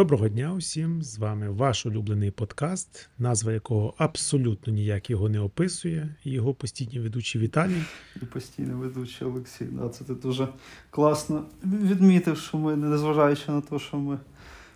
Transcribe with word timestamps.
Доброго 0.00 0.28
дня 0.28 0.52
усім! 0.52 1.02
З 1.02 1.18
вами 1.18 1.50
ваш 1.50 1.86
улюблений 1.86 2.30
подкаст, 2.30 3.08
назва 3.18 3.52
якого 3.52 3.94
абсолютно 3.98 4.72
ніяк 4.72 5.10
його 5.10 5.28
не 5.28 5.40
описує. 5.40 6.14
Його 6.24 6.54
постійні 6.54 7.00
ведучий 7.00 7.40
Віталій. 7.40 7.82
І 8.22 8.24
постійний 8.24 8.74
ведучий 8.74 9.26
Олексій. 9.28 9.64
Да, 9.64 9.88
це 9.88 10.04
ти 10.04 10.14
дуже 10.14 10.48
класно 10.90 11.44
відмітив, 11.64 12.36
що 12.38 12.58
ми, 12.58 12.76
незважаючи 12.76 13.52
на 13.52 13.60
те, 13.60 13.78
що 13.78 13.96
ми 13.96 14.18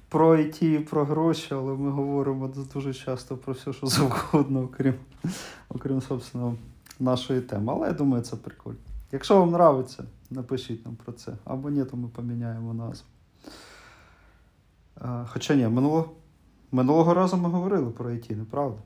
про 0.09 0.39
ІТ 0.39 0.62
і 0.62 0.79
про 0.79 1.05
гроші, 1.05 1.48
але 1.50 1.75
ми 1.75 1.91
говоримо 1.91 2.52
дуже 2.75 2.95
часто 2.95 3.36
про 3.36 3.52
все, 3.52 3.72
що 3.72 3.86
завгодно, 3.86 4.62
окрім, 4.62 4.95
окрім 5.68 6.00
собственно, 6.00 6.56
нашої 7.00 7.41
теми. 7.41 7.72
Але 7.72 7.86
я 7.86 7.93
думаю, 7.93 8.22
це 8.22 8.36
прикольно. 8.36 8.79
Якщо 9.12 9.41
вам 9.41 9.52
подобається, 9.52 10.04
напишіть 10.30 10.86
нам 10.86 10.96
про 11.04 11.13
це. 11.13 11.32
Або 11.45 11.71
ні, 11.71 11.85
то 11.85 11.96
ми 11.96 12.09
поміняємо 12.09 12.75
назву. 12.75 13.07
Хоча 15.29 15.54
ні, 15.54 15.68
минулого 15.68 16.11
минулого 16.72 17.14
разу 17.14 17.36
ми 17.36 17.49
говорили 17.49 17.90
про 17.90 18.11
IT, 18.11 18.36
неправда? 18.36 18.79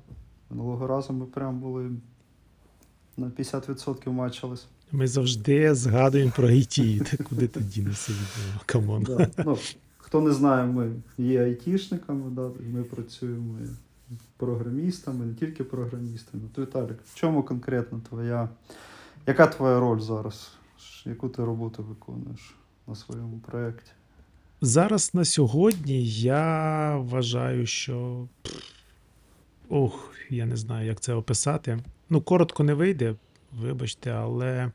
Минулого 0.51 0.87
разу 0.87 1.13
ми 1.13 1.27
прям 1.27 1.61
були 1.61 1.91
на 3.17 3.27
50% 3.27 4.11
мачились. 4.11 4.67
Ми 4.93 5.07
завжди 5.07 5.75
згадуємо 5.75 6.33
про 6.37 6.49
IT. 6.49 7.23
Куди 7.23 7.49
ти 7.49 7.61
дінешся 7.61 8.13
від 8.13 8.63
Come 8.67 8.87
on. 8.87 9.03
Да. 9.03 9.29
Ну, 9.45 9.59
Хто 9.99 10.21
не 10.21 10.33
знає, 10.33 10.67
ми 10.67 10.93
є 11.19 11.45
айтішниками, 11.45 12.31
да, 12.31 12.51
ми 12.73 12.83
працюємо 12.83 13.55
програмістами, 14.37 15.27
не 15.27 15.35
тільки 15.35 15.65
програмістами. 15.65 16.43
То 16.55 16.63
Віталік, 16.63 16.99
в 17.05 17.15
чому 17.15 17.43
конкретно 17.43 18.01
твоя, 18.09 18.49
яка 19.27 19.47
твоя 19.47 19.81
роль 19.81 20.01
зараз? 20.01 20.53
Яку 21.05 21.29
ти 21.29 21.45
роботу 21.45 21.83
виконуєш 21.83 22.55
на 22.87 22.95
своєму 22.95 23.39
проєкті? 23.39 23.91
Зараз 24.61 25.15
на 25.15 25.25
сьогодні 25.25 26.07
я 26.09 26.97
вважаю, 26.97 27.67
що. 27.67 28.29
Ох, 29.69 30.15
я 30.31 30.47
не 30.47 30.57
знаю, 30.57 30.87
як 30.87 31.01
це 31.01 31.15
описати. 31.15 31.79
Ну, 32.11 32.21
коротко 32.21 32.65
не 32.65 32.75
вийде, 32.75 33.15
вибачте, 33.53 34.11
але 34.11 34.73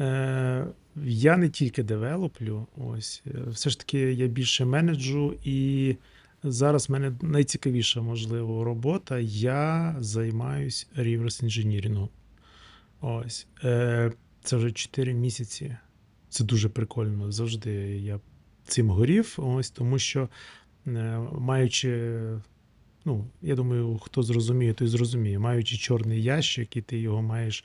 е, 0.00 0.66
я 1.04 1.36
не 1.36 1.48
тільки 1.48 1.82
девелоплю. 1.82 2.66
Ось, 2.76 3.22
все 3.46 3.70
ж 3.70 3.78
таки, 3.78 3.98
я 3.98 4.26
більше 4.26 4.64
менеджу, 4.64 5.34
і 5.44 5.96
зараз 6.42 6.88
в 6.88 6.92
мене 6.92 7.12
найцікавіша, 7.22 8.00
можливо, 8.02 8.64
робота. 8.64 9.18
Я 9.18 9.96
займаюсь 10.00 10.88
reverse 10.96 11.42
інженірингом. 11.42 12.08
Ось. 13.00 13.46
Е, 13.64 14.12
Це 14.42 14.56
вже 14.56 14.72
4 14.72 15.14
місяці. 15.14 15.76
Це 16.28 16.44
дуже 16.44 16.68
прикольно. 16.68 17.32
Завжди 17.32 17.70
я 17.98 18.20
цим 18.68 18.90
горів, 18.90 19.34
ось 19.36 19.70
тому 19.70 19.98
що, 19.98 20.28
е, 20.86 21.18
маючи, 21.38 22.20
ну, 23.04 23.24
я 23.42 23.54
думаю, 23.54 24.00
хто 24.02 24.22
зрозуміє, 24.22 24.72
той 24.72 24.88
зрозуміє, 24.88 25.38
маючи 25.38 25.76
чорний 25.76 26.22
ящик, 26.22 26.76
і 26.76 26.80
ти 26.80 26.98
його 26.98 27.22
маєш 27.22 27.64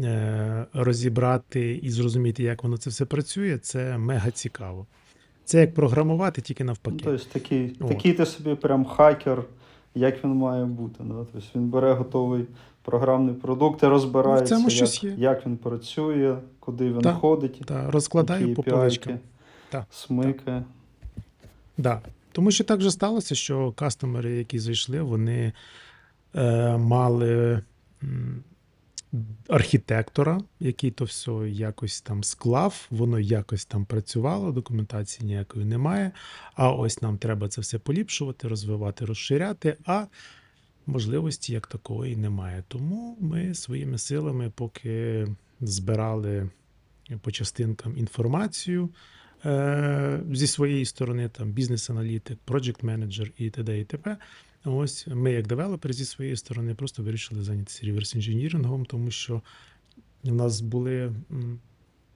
е, 0.00 0.66
розібрати 0.72 1.80
і 1.82 1.90
зрозуміти, 1.90 2.42
як 2.42 2.62
воно 2.62 2.76
це 2.76 2.90
все 2.90 3.04
працює, 3.04 3.58
це 3.58 3.98
мега 3.98 4.30
цікаво. 4.30 4.86
Це 5.44 5.60
як 5.60 5.74
програмувати, 5.74 6.42
тільки 6.42 6.64
навпаки. 6.64 6.96
Ну, 7.04 7.10
тобто 7.10 7.26
такий 7.32 7.68
такий 7.68 8.12
ти 8.12 8.26
собі 8.26 8.54
прям 8.54 8.84
хакер, 8.84 9.44
як 9.94 10.24
він 10.24 10.30
має 10.30 10.64
бути. 10.64 11.04
Да? 11.04 11.14
Тобто 11.32 11.48
Він 11.54 11.68
бере 11.68 11.92
готовий 11.92 12.44
програмний 12.82 13.34
продукт 13.34 13.82
і 13.82 13.86
розбирається, 13.86 14.58
ну, 14.58 14.68
як, 14.68 15.18
як 15.18 15.46
він 15.46 15.56
працює, 15.56 16.36
куди 16.60 16.84
він 16.92 17.00
так, 17.00 17.14
ходить, 17.14 17.62
так, 17.66 17.92
розкладає 17.92 18.54
по 18.54 18.62
поличкам 18.62 19.18
та, 19.74 19.86
смикає. 19.90 20.58
Так. 20.58 20.64
Да. 21.78 22.00
Тому 22.32 22.50
що 22.50 22.64
так 22.64 22.80
же 22.80 22.90
сталося, 22.90 23.34
що 23.34 23.72
кастомери, 23.72 24.36
які 24.36 24.58
зайшли, 24.58 25.02
вони 25.02 25.52
е, 26.34 26.76
мали 26.76 27.62
м, 28.02 28.44
архітектора, 29.48 30.40
який 30.60 30.90
то 30.90 31.04
все 31.04 31.32
якось 31.48 32.00
там 32.00 32.24
склав, 32.24 32.86
воно 32.90 33.20
якось 33.20 33.64
там 33.64 33.84
працювало, 33.84 34.52
документації 34.52 35.26
ніякої 35.26 35.64
немає. 35.64 36.12
А 36.54 36.72
ось 36.72 37.02
нам 37.02 37.18
треба 37.18 37.48
це 37.48 37.60
все 37.60 37.78
поліпшувати, 37.78 38.48
розвивати, 38.48 39.04
розширяти. 39.04 39.76
а 39.84 40.06
можливості 40.86 41.52
як 41.52 41.66
такої 41.66 42.16
немає. 42.16 42.64
Тому 42.68 43.16
ми 43.20 43.54
своїми 43.54 43.98
силами, 43.98 44.52
поки 44.54 45.26
збирали 45.60 46.50
по 47.22 47.30
частинкам 47.30 47.98
інформацію, 47.98 48.90
зі 50.32 50.46
своєї 50.46 50.84
сторони, 50.84 51.28
там 51.28 51.52
бізнес-аналітик, 51.52 52.38
проджект 52.44 52.82
менеджер 52.82 53.32
і 53.38 53.50
т.д. 53.50 53.80
і 53.80 53.84
т.п. 53.84 54.16
Ось 54.64 55.06
ми, 55.06 55.32
як 55.32 55.46
девелопери, 55.46 55.94
зі 55.94 56.04
своєї 56.04 56.36
сторони, 56.36 56.74
просто 56.74 57.02
вирішили 57.02 57.42
зайнятися 57.42 57.86
реверс 57.86 58.14
інженірингом, 58.14 58.84
тому 58.84 59.10
що 59.10 59.42
в 60.22 60.34
нас 60.34 60.60
були 60.60 61.12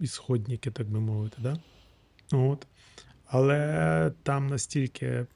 ісходники, 0.01 0.71
так 0.71 0.89
би 0.89 1.01
мовити. 1.01 1.37
Да? 1.43 1.59
От. 2.33 2.67
Але 3.27 4.13
там 4.23 4.47
настільки 4.47 5.27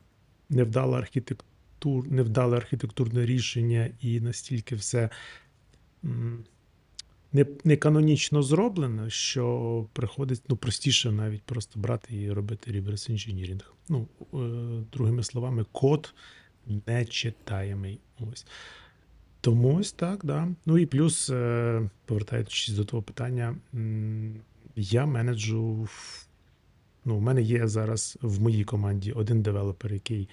невдала 0.50 0.98
архітектур, 0.98 2.12
невдале 2.12 2.56
архітектурне 2.56 3.26
рішення, 3.26 3.90
і 4.00 4.20
настільки 4.20 4.74
все 4.74 5.10
не 7.32 7.46
не 7.64 7.76
канонічно 7.76 8.42
зроблено, 8.42 9.10
що 9.10 9.86
приходить 9.92 10.42
ну, 10.48 10.56
простіше 10.56 11.12
навіть 11.12 11.42
просто 11.42 11.80
брати 11.80 12.22
і 12.22 12.32
робити 12.32 12.72
реверс 12.72 13.08
інженірінг. 13.08 13.74
Ну, 13.88 14.08
е, 14.20 14.36
другими 14.92 15.22
словами, 15.22 15.64
код 15.72 16.14
нечитаємий. 16.86 18.00
Ось. 18.32 18.46
Тому 19.40 19.76
ось 19.76 19.92
так, 19.92 20.24
да. 20.24 20.48
Ну 20.66 20.78
і 20.78 20.86
плюс, 20.86 21.30
е, 21.30 21.90
повертаючись 22.04 22.74
до 22.74 22.84
того 22.84 23.02
питання, 23.02 23.56
я 24.76 25.06
менеджу. 25.06 25.88
Ну, 27.04 27.16
У 27.16 27.20
мене 27.20 27.42
є 27.42 27.68
зараз 27.68 28.18
в 28.22 28.40
моїй 28.40 28.64
команді 28.64 29.12
один 29.12 29.42
девелопер, 29.42 29.92
який 29.92 30.28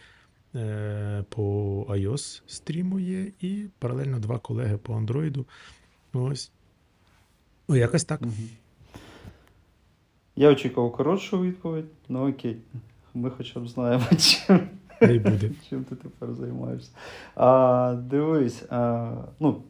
е, 0.56 1.26
по 1.30 1.42
iOS 1.90 2.42
стрімує, 2.48 3.32
і 3.42 3.66
паралельно 3.80 4.20
два 4.20 4.40
колеги 4.40 4.78
по 4.78 4.94
Android. 4.94 5.46
Ось. 6.14 6.52
Ну, 7.70 7.76
якось 7.76 8.04
так. 8.04 8.22
Угу. 8.22 8.32
Я 10.36 10.52
очікував 10.52 10.92
коротшу 10.92 11.42
відповідь, 11.42 11.86
ну 12.10 12.30
окей. 12.30 12.58
Ми 13.14 13.32
хоча 13.38 13.60
б 13.60 13.68
знаємо, 13.68 14.04
чим 14.18 14.60
Не 15.02 15.20
буде. 15.20 15.52
чим 15.70 15.84
ти 15.84 15.96
тепер 15.96 16.34
займаєшся. 16.34 16.92
А, 17.36 17.96
Дивись, 18.04 18.64
а, 18.70 19.12
ну, 19.40 19.62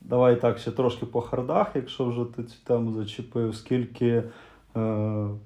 давай 0.00 0.40
так 0.40 0.58
ще 0.58 0.70
трошки 0.70 1.06
по 1.06 1.20
хардах, 1.20 1.70
якщо 1.74 2.04
вже 2.04 2.24
ти 2.36 2.44
цю 2.44 2.56
тему 2.64 2.92
зачепив, 2.92 3.54
скільки 3.56 4.08
е, 4.08 4.22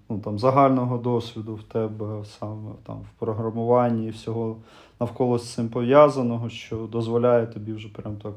ну, 0.09 0.19
там, 0.25 0.39
загального 0.39 0.99
досвіду 0.99 1.55
в 1.55 1.63
тебе 1.63 2.25
саме 2.39 2.71
там, 2.87 2.97
в 3.01 3.19
програмуванні 3.19 4.07
і 4.07 4.11
всього 4.11 4.57
навколо 5.01 5.39
з 5.39 5.53
цим 5.55 5.69
пов'язаного, 5.69 6.49
що 6.49 6.77
дозволяє 6.77 7.47
тобі 7.47 7.73
вже 7.73 7.89
прям 7.89 8.17
так 8.17 8.35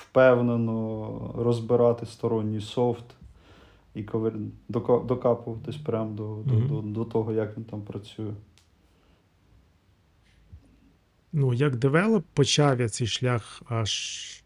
впевнено 0.00 1.34
розбирати 1.36 2.06
сторонній 2.06 2.60
софт 2.60 3.04
і 3.94 4.02
докапуватись 4.68 5.76
прямо 5.76 6.10
до, 6.10 6.34
mm-hmm. 6.34 6.68
до, 6.68 6.80
до, 6.80 6.82
до 6.82 7.04
того, 7.04 7.32
як 7.32 7.56
він 7.56 7.64
там 7.64 7.82
працює. 7.82 8.32
Ну, 11.32 11.54
як 11.54 11.76
девелопер, 11.76 12.24
почав 12.34 12.80
я 12.80 12.88
цей 12.88 13.06
шлях 13.06 13.62
аж 13.68 14.44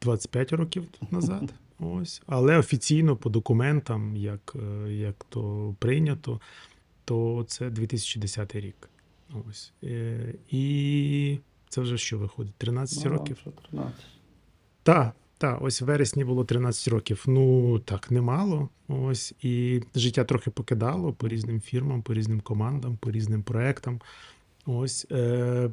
25 0.00 0.52
років 0.52 0.84
назад. 1.10 1.54
Ось. 1.80 2.22
Але 2.26 2.58
офіційно 2.58 3.16
по 3.16 3.30
документам, 3.30 4.16
як 4.16 4.56
е, 4.56 4.92
як 4.92 5.26
то 5.28 5.74
прийнято, 5.78 6.40
то 7.04 7.44
це 7.48 7.70
2010 7.70 8.56
рік. 8.56 8.90
Ось. 9.48 9.72
Е, 9.84 10.34
і 10.50 11.38
це 11.70 11.80
вже 11.80 11.98
що 11.98 12.18
виходить? 12.18 12.54
13 12.54 13.04
ну, 13.04 13.10
років? 13.10 13.38
13. 13.70 13.94
Так, 14.82 15.14
так, 15.38 15.62
ось 15.62 15.82
в 15.82 15.84
вересні 15.84 16.24
було 16.24 16.44
13 16.44 16.88
років. 16.88 17.24
Ну 17.26 17.78
так, 17.78 18.10
немало. 18.10 18.68
Ось 18.88 19.34
і 19.42 19.82
життя 19.94 20.24
трохи 20.24 20.50
покидало 20.50 21.12
по 21.12 21.28
різним 21.28 21.60
фірмам, 21.60 22.02
по 22.02 22.14
різним 22.14 22.40
командам, 22.40 22.96
по 22.96 23.10
різним 23.10 23.42
проектам. 23.42 24.00
Ось 24.66 25.06
е, 25.12 25.70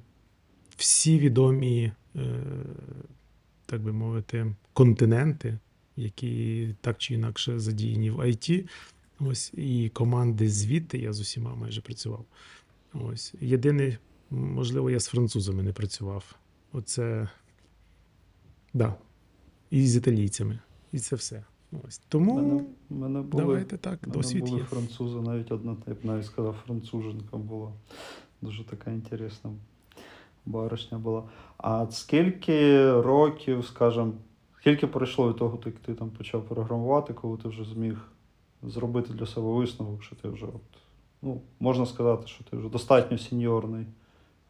всі 0.78 1.20
відомі, 1.20 1.92
е, 2.16 2.22
так 3.66 3.82
би 3.82 3.92
мовити, 3.92 4.56
континенти, 4.74 5.60
які 5.96 6.70
так 6.82 6.98
чи 6.98 7.14
інакше 7.14 7.60
задіяні 7.60 8.12
в 8.12 8.20
IT. 8.20 8.68
Ось 9.20 9.54
і 9.54 9.90
команди 9.90 10.50
звідти 10.50 10.98
я 10.98 11.14
з 11.14 11.20
усіма 11.20 11.56
майже 11.56 11.82
працював. 11.82 12.26
Ось 12.94 13.34
єдиний 13.42 13.98
Можливо, 14.32 14.90
я 14.90 15.00
з 15.00 15.08
французами 15.08 15.64
не 15.64 15.74
працював. 15.74 16.36
Оце. 16.74 17.30
Да. 18.74 18.96
І 19.70 19.88
з 19.88 19.96
італійцями. 19.96 20.60
І 20.92 21.00
це 21.00 21.16
все. 21.16 21.44
Ось. 21.88 22.02
Тому 22.10 22.36
мене, 22.36 22.64
мене 22.90 23.22
були, 23.22 23.44
давайте 23.44 23.78
так, 23.78 24.08
мене 24.08 24.14
досвід 24.14 24.46
були 24.46 24.58
є. 24.58 24.66
французи, 24.66 25.22
навіть 25.22 25.52
одна, 25.52 25.76
я 25.88 25.94
б 25.94 25.98
навіть 26.04 26.26
сказав, 26.26 26.56
француженка 26.66 27.38
була. 27.38 27.72
Дуже 28.42 28.64
така 28.64 28.92
інтересна 28.92 29.52
баришня 30.46 30.98
була. 30.98 31.24
А 31.58 31.88
скільки 31.92 32.92
років, 33.02 33.66
скажімо, 33.66 34.14
скільки 34.60 34.88
пройшло 34.88 35.30
від 35.30 35.36
того, 35.36 35.60
як 35.66 35.76
ти 35.76 35.94
там 35.94 36.10
почав 36.10 36.46
програмувати, 36.46 37.14
коли 37.14 37.38
ти 37.38 37.50
вже 37.50 37.64
зміг 37.64 37.98
зробити 38.64 39.14
для 39.14 39.26
себе 39.26 39.48
висновок, 39.48 40.04
що 40.04 40.16
ти 40.16 40.30
вже, 40.30 40.46
от, 40.46 40.62
ну, 41.22 41.42
можна 41.60 41.86
сказати, 41.86 42.28
що 42.28 42.44
ти 42.44 42.58
вже 42.58 42.70
достатньо 42.70 43.18
сеньорний 43.18 43.86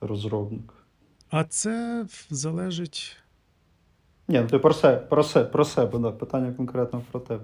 розробник. 0.02 0.74
А 1.30 1.44
це 1.44 2.06
залежить. 2.30 3.16
Ні, 4.28 4.40
ну 4.40 4.48
ти 4.48 4.60
про 4.60 4.74
себе, 4.74 4.98
про 4.98 5.24
себе, 5.24 5.50
про 5.50 5.66
себе, 5.66 6.00
да, 6.00 6.12
питання 6.12 6.54
конкретно 6.54 7.02
про 7.12 7.20
тебе. 7.20 7.44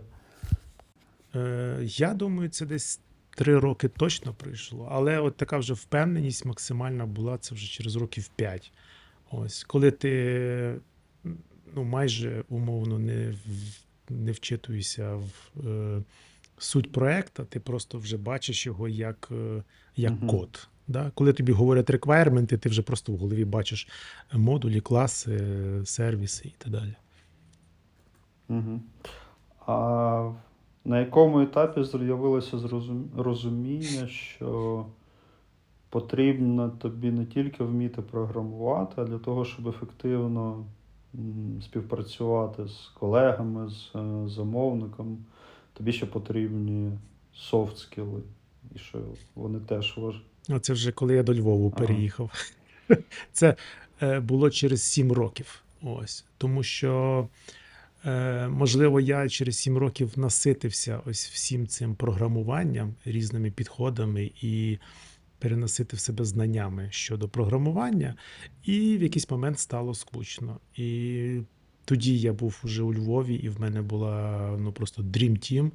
Е, 1.36 1.78
я 1.82 2.14
думаю, 2.14 2.50
це 2.50 2.66
десь 2.66 3.00
три 3.36 3.60
роки 3.60 3.88
точно 3.88 4.34
пройшло. 4.34 4.88
Але 4.92 5.20
от 5.20 5.38
така 5.38 5.58
вже 5.58 5.74
впевненість 5.74 6.46
максимальна 6.46 7.06
була 7.06 7.38
це 7.38 7.56
вже 7.56 7.68
через 7.68 7.96
років 7.96 8.28
п'ять. 8.28 8.72
Ось, 9.32 9.64
коли 9.64 9.92
ти 9.92 10.76
ну, 11.76 11.84
майже 11.84 12.44
умовно 12.50 13.00
не, 13.00 13.32
в- 13.32 14.12
не 14.14 14.32
вчитуєшся 14.32 15.16
в 15.16 15.68
е, 15.68 16.04
суть 16.58 16.92
проекту, 16.92 17.46
ти 17.46 17.60
просто 17.60 17.98
вже 17.98 18.18
бачиш 18.18 18.66
його 18.66 18.88
як, 18.88 19.30
е, 19.32 19.64
як 19.96 20.12
Мгм. 20.12 20.28
код. 20.30 20.68
Да? 20.88 21.12
Коли 21.16 21.34
тобі 21.34 21.52
говорять 21.52 21.90
requirement, 21.90 22.58
ти 22.58 22.70
вже 22.70 22.82
просто 22.82 23.14
в 23.14 23.18
голові 23.18 23.46
бачиш 23.46 23.88
модулі, 24.34 24.82
класи, 24.82 25.40
сервіси 25.86 26.48
і 26.48 26.56
так 26.58 26.72
далі. 26.72 26.96
Угу. 28.50 28.82
А 29.66 30.32
на 30.86 31.00
якому 31.00 31.42
етапі 31.42 31.84
з'явилося 31.84 32.58
розуміння, 33.18 34.08
що 34.08 34.86
потрібно 35.90 36.70
тобі 36.70 37.12
не 37.12 37.26
тільки 37.26 37.64
вміти 37.64 38.02
програмувати, 38.02 39.02
а 39.02 39.04
для 39.04 39.18
того, 39.18 39.46
щоб 39.46 39.68
ефективно 39.68 40.66
співпрацювати 41.62 42.68
з 42.68 42.92
колегами, 43.00 43.70
з 43.70 43.92
е, 43.96 44.28
замовником, 44.28 45.18
тобі 45.74 45.94
ще 45.94 46.06
потрібні 46.06 46.92
софт 47.34 47.78
скіли. 47.78 48.22
І 48.76 48.80
що 48.80 49.00
вони 49.36 49.60
теж 49.60 49.98
важливі. 49.98 50.33
Це 50.62 50.74
вже 50.74 50.92
коли 50.92 51.16
я 51.16 51.24
до 51.24 51.36
Львову 51.36 51.74
Ага. 51.76 51.86
переїхав. 51.86 52.32
Це 53.32 53.56
е, 54.02 54.20
було 54.20 54.50
через 54.50 54.84
сім 54.84 55.12
років. 55.12 55.64
Ось. 55.82 56.26
Тому 56.38 56.64
що, 56.64 57.28
е, 58.06 58.48
можливо, 58.48 59.00
я 59.00 59.30
через 59.30 59.58
сім 59.58 59.78
років 59.78 60.12
наситився 60.16 61.02
ось 61.06 61.28
всім 61.28 61.68
цим 61.68 61.96
програмуванням, 61.96 62.96
різними 63.06 63.52
підходами 63.52 64.32
і 64.42 64.78
переносити 65.40 65.96
в 65.96 66.00
себе 66.00 66.26
знаннями 66.26 66.88
щодо 66.92 67.30
програмування, 67.30 68.16
і 68.64 68.98
в 68.98 69.04
якийсь 69.04 69.30
момент 69.30 69.60
стало 69.60 69.94
скучно. 69.94 70.60
І 70.76 71.40
тоді 71.86 72.20
я 72.20 72.34
був 72.34 72.62
уже 72.64 72.84
у 72.84 72.94
Львові, 72.94 73.36
і 73.36 73.50
в 73.50 73.62
мене 73.62 73.82
була 73.82 74.58
ну 74.60 74.72
просто 74.72 75.02
Dream 75.02 75.32
Team. 75.32 75.66
Е, 75.66 75.72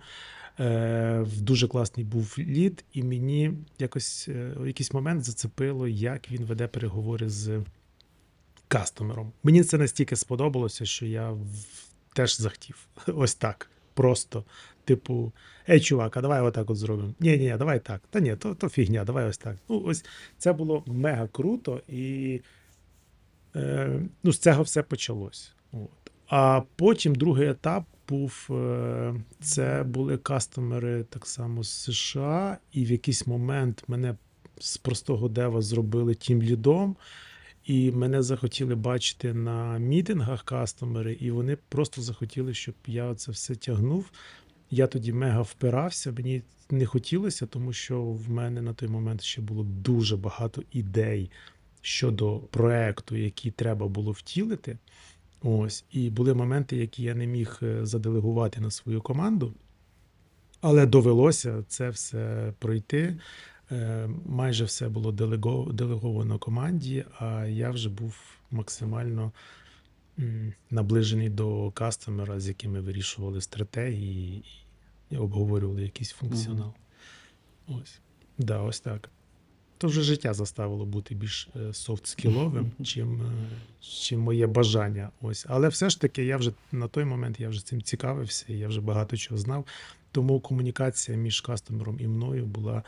в 0.59 1.41
дуже 1.41 1.69
класний 1.69 2.07
був 2.07 2.35
лід, 2.39 2.85
і 2.93 3.03
мені 3.03 3.53
якось 3.79 4.29
е, 4.29 4.53
в 4.57 4.67
якийсь 4.67 4.93
момент 4.93 5.25
зацепило, 5.25 5.89
як 5.89 6.31
він 6.31 6.45
веде 6.45 6.67
переговори 6.67 7.29
з 7.29 7.61
кастомером. 8.69 9.33
Мені 9.43 9.65
це 9.65 9.79
настільки 9.79 10.17
сподобалося, 10.17 10.85
що 10.85 11.07
я 11.07 11.37
теж 12.15 12.41
захотів. 12.41 12.89
Ось 13.07 13.35
так. 13.35 13.71
Просто. 13.95 14.45
Типу, 14.85 15.33
ей, 15.69 15.81
чувак, 15.81 16.17
а 16.17 16.21
давай 16.21 16.41
отак 16.41 16.71
от 16.71 16.77
зробимо. 16.77 17.15
Ні, 17.21 17.39
ні, 17.39 17.55
давай 17.59 17.81
так. 17.81 18.03
Та 18.11 18.21
ні, 18.21 18.37
то, 18.37 18.55
то 18.55 18.69
фігня, 18.69 19.05
давай 19.05 19.29
ось 19.29 19.39
так. 19.39 19.57
Ну, 19.69 19.83
ось 19.87 20.05
це 20.39 20.53
було 20.53 20.83
мега 20.87 21.29
круто, 21.33 21.81
і 21.89 22.41
е, 23.57 24.01
ну, 24.23 24.33
з 24.33 24.39
цього 24.39 24.63
все 24.63 24.83
почалось. 24.83 25.53
От. 25.73 26.13
А 26.27 26.63
потім 26.77 27.15
другий 27.15 27.49
етап 27.49 27.85
був: 28.09 28.49
е, 28.51 29.15
це 29.41 29.85
були 29.85 30.17
кастомери 30.17 31.05
так 31.05 31.27
само 31.27 31.65
з 31.65 31.71
США, 31.71 32.59
і 32.73 32.85
в 32.85 32.91
якийсь 32.91 33.27
момент 33.27 33.85
мене 33.89 34.17
з 34.59 34.77
простого 34.77 35.29
дева 35.29 35.63
зробили 35.63 36.15
тім 36.15 36.43
лідом. 36.43 36.97
І 37.65 37.91
мене 37.91 38.23
захотіли 38.23 38.75
бачити 38.75 39.35
на 39.35 39.79
мітингах 39.79 40.43
кастомери, 40.43 41.13
і 41.13 41.31
вони 41.31 41.57
просто 41.69 42.03
захотіли, 42.03 42.55
щоб 42.55 42.75
я 42.87 43.15
це 43.15 43.33
все 43.33 43.55
тягнув. 43.55 44.11
Я 44.71 44.87
тоді 44.87 45.13
мега 45.13 45.43
впирався. 45.43 46.13
Мені 46.13 46.43
не 46.71 46.87
хотілося, 46.87 47.47
тому 47.47 47.73
що 47.73 48.03
в 48.03 48.31
мене 48.31 48.63
на 48.63 48.73
той 48.75 48.89
момент 48.89 49.23
ще 49.23 49.41
було 49.41 49.63
дуже 49.65 50.17
багато 50.17 50.63
ідей 50.73 51.31
щодо 51.81 52.39
проекту, 52.39 53.17
які 53.17 53.51
треба 53.51 53.89
було 53.89 54.13
втілити. 54.13 54.79
Ось, 55.43 55.85
і 55.91 56.11
були 56.11 56.35
моменти, 56.35 56.77
які 56.77 57.03
я 57.03 57.15
не 57.15 57.27
міг 57.27 57.59
е, 57.63 57.87
заделегувати 57.87 58.61
на 58.61 58.71
свою 58.71 59.03
команду, 59.03 59.55
але 60.61 60.87
довелося 60.87 61.65
це 61.69 61.91
все 61.91 62.53
пройти. 62.59 63.19
Е, 63.73 64.09
Майже 64.27 64.65
все 64.65 64.89
було 64.89 65.13
делеговано 65.73 66.39
команді, 66.39 67.05
а 67.19 67.47
я 67.47 67.71
вже 67.71 67.89
був 67.89 68.15
максимально 68.51 69.33
наближений 70.71 71.29
до 71.29 71.71
кастомера, 71.71 72.41
з 72.41 72.49
якими 72.49 72.81
вирішували 72.81 73.41
стратегії 73.41 74.45
і 75.11 75.17
обговорювали 75.17 75.83
якийсь 75.83 76.11
функціонал. 76.11 76.75
Ось. 77.69 78.01
Да, 78.39 78.61
ось 78.61 78.81
так. 78.81 79.11
То 79.79 79.87
вже 79.87 80.03
життя 80.03 80.35
заставило 80.35 80.87
бути 80.87 81.15
більш 81.15 81.49
софт-скіловим, 81.73 82.85
чим, 82.85 83.23
е, 83.23 83.49
чим 83.81 84.21
моє 84.21 84.47
бажання. 84.47 85.11
Ось. 85.21 85.47
Але 85.49 85.69
все 85.69 85.91
ж 85.91 86.01
таки, 86.01 86.25
я 86.25 86.37
вже 86.37 86.53
на 86.73 86.89
той 86.89 87.05
момент 87.05 87.41
я 87.41 87.49
вже 87.49 87.67
цим 87.67 87.83
цікавився, 87.83 88.45
і 88.49 88.59
я 88.59 88.69
вже 88.69 88.81
багато 88.81 89.17
чого 89.17 89.39
знав. 89.39 89.67
Тому 90.13 90.41
комунікація 90.41 91.19
між 91.19 91.41
кастомером 91.41 91.97
і 92.01 92.09
мною 92.09 92.47
була 92.47 92.83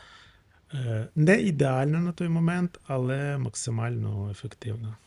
е, 0.73 1.07
не 1.15 1.41
ідеальна 1.41 1.99
на 1.99 2.11
той 2.11 2.27
момент, 2.27 2.79
але 2.87 3.37
максимально 3.37 4.31
ефективна. 4.31 4.97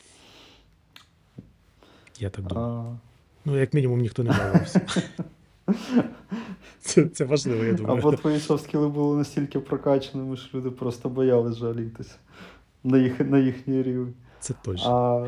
Я 2.19 2.31
так 2.31 2.47
думаю. 2.47 2.99
Ну, 3.45 3.59
як 3.59 3.75
мінімум, 3.75 4.01
ніхто 4.01 4.25
не 4.25 4.31
бавився. 4.39 4.81
Це, 6.81 7.05
це 7.05 7.25
важливо, 7.25 7.65
я 7.65 7.73
думаю. 7.73 7.99
або 7.99 8.13
твої 8.13 8.39
софт-скіли 8.39 8.89
були 8.89 9.17
настільки 9.17 9.61
прокачаними, 9.61 10.37
що 10.37 10.59
люди 10.59 10.71
просто 10.71 11.09
боялись 11.09 11.56
жалітися 11.56 12.17
на, 12.85 12.99
їх, 12.99 13.21
на 13.21 13.39
їхній 13.39 13.83
рівень. 13.83 14.15
Це 14.41 14.55
точно. 14.63 14.91
А 14.91 15.27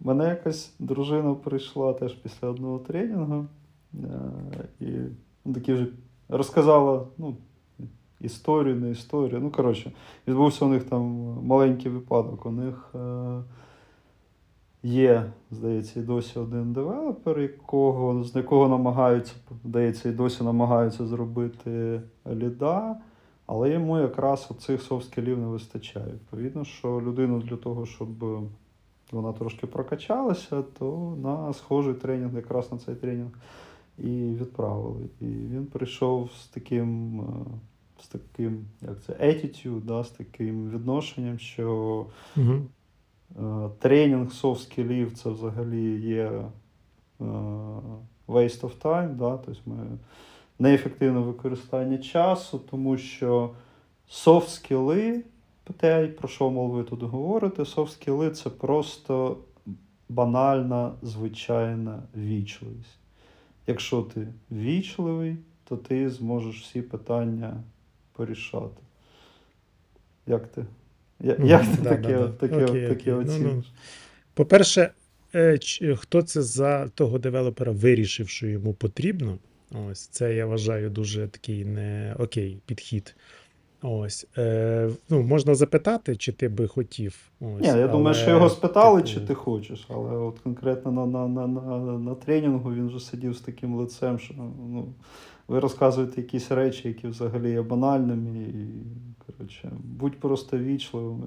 мене 0.00 0.28
якось 0.28 0.72
дружина 0.78 1.34
прийшла 1.34 1.92
теж 1.92 2.14
після 2.14 2.48
одного 2.48 2.78
тренінгу 2.78 3.46
е, 3.94 3.98
і 4.80 4.86
ну, 5.44 5.54
такі 5.54 5.72
вже 5.72 5.86
розказала 6.28 7.06
ну, 7.18 7.36
історію, 8.20 8.76
не 8.76 8.90
історію. 8.90 9.40
Ну, 9.40 9.50
коротше, 9.50 9.92
відбувся 10.28 10.64
у 10.64 10.68
них 10.68 10.84
там 10.84 11.02
маленький 11.42 11.90
випадок. 11.90 12.46
У 12.46 12.50
них 12.50 12.90
е, 12.94 13.42
є, 14.82 15.32
здається, 15.50 16.00
і 16.00 16.02
досі 16.02 16.38
один 16.38 16.72
девелопер, 16.72 17.40
якого, 17.40 18.24
з 18.24 18.36
якого 18.36 18.68
намагаються, 18.68 19.34
здається, 19.64 20.08
і 20.08 20.12
досі 20.12 20.44
намагаються 20.44 21.06
зробити 21.06 22.02
ліда. 22.32 22.96
Але 23.46 23.70
йому 23.70 23.98
якраз 23.98 24.48
оцих 24.50 24.82
софт-скілів 24.82 25.38
не 25.38 25.46
вистачає. 25.46 26.06
Відповідно, 26.06 26.64
що 26.64 26.88
людину 26.88 27.38
для 27.38 27.56
того, 27.56 27.86
щоб 27.86 28.08
вона 29.12 29.32
трошки 29.32 29.66
прокачалася, 29.66 30.62
то 30.62 31.16
на 31.22 31.52
схожий 31.52 31.94
тренінг, 31.94 32.36
якраз 32.36 32.72
на 32.72 32.78
цей 32.78 32.94
тренінг, 32.94 33.30
і 33.98 34.34
відправили. 34.34 35.08
І 35.20 35.24
він 35.24 35.66
прийшов 35.66 36.30
з 36.32 36.46
таким, 36.46 37.20
е, 37.20 37.24
з 38.02 38.08
таким 38.08 38.64
як 38.80 39.02
це, 39.02 39.12
attitude, 39.12 39.80
да, 39.80 40.04
з 40.04 40.10
таким 40.10 40.70
відношенням, 40.70 41.38
що 41.38 42.06
Угу. 42.36 42.62
Е, 43.38 43.68
тренінг 43.78 44.28
soft 44.28 44.58
скілів 44.58 45.12
це 45.12 45.30
взагалі 45.30 46.00
є 46.00 46.24
е, 46.24 47.24
waste 48.28 48.60
of 48.60 48.78
time, 48.82 49.16
да, 49.16 49.36
тобто 49.36 49.60
ми 49.66 49.76
неефективне 50.58 51.20
використання 51.20 51.98
часу, 51.98 52.58
тому 52.70 52.98
що 52.98 53.50
soft 54.10 54.48
скіли, 54.48 55.24
те, 55.76 56.06
про 56.06 56.28
що 56.28 56.50
мов 56.50 56.70
ви 56.70 56.82
тут 56.82 57.02
говорите, 57.02 57.62
soft 57.62 57.88
скіли 57.88 58.30
це 58.30 58.50
просто 58.50 59.36
банальна, 60.08 60.92
звичайна 61.02 62.02
вічливість. 62.16 62.98
Якщо 63.66 64.02
ти 64.02 64.28
вічливий, 64.50 65.36
то 65.64 65.76
ти 65.76 66.10
зможеш 66.10 66.62
всі 66.62 66.82
питання 66.82 67.62
порішати. 68.12 68.82
Як 70.26 70.46
ти? 70.46 70.64
Як 71.22 71.62
ти 71.66 71.82
таке, 71.82 72.16
окей. 72.64 72.98
Ну, 73.06 73.20
оціниш? 73.20 73.72
По-перше, 74.34 74.90
е, 75.34 75.58
хто 75.96 76.22
це 76.22 76.42
за 76.42 76.88
того 76.88 77.18
девелопера 77.18 77.72
вирішив, 77.72 78.28
що 78.28 78.46
йому 78.46 78.72
потрібно? 78.72 79.38
Ось 79.90 80.06
це 80.06 80.34
я 80.34 80.46
вважаю 80.46 80.90
дуже 80.90 81.28
такий 81.28 81.64
не 81.64 82.14
окей 82.18 82.58
підхід. 82.66 83.14
Ось. 83.82 84.26
Е, 84.38 84.90
ну, 85.10 85.22
можна 85.22 85.54
запитати, 85.54 86.16
чи 86.16 86.32
ти 86.32 86.48
би 86.48 86.68
хотів. 86.68 87.18
Ось, 87.40 87.60
Ні, 87.60 87.68
я 87.68 87.88
думаю, 87.88 88.14
що 88.14 88.30
його 88.30 88.50
спитали, 88.50 89.02
типу, 89.02 89.14
чи 89.14 89.20
ти 89.20 89.34
хочеш, 89.34 89.86
але 89.88 90.16
от 90.16 90.38
конкретно 90.38 90.92
на, 90.92 91.06
на, 91.06 91.28
на, 91.28 91.46
на, 91.46 91.98
на 91.98 92.14
тренінгу 92.14 92.74
він 92.74 92.88
вже 92.88 93.00
сидів 93.00 93.34
з 93.34 93.40
таким 93.40 93.74
лицем, 93.74 94.18
що 94.18 94.34
ну, 94.36 94.88
ви 95.48 95.60
розказуєте 95.60 96.20
якісь 96.20 96.50
речі, 96.50 96.88
які 96.88 97.08
взагалі 97.08 97.50
є 97.50 97.62
банальними, 97.62 98.42
і 98.42 98.66
коротше, 99.26 99.72
будь 99.84 100.20
просто 100.20 100.58
вічливими. 100.58 101.26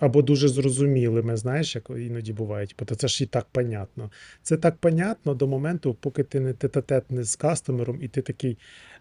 Або 0.00 0.22
дуже 0.22 0.48
зрозумілими, 0.48 1.36
знаєш, 1.36 1.74
як 1.74 1.90
іноді 1.90 2.32
буває. 2.32 2.66
Типу, 2.66 2.84
то 2.84 2.94
це 2.94 3.08
ж 3.08 3.24
і 3.24 3.26
так 3.26 3.46
понятно. 3.52 4.10
Це 4.42 4.56
так 4.56 4.76
понятно 4.76 5.34
до 5.34 5.46
моменту, 5.46 5.96
поки 6.00 6.22
ти 6.22 6.40
не 6.40 6.52
тет-а-тет 6.52 7.10
не 7.10 7.24
з 7.24 7.36
кастомером, 7.36 7.98
і 8.02 8.08
ти 8.08 8.22
такий, 8.22 8.58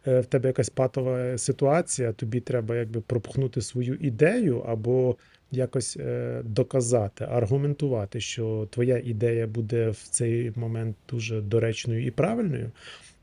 е, 0.07 0.19
в 0.19 0.25
тебе 0.25 0.49
якась 0.49 0.69
патова 0.69 1.37
ситуація, 1.37 2.13
тобі 2.13 2.39
треба 2.39 2.75
якби 2.75 3.01
пропхнути 3.01 3.61
свою 3.61 3.95
ідею, 3.95 4.59
або 4.59 5.17
якось 5.51 5.97
е, 5.97 6.41
доказати, 6.45 7.27
аргументувати, 7.29 8.19
що 8.19 8.67
твоя 8.71 8.97
ідея 8.97 9.47
буде 9.47 9.89
в 9.89 9.97
цей 10.09 10.51
момент 10.55 10.95
дуже 11.09 11.41
доречною 11.41 12.05
і 12.05 12.11
правильною. 12.11 12.71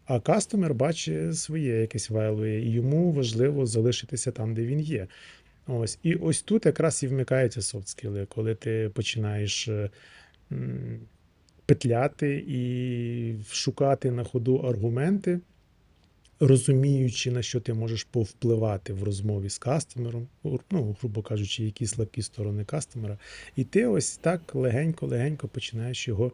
А 0.07 0.21
кастомер 0.21 0.75
бачить 0.75 1.39
своє 1.39 1.81
якесь 1.81 2.11
вайлове, 2.11 2.61
і 2.61 2.71
йому 2.71 3.13
важливо 3.13 3.67
залишитися 3.67 4.31
там, 4.31 4.55
де 4.55 4.67
він 4.67 4.81
є. 4.81 5.07
Ось. 5.67 5.99
І 6.03 6.15
ось 6.15 6.43
тут 6.43 6.67
якраз 6.67 7.03
і 7.03 7.07
вмикаються 7.07 7.61
софт-скіли, 7.61 8.27
коли 8.27 8.55
ти 8.55 8.91
починаєш 8.95 9.69
е, 9.69 9.91
петляти 11.67 12.45
і 12.49 13.35
шукати 13.51 14.11
на 14.11 14.25
ходу 14.25 14.57
аргументи, 14.57 15.41
розуміючи, 16.41 17.31
на 17.31 17.43
що 17.43 17.61
ти 17.61 17.75
можеш 17.75 18.05
повпливати 18.05 18.93
в 18.93 19.03
розмові 19.03 19.49
з 19.49 19.59
кастомером, 19.59 20.29
ну, 20.71 20.97
грубо 21.01 21.23
кажучи, 21.23 21.65
які 21.65 21.87
слабкі 21.87 22.23
сторони 22.23 22.65
кастомера. 22.65 23.19
І 23.57 23.65
ти 23.65 23.87
ось 23.87 24.17
так 24.17 24.55
легенько-легенько 24.55 25.49
починаєш 25.49 26.09
його, 26.09 26.33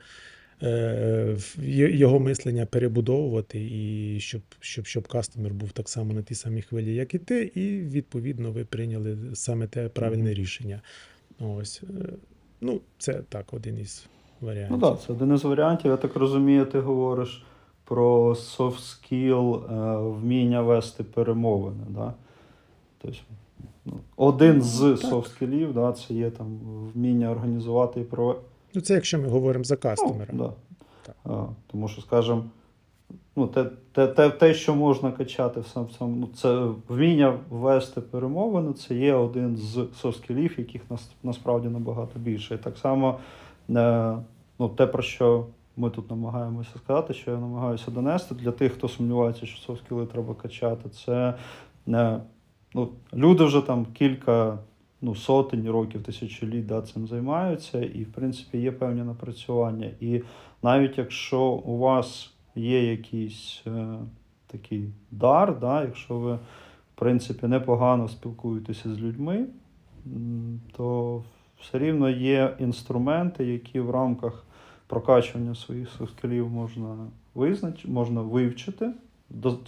його 1.92 2.20
мислення 2.20 2.66
перебудовувати, 2.66 3.68
і 3.70 4.16
щоб, 4.20 4.42
щоб, 4.60 4.86
щоб 4.86 5.08
кастомер 5.08 5.54
був 5.54 5.72
так 5.72 5.88
само 5.88 6.12
на 6.12 6.22
тій 6.22 6.34
самій 6.34 6.62
хвилі, 6.62 6.94
як 6.94 7.14
і 7.14 7.18
ти, 7.18 7.42
і 7.54 7.80
відповідно 7.80 8.50
ви 8.52 8.64
прийняли 8.64 9.18
саме 9.34 9.66
те 9.66 9.88
правильне 9.88 10.34
рішення. 10.34 10.80
Ось. 11.40 11.82
е, 12.00 12.08
Ну, 12.60 12.80
це 12.98 13.22
так, 13.28 13.54
один 13.54 13.78
із 13.78 14.06
варіантів. 14.40 14.76
Ну 14.80 14.88
так, 14.88 15.00
це 15.06 15.12
один 15.12 15.34
із 15.34 15.44
варіантів. 15.44 15.90
Я 15.90 15.96
так 15.96 16.16
розумію, 16.16 16.64
ти 16.66 16.80
говориш 16.80 17.44
про 17.84 18.30
soft 18.30 18.78
skill, 18.78 19.64
е, 19.64 20.10
вміння 20.20 20.62
вести 20.62 21.04
перемовини. 21.04 21.84
Да? 21.88 22.14
Тобто, 23.02 23.18
ну, 23.84 24.00
один 24.16 24.62
з 24.62 24.96
skillів, 25.26 25.74
да, 25.74 25.92
це 25.92 26.14
є 26.14 26.30
там 26.30 26.58
вміння 26.94 27.30
організувати 27.30 28.00
і. 28.00 28.36
Ну, 28.74 28.80
це 28.80 28.94
якщо 28.94 29.18
ми 29.18 29.28
говоримо 29.28 29.64
за 29.64 29.76
кастомера. 29.76 30.30
Ну, 30.32 30.44
да. 30.44 30.52
Так. 31.06 31.16
А, 31.24 31.46
тому 31.66 31.88
що, 31.88 32.02
скажімо, 32.02 32.44
ну, 33.36 33.46
те, 33.46 33.64
те, 33.92 34.06
те, 34.06 34.30
те, 34.30 34.54
що 34.54 34.74
можна 34.74 35.12
качати 35.12 35.60
в 35.60 35.66
сам 35.66 35.88
ну, 36.00 36.28
це 36.36 36.66
вміння 36.88 37.38
вести 37.50 38.00
перемовини, 38.00 38.72
це 38.72 38.94
є 38.94 39.14
один 39.14 39.56
з 39.56 39.76
софт-скілів, 39.76 40.58
яких 40.58 40.90
нас, 40.90 41.10
насправді 41.22 41.68
набагато 41.68 42.18
більше. 42.18 42.54
І 42.54 42.58
так 42.58 42.78
само 42.78 43.18
е, 43.70 44.16
ну, 44.58 44.68
те, 44.68 44.86
про 44.86 45.02
що 45.02 45.46
ми 45.76 45.90
тут 45.90 46.10
намагаємося 46.10 46.70
сказати, 46.84 47.14
що 47.14 47.30
я 47.30 47.36
намагаюся 47.36 47.90
донести 47.90 48.34
для 48.34 48.52
тих, 48.52 48.72
хто 48.72 48.88
сумнівається, 48.88 49.46
що 49.46 49.72
софт-скіли 49.72 50.06
треба 50.06 50.34
качати, 50.34 50.88
це 50.88 51.34
е, 51.88 52.20
ну, 52.74 52.88
люди 53.14 53.44
вже 53.44 53.60
там 53.60 53.86
кілька 53.94 54.58
ну, 55.02 55.14
сотень 55.14 55.70
років, 55.70 56.02
тисячоліть 56.02 56.66
да, 56.66 56.82
цим 56.82 57.06
займаються, 57.06 57.80
і, 57.82 58.04
в 58.04 58.12
принципі, 58.12 58.58
є 58.58 58.72
певні 58.72 59.02
напрацювання. 59.02 59.90
І 60.00 60.22
навіть 60.62 60.98
якщо 60.98 61.40
у 61.42 61.78
вас 61.78 62.34
є 62.54 62.90
якийсь 62.90 63.62
е, 63.66 63.98
такий 64.46 64.90
дар, 65.10 65.58
да, 65.58 65.82
якщо 65.82 66.18
ви, 66.18 66.34
в 66.34 66.38
принципі, 66.94 67.46
непогано 67.46 68.08
спілкуєтеся 68.08 68.94
з 68.94 68.98
людьми, 68.98 69.46
то 70.76 71.22
все 71.60 71.78
рівно 71.78 72.10
є 72.10 72.56
інструменти, 72.58 73.44
які 73.44 73.80
в 73.80 73.90
рамках 73.90 74.44
прокачування 74.86 75.54
своїх 75.54 75.88
скілів 76.08 76.50
можна 76.50 76.96
визнач... 77.34 77.84
можна 77.84 78.20
вивчити, 78.20 78.92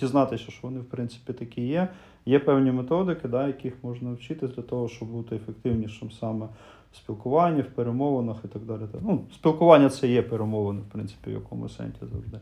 дізнатися, 0.01 0.51
що 0.51 0.61
вони, 0.63 0.81
в 0.81 0.85
принципі, 0.85 1.33
такі 1.33 1.67
є. 1.67 1.89
Є 2.27 2.39
певні 2.39 2.73
методики, 2.73 3.29
да, 3.29 3.47
яких 3.47 3.85
можна 3.85 4.13
вчитись 4.13 4.51
для 4.51 4.63
того, 4.63 4.89
щоб 4.89 5.09
бути 5.09 5.37
ефективнішим 5.37 6.11
саме 6.11 6.47
в 6.93 6.97
спілкуванні, 6.97 7.63
в 7.63 7.71
перемовинах 7.71 8.37
і 8.45 8.49
так 8.49 8.63
далі. 8.63 8.81
Ну, 9.03 9.25
спілкування 9.35 9.89
це 9.89 10.09
є 10.09 10.23
перемовини, 10.23 10.81
в 10.81 10.93
принципі, 10.93 11.31
в 11.31 11.33
якому 11.33 11.69
сенсі 11.69 11.99
завжди. 12.01 12.39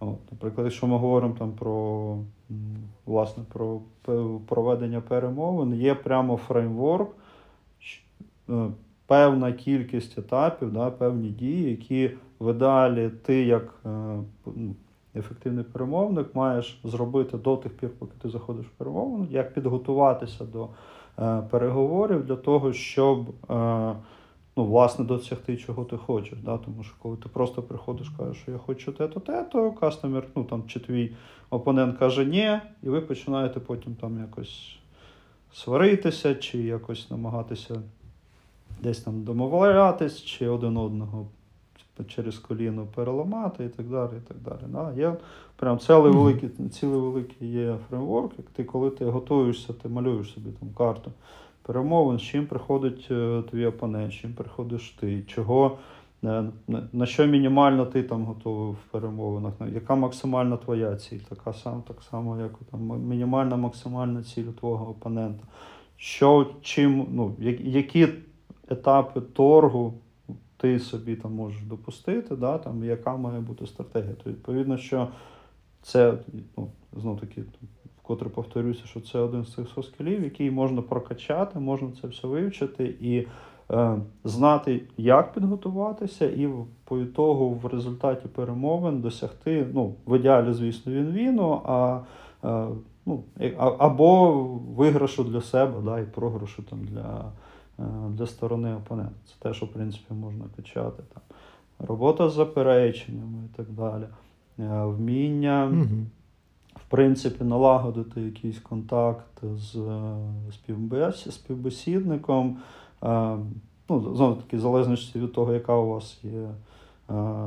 От, 0.00 0.32
наприклад, 0.32 0.66
якщо 0.66 0.86
ми 0.86 0.96
говоримо 0.96 1.34
там 1.38 1.52
про 1.52 2.16
власне 3.06 3.44
про 3.52 3.80
проведення 4.46 5.00
перемовин, 5.00 5.74
є 5.74 5.94
прямо 5.94 6.36
фреймворк, 6.36 7.10
е, 8.50 8.66
певна 9.06 9.52
кількість 9.52 10.18
етапів, 10.18 10.72
да, 10.72 10.90
певні 10.90 11.28
дії, 11.28 11.70
які 11.70 12.10
в 12.40 12.50
ідеалі 12.50 13.10
ти 13.10 13.44
як 13.44 13.74
е, 13.86 13.88
ну, 14.46 14.74
ефективний 15.16 15.64
перемовник 15.64 16.34
маєш 16.34 16.80
зробити 16.84 17.36
до 17.36 17.56
тих 17.56 17.76
пір, 17.76 17.90
поки 17.98 18.12
ти 18.22 18.28
заходиш 18.28 18.66
в 18.66 18.70
перемовину, 18.70 19.26
як 19.30 19.54
підготуватися 19.54 20.44
до 20.44 20.68
е, 21.18 21.42
переговорів 21.50 22.26
для 22.26 22.36
того, 22.36 22.72
щоб 22.72 23.28
е, 23.50 23.94
ну, 24.56 24.64
власне 24.64 25.04
досягти 25.04 25.56
чого 25.56 25.84
ти 25.84 25.96
хочеш. 25.96 26.38
Да? 26.44 26.58
Тому 26.58 26.82
що 26.82 26.94
коли 26.98 27.16
ти 27.16 27.28
просто 27.28 27.62
приходиш, 27.62 28.08
кажеш, 28.18 28.36
що 28.42 28.52
я 28.52 28.58
хочу 28.58 28.92
те-то, 28.92 29.20
те-то, 29.20 29.72
кастомер, 29.72 30.24
ну 30.36 30.44
там 30.44 30.62
чи 30.66 30.80
твій 30.80 31.12
опонент 31.50 31.98
каже 31.98 32.24
ні, 32.24 32.58
і 32.82 32.88
ви 32.88 33.00
починаєте 33.00 33.60
потім 33.60 33.94
там 33.94 34.18
якось 34.18 34.76
сваритися, 35.52 36.34
чи 36.34 36.58
якось 36.58 37.10
намагатися 37.10 37.82
десь 38.82 39.00
там 39.00 39.22
домовлятись, 39.22 40.22
чи 40.22 40.48
один 40.48 40.76
одного 40.76 41.26
через 42.08 42.38
коліно 42.38 42.86
переламати 42.94 43.64
і 43.64 43.68
так 43.68 43.86
далі. 43.86 44.10
і 44.24 44.28
так 44.28 44.36
далі. 44.44 44.60
Да? 44.68 44.92
Є 45.02 45.14
прям 45.56 45.78
цілий 45.78 46.12
великий, 46.12 46.48
цілий 46.68 47.00
великий 47.00 47.48
є 47.48 47.76
фреймворк, 47.88 48.32
як 48.38 48.46
ти, 48.46 48.64
коли 48.64 48.90
ти 48.90 49.04
готуєшся, 49.04 49.72
ти 49.72 49.88
малюєш 49.88 50.32
собі 50.32 50.50
там 50.60 50.68
карту 50.78 51.12
перемовин, 51.62 52.18
з 52.18 52.22
чим 52.22 52.46
приходить 52.46 53.08
е, 53.10 53.42
твій 53.50 53.66
опонент, 53.66 54.12
з 54.12 54.14
чим 54.14 54.32
приходиш 54.32 54.90
ти, 55.00 55.22
чого, 55.22 55.78
е, 56.24 56.44
на, 56.68 56.88
на 56.92 57.06
що 57.06 57.26
мінімально 57.26 57.86
ти 57.86 58.02
там 58.02 58.24
готовий 58.24 58.72
в 58.72 58.90
перемовинах, 58.90 59.52
яка 59.74 59.94
максимальна 59.94 60.56
твоя 60.56 60.96
ціль, 60.96 61.18
така 61.18 61.52
сам, 61.52 61.82
так 61.88 62.02
само, 62.10 62.40
як 62.40 62.52
там 62.70 62.80
мінімальна 63.08 63.56
максимальна 63.56 64.22
ціль 64.22 64.44
твого 64.44 64.90
опонента. 64.90 65.44
Що, 65.96 66.46
чим, 66.62 67.06
ну, 67.10 67.34
я- 67.38 67.58
які 67.60 68.08
етапи 68.68 69.20
торгу 69.20 69.94
ти 70.64 70.78
собі 70.78 71.16
там 71.16 71.34
можеш 71.34 71.62
допустити, 71.62 72.36
да, 72.36 72.58
там, 72.58 72.84
яка 72.84 73.16
має 73.16 73.40
бути 73.40 73.66
стратегія. 73.66 74.14
То 74.24 74.30
відповідно, 74.30 74.76
що 74.78 75.08
це, 75.82 76.14
ну, 76.56 76.68
знов 76.92 77.20
таки, 77.20 77.42
вкотре 78.02 78.28
повторюся, 78.28 78.82
що 78.86 79.00
це 79.00 79.18
один 79.18 79.44
з 79.44 79.54
цих 79.54 79.68
соскілів, 79.68 80.24
який 80.24 80.50
можна 80.50 80.82
прокачати, 80.82 81.58
можна 81.58 81.88
це 82.00 82.08
все 82.08 82.26
вивчити 82.26 82.94
і 83.00 83.26
е, 83.70 83.96
знати, 84.24 84.82
як 84.96 85.32
підготуватися, 85.32 86.26
і 86.26 86.48
по 86.84 86.98
ітогу 86.98 87.50
в 87.50 87.66
результаті 87.66 88.28
перемовин 88.28 89.00
досягти, 89.00 89.66
ну, 89.74 89.94
в 90.06 90.16
ідеалі, 90.16 90.52
звісно, 90.52 90.92
він 90.92 91.12
віну, 91.12 91.62
а, 91.64 92.00
е, 92.44 92.66
ну, 93.06 93.24
або 93.78 94.32
виграшу 94.76 95.24
для 95.24 95.40
себе, 95.40 95.80
да, 95.84 96.00
і 96.00 96.04
програшу 96.04 96.62
там 96.62 96.84
для, 96.84 97.24
для 98.10 98.26
сторони 98.26 98.74
опонента. 98.74 99.12
Це 99.26 99.34
те, 99.38 99.54
що 99.54 99.66
в 99.66 99.68
принципі 99.68 100.14
можна 100.14 100.44
качати. 100.56 101.02
Там. 101.14 101.22
Робота 101.88 102.28
з 102.28 102.32
запереченнями 102.34 103.38
і 103.52 103.56
так 103.56 103.66
далі. 103.70 104.04
Е, 104.58 104.84
Вміння 104.84 105.68
Угу. 105.72 105.84
в 106.76 106.84
принципі, 106.88 107.44
налагодити 107.44 108.20
якийсь 108.20 108.58
контакт 108.58 109.44
з 109.56 109.76
е, 109.76 110.16
співбес- 110.52 111.30
співбесідником. 111.30 112.58
Е, 113.04 113.36
Ну, 113.88 114.14
знову 114.16 114.34
таки, 114.34 114.56
в 114.56 114.60
залежності 114.60 115.18
від 115.20 115.32
того, 115.32 115.52
яка 115.54 115.74
у 115.76 115.88
вас 115.88 116.18
є 116.22 116.30
е, 116.40 116.48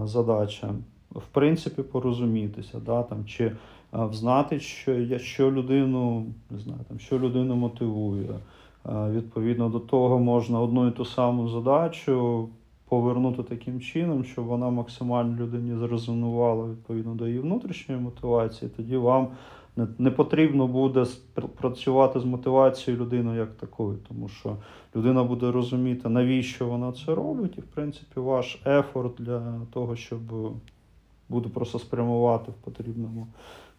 задача. 0.04 0.70
В 1.12 1.22
принципі, 1.32 1.82
порозумітися, 1.84 2.80
да, 2.86 3.04
там, 3.04 3.26
чи 3.26 3.46
е, 3.46 3.56
взнати, 3.92 4.60
що, 4.60 4.94
я- 4.94 5.20
що 5.20 5.52
людину, 5.52 6.26
не 6.52 6.60
знаю, 6.60 6.80
там, 6.90 7.00
що 7.00 7.20
людину 7.20 7.56
мотивує. 7.56 8.30
Е, 8.88 9.12
Відповідно 9.12 9.70
до 9.70 9.80
того, 9.80 10.20
можна 10.20 10.62
одну 10.62 10.88
і 10.88 10.92
ту 10.92 11.06
саму 11.06 11.50
задачу 11.50 12.50
повернути 12.90 13.44
таким 13.44 13.82
чином, 13.82 14.24
щоб 14.24 14.46
вона 14.46 14.70
максимально 14.70 15.36
людині 15.36 15.76
зрезонувала 15.76 16.70
відповідно 16.70 17.16
до 17.16 17.28
її 17.28 17.40
внутрішньої 17.40 18.02
мотивації, 18.02 18.72
тоді 18.78 18.98
вам 18.98 19.28
не, 19.98 20.12
потрібно 20.12 20.68
буде 20.68 21.06
працювати 21.58 22.20
з 22.20 22.26
мотивацією 22.26 23.04
людини 23.04 23.36
як 23.36 23.54
такою, 23.58 23.98
тому 24.08 24.28
що 24.28 24.58
людина 24.96 25.24
буде 25.24 25.52
розуміти, 25.52 26.10
навіщо 26.10 26.68
вона 26.68 26.92
це 26.92 27.16
робить, 27.16 27.58
і 27.58 27.62
в 27.62 27.66
принципі 27.66 28.20
ваш 28.20 28.62
ефорт 28.66 29.14
для 29.20 29.62
того, 29.74 29.96
щоб 29.96 30.20
буде 31.30 31.50
просто 31.50 31.80
спрямувати 31.80 32.52
в 32.52 32.54
потрібному, 32.54 33.28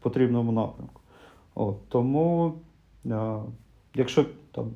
потрібному 0.00 0.52
напрямку. 0.52 1.00
От, 1.54 1.88
тому, 1.88 2.52
е, 3.06 3.36
якщо 3.94 4.24
там 4.52 4.70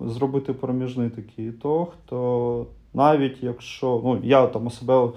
зробити 0.00 0.52
проміжний 0.52 1.10
такий 1.10 1.48
ітог, 1.48 1.88
то 2.06 2.66
навіть 2.94 3.42
якщо 3.42 4.00
ну, 4.04 4.20
я 4.22 4.46
там 4.46 4.70
себе 4.70 5.08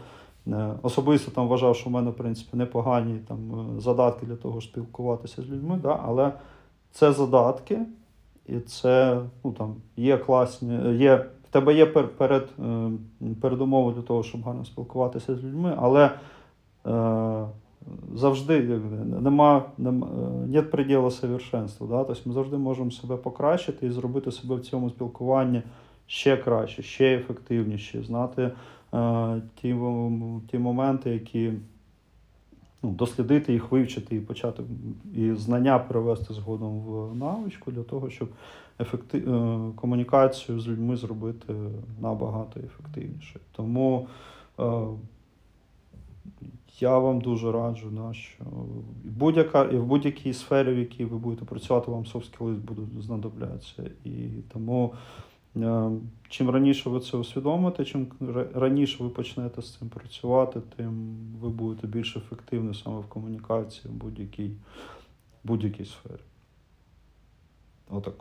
е, 0.47 0.73
особисто 0.81 1.31
там 1.31 1.47
вважав, 1.47 1.75
що 1.75 1.89
в 1.89 1.93
мене 1.93 2.09
в 2.09 2.13
принципі 2.13 2.57
непогані 2.57 3.19
там 3.27 3.37
е, 3.77 3.81
задатки 3.81 4.25
для 4.25 4.35
того, 4.35 4.61
щоб 4.61 4.71
спілкуватися 4.71 5.41
з 5.41 5.49
людьми, 5.49 5.79
да, 5.83 5.99
але 6.05 6.31
це 6.91 7.13
задатки, 7.13 7.79
і 8.47 8.59
це 8.59 9.21
ну, 9.43 9.51
там, 9.51 9.75
є 9.97 10.17
класні, 10.17 10.97
є, 10.97 11.15
в 11.15 11.53
тебе 11.53 11.73
є 11.73 11.85
пер, 11.85 12.07
перед, 12.07 12.49
е, 12.59 12.91
передумови 13.41 13.93
для 13.93 14.01
того, 14.01 14.23
щоб 14.23 14.43
гарно 14.43 14.65
спілкуватися 14.65 15.35
з 15.35 15.43
людьми, 15.43 15.77
але 15.77 16.11
завжди 18.15 18.61
нема, 19.21 19.65
нема 19.77 20.07
е, 20.07 20.47
нет 20.47 20.71
предела 20.71 21.11
совершенству. 21.11 21.87
Да? 21.87 22.03
Тобто 22.03 22.29
ми 22.29 22.33
завжди 22.33 22.57
можемо 22.57 22.91
себе 22.91 23.17
покращити 23.17 23.87
і 23.87 23.91
зробити 23.91 24.31
себе 24.31 24.55
в 24.55 24.61
цьому 24.61 24.89
спілкуванні 24.89 25.61
ще 26.07 26.37
краще, 26.37 26.81
ще 26.81 27.15
ефективніше, 27.15 28.03
знати 28.03 28.51
е, 28.93 29.41
ті, 29.55 29.75
ті 30.51 30.57
моменти, 30.57 31.09
які 31.09 31.53
ну, 32.83 32.91
дослідити 32.91 33.53
їх, 33.53 33.71
вивчити 33.71 34.15
і 34.15 34.19
почати 34.19 34.63
і 35.15 35.33
знання 35.33 35.79
перевести 35.79 36.33
згодом 36.33 36.79
в 36.79 37.15
навичку 37.15 37.71
для 37.71 37.83
того, 37.83 38.09
щоб 38.09 38.29
ефекти... 38.79 39.17
е, 39.17 39.59
комунікацію 39.75 40.59
з 40.59 40.67
людьми 40.67 40.97
зробити 40.97 41.53
набагато 42.01 42.59
ефективніше. 42.59 43.39
Тому 43.51 44.07
е, 44.59 44.63
я 46.81 46.97
вам 46.97 47.21
дуже 47.21 47.51
раджу, 47.51 47.89
да, 47.91 48.13
що 48.13 48.43
будь-яка, 49.03 49.63
в 49.63 49.85
будь-якій 49.85 50.33
сфері, 50.33 50.73
в 50.73 50.77
якій 50.77 51.05
ви 51.05 51.17
будете 51.17 51.45
працювати, 51.45 51.91
вам 51.91 52.03
soft 52.03 52.37
skills 52.37 52.55
будуть 52.55 53.03
знадоблятися. 53.03 53.83
І 54.03 54.27
тому 54.53 54.93
е, 55.57 55.91
чим 56.29 56.49
раніше 56.49 56.89
ви 56.89 56.99
це 56.99 57.17
усвідомите, 57.17 57.85
чим 57.85 58.07
раніше 58.53 59.03
ви 59.03 59.09
почнете 59.09 59.61
з 59.61 59.77
цим 59.77 59.89
працювати, 59.89 60.61
тим 60.77 61.17
ви 61.41 61.49
будете 61.49 61.87
більш 61.87 62.17
ефективні 62.17 62.73
саме 62.73 62.99
в 62.99 63.05
комунікації 63.05 63.93
в 63.93 63.95
будь-якій, 63.95 64.51
будь-якій 65.43 65.85
сфері. 65.85 66.21
Отак. 67.89 68.15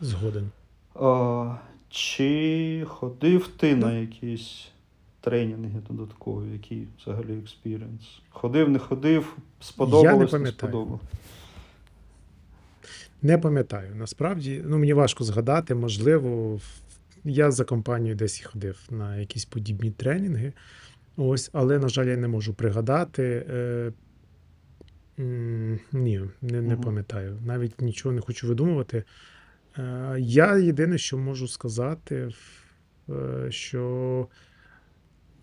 Згоден. 0.00 0.50
А, 0.94 1.56
чи 1.88 2.84
ходив 2.88 3.48
ти 3.48 3.76
на 3.76 3.92
якісь 3.92 4.68
тренінги 5.20 5.80
додаткові, 5.90 6.52
який 6.52 6.88
взагалі 7.00 7.38
experience? 7.38 8.20
Ходив, 8.30 8.68
не 8.68 8.78
ходив, 8.78 9.36
сподобалось, 9.60 10.32
не, 10.32 10.38
пам'ятаю. 10.38 10.52
сподобалось. 10.52 11.00
Не 13.22 13.38
пам'ятаю. 13.38 13.94
Насправді, 13.94 14.62
ну 14.66 14.78
мені 14.78 14.92
важко 14.92 15.24
згадати, 15.24 15.74
можливо, 15.74 16.60
я 17.24 17.50
за 17.50 17.64
компанією 17.64 18.16
десь 18.16 18.40
і 18.40 18.44
ходив 18.44 18.86
на 18.90 19.16
якісь 19.16 19.44
подібні 19.44 19.90
тренінги. 19.90 20.52
Ось, 21.16 21.50
але, 21.52 21.78
на 21.78 21.88
жаль, 21.88 22.06
я 22.06 22.16
не 22.16 22.28
можу 22.28 22.54
пригадати. 22.54 23.46
Е, 23.50 23.92
м, 25.18 25.80
ні, 25.92 26.20
не, 26.42 26.62
не 26.62 26.76
пам'ятаю. 26.76 27.38
Навіть 27.46 27.80
нічого 27.80 28.14
не 28.14 28.20
хочу 28.20 28.48
видумувати. 28.48 29.04
Е, 29.78 30.16
я 30.18 30.56
єдине, 30.56 30.98
що 30.98 31.18
можу 31.18 31.48
сказати, 31.48 32.30
е, 33.08 33.46
що 33.50 34.26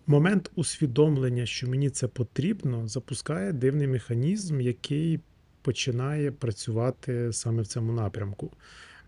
момент 0.06 0.50
усвідомлення, 0.54 1.46
що 1.46 1.68
мені 1.68 1.90
це 1.90 2.08
потрібно, 2.08 2.88
запускає 2.88 3.52
дивний 3.52 3.88
механізм, 3.88 4.60
який 4.60 5.20
починає 5.62 6.32
працювати 6.32 7.32
саме 7.32 7.62
в 7.62 7.66
цьому 7.66 7.92
напрямку. 7.92 8.52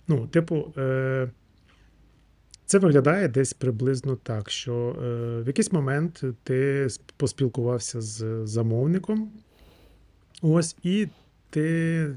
Ну, 0.08 0.26
типу, 0.26 0.72
е, 0.76 1.30
це 2.66 2.78
виглядає 2.78 3.28
десь 3.28 3.52
приблизно 3.52 4.16
так, 4.16 4.50
що 4.50 4.96
е, 5.02 5.42
в 5.42 5.46
якийсь 5.46 5.72
момент 5.72 6.24
ти 6.42 6.88
поспілкувався 7.16 8.00
з 8.00 8.46
замовником, 8.46 9.32
ось, 10.42 10.76
і 10.82 11.08
ти 11.50 12.16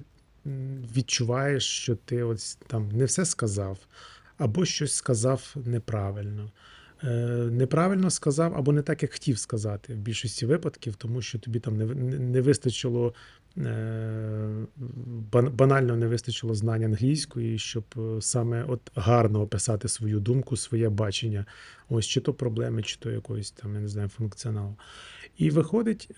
відчуваєш, 0.96 1.66
що 1.66 1.96
ти 1.96 2.24
ось 2.24 2.56
там 2.68 2.90
не 2.92 3.06
все 3.06 3.26
сказав, 3.26 3.78
або 4.38 4.66
щось 4.66 4.94
сказав 4.94 5.56
неправильно. 5.66 6.52
Е, 7.04 7.08
неправильно 7.52 8.10
сказав, 8.10 8.56
або 8.56 8.72
не 8.72 8.82
так, 8.82 9.04
як 9.04 9.12
хотів 9.12 9.38
сказати 9.38 9.94
в 9.94 9.98
більшості 9.98 10.46
випадків, 10.46 10.96
тому 10.96 11.22
що 11.22 11.40
тобі 11.40 11.60
там 11.60 11.78
не, 11.78 11.86
не 12.20 12.42
вистачило 12.42 13.14
е, 13.58 14.66
банально 15.32 15.96
не 15.96 16.08
вистачило 16.08 16.56
знань 16.56 16.84
англійської, 16.84 17.60
щоб 17.60 17.84
е, 17.98 18.22
саме 18.22 18.64
от 18.64 18.92
гарно 18.96 19.42
описати 19.42 19.88
свою 19.88 20.20
думку, 20.20 20.58
своє 20.58 20.90
бачення. 20.90 21.46
Ось 21.90 22.06
чи 22.06 22.22
то 22.22 22.34
проблеми, 22.34 22.84
чи 22.84 22.98
то 23.00 23.12
якоїсь 23.12 23.52
там, 23.52 23.76
я 23.76 23.82
не 23.82 23.88
знаю, 23.88 24.10
функціоналу. 24.10 24.76
І 25.38 25.50
виходить, 25.50 26.10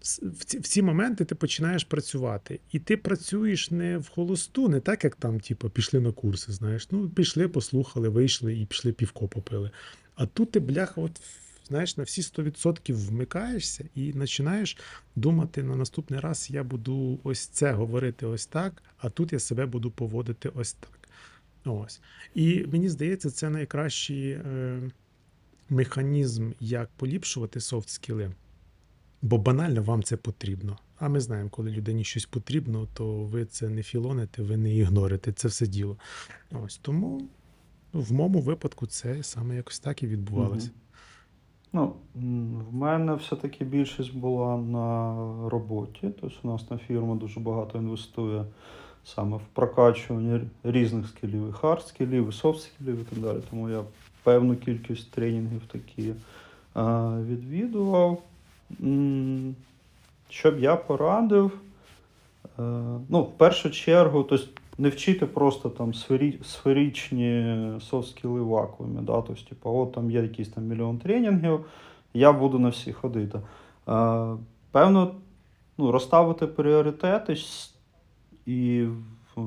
в 0.00 0.44
ці, 0.44 0.58
в 0.58 0.62
ці 0.62 0.82
моменти 0.82 1.24
ти 1.24 1.34
починаєш 1.34 1.84
працювати. 1.84 2.60
І 2.72 2.78
ти 2.78 2.96
працюєш 2.96 3.70
не 3.70 3.98
в 3.98 4.08
холосту, 4.08 4.68
не 4.68 4.80
так, 4.80 5.04
як 5.04 5.16
там, 5.16 5.40
типу, 5.40 5.70
пішли 5.70 6.00
на 6.00 6.12
курси, 6.12 6.52
знаєш. 6.52 6.88
Ну, 6.90 7.08
пішли, 7.08 7.48
послухали, 7.48 8.08
вийшли 8.08 8.58
і 8.58 8.66
пішли 8.66 8.92
півко 8.92 9.28
попили. 9.28 9.70
А 10.14 10.26
тут 10.26 10.50
ти, 10.50 10.60
бляха, 10.60 11.00
от, 11.00 11.20
знаєш, 11.68 11.96
на 11.96 12.04
всі 12.04 12.22
100% 12.22 12.92
вмикаєшся 12.92 13.84
і 13.94 14.12
починаєш 14.12 14.76
думати 15.16 15.62
на 15.62 15.76
наступний 15.76 16.20
раз 16.20 16.50
я 16.50 16.64
буду 16.64 17.20
ось 17.24 17.46
це 17.46 17.72
говорити 17.72 18.26
ось 18.26 18.46
так, 18.46 18.82
а 18.98 19.10
тут 19.10 19.32
я 19.32 19.38
себе 19.38 19.66
буду 19.66 19.90
поводити 19.90 20.48
ось 20.48 20.72
так. 20.72 20.90
Ось. 21.64 22.00
І 22.34 22.64
мені 22.72 22.88
здається, 22.88 23.30
це 23.30 23.50
найкращий 23.50 24.30
е, 24.30 24.80
механізм, 25.68 26.52
як 26.60 26.90
поліпшувати 26.96 27.60
софт 27.60 27.88
скіли. 27.88 28.32
Бо 29.26 29.38
банально 29.38 29.82
вам 29.82 30.02
це 30.02 30.16
потрібно. 30.16 30.76
А 30.98 31.08
ми 31.08 31.20
знаємо, 31.20 31.50
коли 31.50 31.70
людині 31.70 32.04
щось 32.04 32.26
потрібно, 32.26 32.88
то 32.94 33.14
ви 33.14 33.44
це 33.44 33.68
не 33.68 33.82
філоните, 33.82 34.42
ви 34.42 34.56
не 34.56 34.74
ігнорите 34.74 35.32
це 35.32 35.48
все 35.48 35.66
діло. 35.66 35.96
Ось 36.64 36.78
тому 36.78 37.28
ну, 37.92 38.00
в 38.00 38.12
моєму 38.12 38.40
випадку 38.40 38.86
це 38.86 39.22
саме 39.22 39.56
якось 39.56 39.78
так 39.78 40.02
і 40.02 40.06
відбувалося. 40.06 40.70
Ну, 41.72 41.92
в 42.70 42.74
мене 42.74 43.14
все-таки 43.14 43.64
більшість 43.64 44.14
була 44.14 44.56
на 44.56 45.14
роботі. 45.48 46.10
Тобто 46.20 46.38
у 46.42 46.46
нас 46.46 46.70
на 46.70 46.78
фірма 46.78 47.14
дуже 47.14 47.40
багато 47.40 47.78
інвестує 47.78 48.44
саме 49.04 49.36
в 49.36 49.46
прокачування 49.52 50.40
різних 50.64 51.08
скілів, 51.08 51.48
і 51.48 51.52
хард 51.52 51.86
скілів, 51.86 52.28
і 52.28 52.32
софт 52.32 52.62
скілів 52.62 53.00
і 53.00 53.04
так 53.04 53.18
далі. 53.18 53.38
Тому 53.50 53.70
я 53.70 53.84
певну 54.22 54.56
кількість 54.56 55.10
тренінгів 55.10 55.62
такі 55.72 56.14
а, 56.74 57.16
відвідував. 57.20 58.22
М, 58.82 59.54
Що 60.30 60.50
б 60.50 60.58
я 60.58 60.76
порадив? 60.76 61.50
Е, 62.58 62.62
Ну, 63.08 63.22
в 63.22 63.32
першу 63.32 63.70
чергу, 63.70 64.22
тобто 64.22 64.46
не 64.78 64.88
вчити 64.88 65.26
просто 65.26 65.68
там 65.68 65.94
сфері, 65.94 66.38
сферичні 66.44 67.56
софт-скіли 67.80 68.40
в 68.40 68.46
вакуумі. 68.48 68.98
Да? 69.02 69.22
Тобто, 69.22 69.42
типу, 69.48 69.70
от 69.70 69.92
там 69.92 70.10
є 70.10 70.22
якийсь 70.22 70.48
там 70.48 70.64
мільйон 70.64 70.98
тренінгів, 70.98 71.64
я 72.14 72.32
буду 72.32 72.58
на 72.58 72.68
всі 72.68 72.92
ходити. 72.92 73.38
Е, 73.88 74.26
Певно, 74.70 75.14
ну, 75.78 75.92
розставити 75.92 76.46
пріоритети 76.46 77.36
і 78.46 78.86
е, 79.38 79.40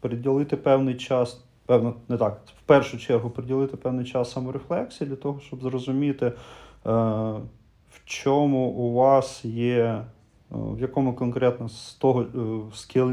приділити 0.00 0.56
певний 0.56 0.94
час, 0.94 1.44
певно, 1.66 1.94
не 2.08 2.16
так, 2.16 2.40
в 2.58 2.62
першу 2.66 2.98
чергу 2.98 3.30
приділити 3.30 3.76
певний 3.76 4.04
час 4.06 4.32
саморефлексії 4.32 5.10
для 5.10 5.16
того, 5.16 5.40
щоб 5.40 5.62
зрозуміти, 5.62 6.32
чому 8.10 8.68
у 8.68 8.92
вас 8.92 9.44
є, 9.44 9.78
е, 9.84 10.04
в 10.50 10.80
якому 10.80 11.14
конкретно 11.14 11.68
з 11.68 11.94
того 11.94 12.22
е, 12.22 12.26
скіл 12.74 13.12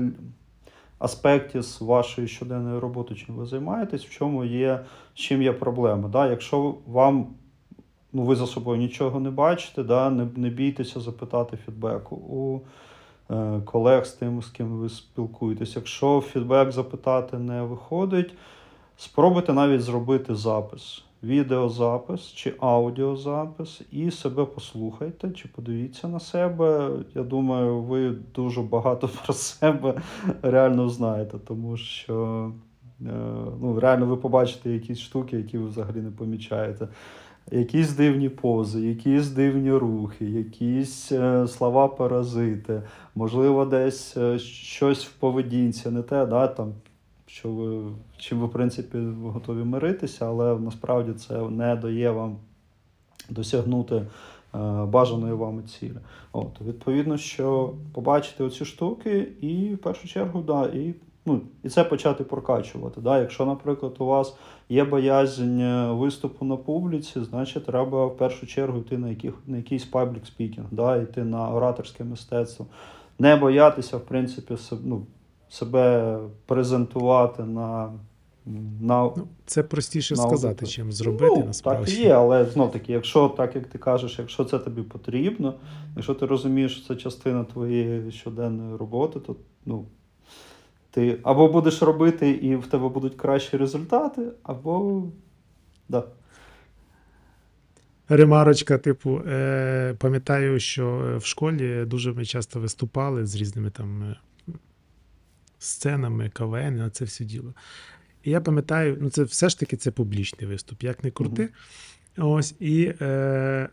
аспекті 0.99 1.61
з 1.61 1.81
вашої 1.81 2.27
щоденної 2.27 2.79
роботи, 2.79 3.15
чим 3.15 3.35
ви 3.35 3.45
займаєтесь, 3.45 4.05
в 4.05 4.09
чому 4.09 4.45
є, 4.45 4.85
з 5.15 5.19
чим 5.19 5.41
є 5.41 5.53
проблема. 5.53 6.09
Да? 6.09 6.27
Якщо 6.27 6.75
вам 6.87 7.27
ну, 8.13 8.23
ви 8.23 8.35
за 8.35 8.47
собою 8.47 8.77
нічого 8.77 9.19
не 9.19 9.29
бачите, 9.29 9.83
да? 9.83 10.09
не, 10.09 10.27
не 10.35 10.49
бійтеся 10.49 10.99
запитати 10.99 11.57
фідбеку 11.65 12.15
у 12.15 12.59
е, 13.33 13.61
колег 13.65 14.05
з 14.05 14.11
тим, 14.11 14.41
з 14.41 14.49
ким 14.49 14.67
ви 14.67 14.89
спілкуєтесь. 14.89 15.75
Якщо 15.75 16.21
фідбек 16.21 16.71
запитати 16.71 17.37
не 17.37 17.61
виходить, 17.61 18.33
спробуйте 18.97 19.53
навіть 19.53 19.81
зробити 19.81 20.35
запис. 20.35 21.03
Відеозапис 21.23 22.21
чи 22.21 22.53
аудіозапис 22.59 23.81
і 23.91 24.11
себе 24.11 24.45
послухайте, 24.45 25.31
чи 25.31 25.47
подивіться 25.47 26.07
на 26.07 26.19
себе. 26.19 26.89
Я 27.15 27.23
думаю, 27.23 27.79
ви 27.81 28.15
дуже 28.35 28.61
багато 28.61 29.09
про 29.25 29.33
себе 29.33 30.01
реально 30.41 30.89
знаєте, 30.89 31.37
тому 31.47 31.77
що 31.77 32.51
е, 33.01 33.11
ну, 33.61 33.79
реально 33.79 34.05
ви 34.05 34.17
побачите 34.17 34.69
якісь 34.69 34.99
штуки, 34.99 35.37
які 35.37 35.57
ви 35.57 35.67
взагалі 35.67 35.97
не 35.97 36.11
помічаєте. 36.11 36.87
Якісь 37.51 37.91
дивні 37.91 38.29
пози, 38.29 38.87
якісь 38.87 39.27
дивні 39.27 39.71
рухи, 39.71 40.25
якісь 40.25 41.11
е, 41.11 41.47
слова 41.47 41.87
паразити, 41.87 42.81
можливо, 43.15 43.65
десь 43.65 44.17
е, 44.17 44.39
щось 44.39 45.05
в 45.05 45.13
поведінці, 45.13 45.89
не 45.89 46.01
те, 46.01 46.25
да, 46.25 46.47
там, 46.47 46.73
що 47.27 47.49
ви, 47.49 47.91
чим 48.17 48.39
ви, 48.39 48.45
в 48.45 48.51
принципі, 48.51 48.97
готові 49.23 49.63
миритися, 49.63 50.25
але 50.25 50.59
насправді 50.59 51.13
це 51.13 51.41
не 51.41 51.75
дає 51.75 52.11
вам 52.11 52.37
досягнути 53.29 53.95
е, 53.95 54.05
бажаної 54.85 55.33
вами 55.33 55.63
цілі. 55.63 55.97
От, 56.31 56.61
відповідно, 56.61 57.17
що 57.17 57.73
побачити 57.93 58.43
оці 58.43 58.65
штуки, 58.65 59.27
і 59.41 59.73
в 59.73 59.77
першу 59.77 60.07
чергу, 60.07 60.41
да, 60.41 60.65
і, 60.65 60.95
ну, 61.25 61.41
і 61.63 61.69
це 61.69 61.83
почати 61.83 62.23
прокачувати. 62.23 63.01
Да. 63.01 63.19
Якщо, 63.19 63.45
наприклад, 63.45 63.95
у 63.99 64.05
вас 64.05 64.35
є 64.69 64.83
боязнь 64.83 65.59
е, 65.59 65.91
виступу 65.91 66.45
на 66.45 66.57
публіці, 66.57 67.23
значить 67.23 67.65
треба 67.65 68.05
в 68.05 68.17
першу 68.17 68.47
чергу 68.47 68.79
йти 68.79 68.97
на, 68.97 69.09
яких, 69.09 69.33
на 69.47 69.57
якийсь 69.57 69.85
public 69.85 70.25
speaking, 70.25 70.67
да, 70.71 70.97
йти 70.97 71.23
на 71.23 71.49
ораторське 71.49 72.03
мистецтво. 72.03 72.65
Не 73.19 73.35
боятися, 73.35 73.97
в 73.97 74.05
принципі, 74.05 74.55
ну, 74.83 75.05
себе 75.49 76.17
презентувати 76.45 77.43
на. 77.43 77.93
на 78.81 79.11
Ну, 79.17 79.27
це 79.45 79.63
простіше 79.63 80.15
На 80.15 80.21
сказати, 80.21 80.47
аудиторію. 80.47 80.71
чим 80.73 80.91
зробити 80.91 81.35
ну, 81.37 81.45
насправді. 81.45 81.91
Так 81.91 81.99
і 81.99 82.03
є, 82.03 82.13
але 82.13 82.45
знов 82.45 82.71
таки, 82.71 82.93
якщо 82.93 83.29
так 83.29 83.55
як 83.55 83.67
ти 83.67 83.77
кажеш, 83.77 84.19
якщо 84.19 84.45
це 84.45 84.59
тобі 84.59 84.81
потрібно, 84.81 85.53
якщо 85.95 86.13
ти 86.13 86.25
розумієш, 86.25 86.77
що 86.77 86.87
це 86.87 86.95
частина 86.95 87.43
твоєї 87.43 88.11
щоденної 88.11 88.75
роботи, 88.77 89.19
то 89.19 89.35
ну, 89.65 89.85
ти 90.91 91.19
або 91.23 91.47
будеш 91.47 91.81
робити 91.81 92.29
і 92.29 92.55
в 92.55 92.67
тебе 92.67 92.89
будуть 92.89 93.15
кращі 93.15 93.57
результати, 93.57 94.21
або 94.43 95.03
да. 95.89 96.03
Ремарочка, 98.09 98.77
типу, 98.77 99.21
е, 99.27 99.95
пам'ятаю, 99.99 100.59
що 100.59 101.15
в 101.17 101.25
школі 101.25 101.85
дуже 101.85 102.13
ми 102.13 102.25
часто 102.25 102.59
виступали 102.59 103.25
з 103.25 103.35
різними 103.35 103.69
там 103.69 104.03
е, 104.03 104.15
сценами, 105.59 106.29
КВН, 106.29 106.75
на 106.75 106.89
це 106.89 107.05
все 107.05 107.25
діло. 107.25 107.53
І 108.23 108.31
я 108.31 108.41
пам'ятаю, 108.41 108.97
ну 109.01 109.09
це 109.09 109.23
все 109.23 109.49
ж 109.49 109.59
таки 109.59 109.77
це 109.77 109.91
публічний 109.91 110.49
виступ, 110.49 110.83
як 110.83 111.03
не 111.03 111.11
крути. 111.11 111.49
Ось, 112.17 112.55
і 112.59 112.93
е, 113.01 113.69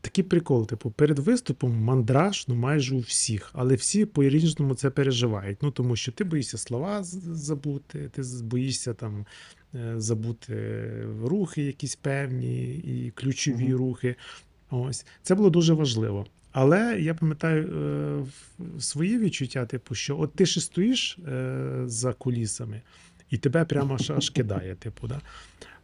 такий 0.00 0.24
прикол, 0.24 0.66
типу, 0.66 0.90
перед 0.90 1.18
виступом 1.18 1.76
мандраж, 1.76 2.44
ну 2.48 2.54
майже 2.54 2.94
у 2.94 2.98
всіх, 2.98 3.50
але 3.52 3.74
всі 3.74 4.04
по-різному 4.04 4.74
це 4.74 4.90
переживають. 4.90 5.58
Ну, 5.62 5.70
тому 5.70 5.96
що 5.96 6.12
ти 6.12 6.24
боїшся 6.24 6.58
слова 6.58 7.02
забути, 7.02 8.10
ти 8.12 8.22
боїшся 8.42 8.94
там 8.94 9.26
е, 9.74 9.94
забути 9.96 10.88
рухи 11.24 11.62
якісь 11.62 11.96
певні 11.96 12.74
і 12.74 13.10
ключові 13.10 13.68
Мгм. 13.68 13.76
рухи. 13.76 14.16
Ось. 14.70 15.06
Це 15.22 15.34
було 15.34 15.50
дуже 15.50 15.74
важливо. 15.74 16.26
Але 16.54 17.00
я 17.00 17.14
пам'ятаю 17.14 17.68
е, 17.68 18.80
свої 18.80 19.18
відчуття, 19.18 19.66
типу, 19.66 19.94
що 19.94 20.20
от 20.20 20.34
ти 20.34 20.46
ще 20.46 20.60
стоїш 20.60 21.18
е, 21.18 21.82
за 21.86 22.12
кулісами, 22.12 22.82
і 23.30 23.38
тебе 23.38 23.64
прямо 23.64 23.94
аж, 23.94 24.10
аж 24.10 24.30
кидає, 24.30 24.74
типу, 24.74 25.08
да? 25.08 25.20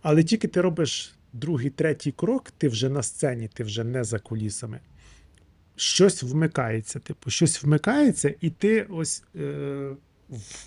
Але 0.02 0.24
тільки 0.24 0.48
ти 0.48 0.60
робиш 0.60 1.14
другий, 1.32 1.70
третій 1.70 2.12
крок, 2.12 2.50
ти 2.58 2.68
вже 2.68 2.88
на 2.88 3.02
сцені, 3.02 3.48
ти 3.48 3.64
вже 3.64 3.84
не 3.84 4.04
за 4.04 4.18
кулісами. 4.18 4.80
Щось 5.76 6.22
вмикається, 6.22 6.98
типу, 6.98 7.30
щось 7.30 7.62
вмикається, 7.62 8.34
і 8.40 8.50
ти 8.50 8.82
ось 8.82 9.24
е, 9.36 9.90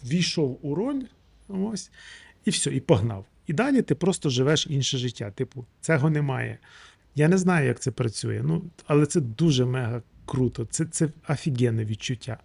ввійшов 0.03 0.59
у 0.61 0.75
роль, 0.75 1.01
ось, 1.47 1.91
і 2.45 2.49
все, 2.49 2.75
і 2.75 2.79
погнав. 2.79 3.25
І 3.47 3.53
далі 3.53 3.81
ти 3.81 3.95
просто 3.95 4.29
живеш 4.29 4.67
інше 4.69 4.97
життя. 4.97 5.31
Типу, 5.31 5.65
цього 5.81 6.09
немає. 6.09 6.57
Я 7.15 7.27
не 7.27 7.37
знаю, 7.37 7.67
як 7.67 7.79
це 7.79 7.91
працює, 7.91 8.41
ну, 8.45 8.63
але 8.87 9.05
це 9.05 9.21
дуже 9.21 9.65
мега 9.65 10.01
круто. 10.25 10.65
Це, 10.65 10.85
це 10.85 11.09
офігенне 11.29 11.85
відчуття. 11.85 12.37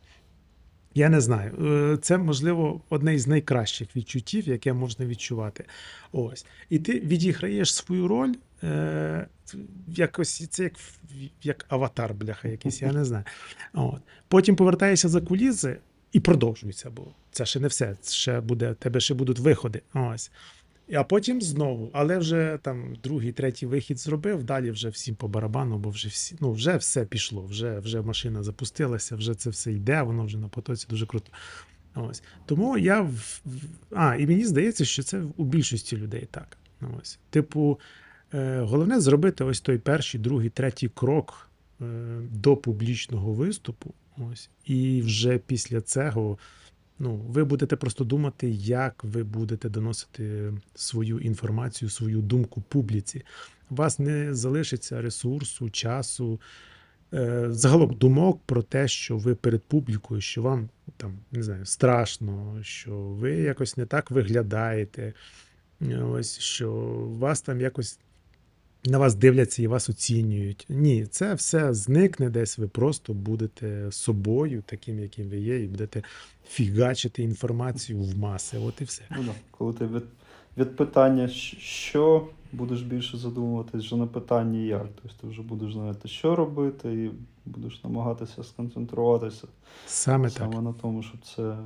Я 0.95 1.09
не 1.09 1.21
знаю. 1.21 1.53
Е, 1.93 1.97
Це, 2.03 2.19
можливо, 2.19 2.81
одне 2.89 3.15
із 3.15 3.27
найкращих 3.27 3.97
відчуттів, 3.97 4.49
яке 4.49 4.73
можна 4.73 5.07
відчувати. 5.07 5.65
Ось. 6.13 6.47
І 6.71 6.79
ти 6.79 7.01
відіграєш 7.01 7.75
свою 7.75 8.09
роль. 8.09 8.35
Е, 8.63 9.27
якось 9.89 10.49
це 10.49 10.63
як, 10.63 10.73
як 11.43 11.67
аватар, 11.69 12.15
бляха, 12.15 12.49
якийсь, 12.49 12.83
я 12.83 12.93
не 12.93 13.05
знаю. 13.05 13.25
От. 13.75 14.01
Потім 14.29 14.57
повертаєшся 14.57 15.09
за 15.09 15.21
куліси 15.21 15.79
і 16.13 16.21
продовжується, 16.21 16.91
бо 16.91 17.07
це 17.31 17.47
ще 17.47 17.61
не 17.61 17.69
все. 17.69 17.97
Це 18.01 18.15
ще 18.15 18.41
буде, 18.41 18.75
тебе 18.75 19.01
ще 19.01 19.15
будуть 19.15 19.39
виходи. 19.39 19.83
Ось. 19.95 20.31
А 20.95 21.05
потім 21.05 21.43
знову, 21.43 21.91
але 21.93 22.19
вже 22.19 22.59
там 22.63 22.97
другий, 23.03 23.33
третій 23.33 23.67
вихід 23.67 23.99
зробив, 23.99 24.45
далі 24.45 24.71
вже 24.71 24.89
всім 24.89 25.15
по 25.15 25.29
барабану, 25.29 25.79
бо 25.79 25.91
вже 25.91 26.09
всі, 26.09 26.37
ну 26.41 26.53
вже 26.53 26.77
все 26.77 27.05
пішло, 27.05 27.43
вже, 27.47 27.79
вже 27.79 28.03
машина 28.03 28.43
запустилася, 28.43 29.17
вже 29.17 29.35
це 29.35 29.51
все 29.51 29.73
йде, 29.73 30.03
воно 30.03 30.25
вже 30.25 30.39
на 30.39 30.49
потоці 30.49 30.87
дуже 30.91 31.07
круто. 31.07 31.33
Ось. 31.95 32.23
Тому 32.47 32.79
я 32.79 33.01
в... 33.01 33.43
А, 33.95 34.17
і 34.17 34.27
мені 34.27 34.45
здається, 34.45 34.85
що 34.85 35.03
це 35.03 35.23
у 35.37 35.45
більшості 35.45 35.97
людей 35.97 36.29
так. 36.31 36.59
Ось. 37.01 37.19
Типу, 37.31 37.81
е, 38.35 38.61
головне 38.61 39.01
зробити 39.01 39.45
ось 39.45 39.61
той 39.61 39.79
перший, 39.79 40.21
другий, 40.21 40.51
третій 40.51 40.89
крок 40.89 41.51
е, 41.81 41.85
до 42.33 42.57
публічного 42.57 43.33
виступу. 43.33 43.95
Ось. 44.33 44.51
І 44.65 45.03
вже 45.03 45.39
після 45.39 45.81
цього 45.81 46.39
ну, 46.99 47.17
ви 47.17 47.45
будете 47.45 47.77
просто 47.77 48.05
думати, 48.05 48.49
як 48.51 49.05
ви 49.05 49.25
будете 49.25 49.69
доносити 49.69 50.53
свою 50.75 51.19
інформацію, 51.19 51.91
свою 51.91 52.23
думку 52.23 52.63
публіці. 52.69 53.25
У 53.71 53.75
вас 53.75 53.99
не 53.99 54.35
залишиться 54.35 55.03
ресурсу, 55.03 55.71
часу, 55.71 56.41
е, 57.15 57.47
загалом 57.51 57.95
думок 57.95 58.41
про 58.47 58.63
те, 58.63 58.89
що 58.89 59.17
ви 59.17 59.35
перед 59.35 59.63
публікою, 59.63 60.21
що 60.21 60.43
вам 60.43 60.69
там 60.97 61.19
не 61.33 61.43
знаю, 61.43 61.67
страшно, 61.67 62.59
що 62.63 62.97
ви 62.97 63.37
якось 63.37 63.77
не 63.77 63.87
так 63.87 64.11
виглядаєте. 64.11 65.15
Ось 66.03 66.39
що 66.39 66.73
вас 67.19 67.41
там 67.41 67.61
якось 67.61 67.99
на 68.85 68.99
вас 68.99 69.15
дивляться 69.15 69.63
і 69.63 69.67
вас 69.67 69.89
оцінюють. 69.89 70.67
Ні, 70.69 71.07
це 71.07 71.35
все 71.35 71.75
зникне 71.75 72.31
десь. 72.31 72.59
Ви 72.59 72.69
просто 72.69 73.15
будете 73.15 73.93
собою, 73.93 74.63
таким, 74.67 74.99
яким 74.99 75.29
ви 75.29 75.39
є, 75.39 75.63
і 75.63 75.67
будете 75.67 76.03
фігачити 76.49 77.23
інформацію 77.23 78.03
в 78.03 78.19
маси. 78.19 78.59
От 78.59 78.81
і 78.81 78.85
все. 78.85 79.03
Ну, 79.11 79.23
да. 79.23 79.33
Коли 79.51 79.73
ти 79.73 79.87
від, 79.87 80.05
від 80.57 80.77
питання, 80.77 81.29
що 81.59 82.29
будеш 82.53 82.83
більше 82.83 83.17
задумуватись 83.17 83.85
вже 83.85 83.97
на 83.97 84.07
питанні 84.07 84.67
як. 84.67 84.87
Тобто 85.03 85.17
ти 85.21 85.27
вже 85.27 85.43
будеш 85.43 85.73
знати, 85.73 86.09
що 86.09 86.37
робити, 86.37 86.95
і 86.95 87.11
будеш 87.47 87.85
намагатися 87.85 88.45
сконцентруватися 88.45 89.47
Саме 89.87 90.31
так. 90.31 90.39
саме 90.39 90.63
на 90.63 90.73
тому, 90.73 91.03
щоб 91.03 91.21
це 91.37 91.57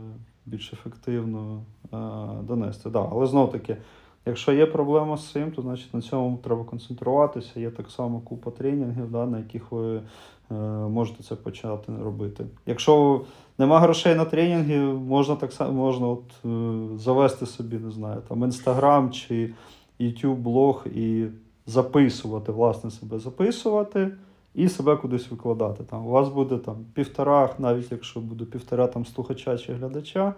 більш 0.47 0.73
ефективно 0.73 1.63
а, 1.91 2.27
донести. 2.43 2.91
Да. 2.91 3.09
Але 3.13 3.27
знов 3.27 3.53
таки, 3.53 3.77
якщо 4.27 4.53
є 4.53 4.67
проблема 4.67 5.17
з 5.17 5.31
цим, 5.31 5.53
то 5.53 5.63
значить 5.63 5.95
на 5.95 6.01
цьому 6.01 6.39
треба 6.45 6.65
концентруватися. 6.65 7.61
Є 7.61 7.71
так 7.71 7.91
само 7.91 8.21
купа 8.21 8.51
тренінгів, 8.51 9.11
да, 9.11 9.27
на 9.27 9.39
яких 9.39 9.73
ви 9.73 9.97
е, 9.97 10.55
можете 10.89 11.23
це 11.23 11.35
почати 11.35 11.93
робити. 12.05 12.47
Якщо 12.67 13.21
нема 13.59 13.81
грошей 13.81 14.15
на 14.15 14.25
тренінги, 14.25 14.79
можна 14.95 15.37
так 15.37 15.53
само 15.53 15.73
можна 15.73 16.07
от, 16.07 16.33
е, 16.45 16.99
завести 16.99 17.47
собі, 17.47 17.77
не 17.77 17.91
знаю, 17.91 18.23
там 18.29 18.43
Інстаграм 18.43 19.11
чи 19.11 19.55
YouTube 20.01 20.35
блог 20.35 20.87
і 20.95 21.27
записувати, 21.67 22.53
власне, 22.53 22.91
себе 22.91 23.19
записувати 23.19 24.11
і 24.55 24.69
себе 24.69 24.97
кудись 24.97 25.31
викладати. 25.31 25.85
Там, 25.85 26.07
у 26.07 26.11
вас 26.11 26.29
буде 26.29 26.59
там 26.59 26.77
півтора, 26.95 27.55
навіть 27.59 27.93
якщо 27.93 28.21
буде 28.21 28.45
півтора 28.45 28.87
там, 28.87 29.07
слухача 29.07 29.59
чи 29.59 29.73
глядача. 29.73 30.35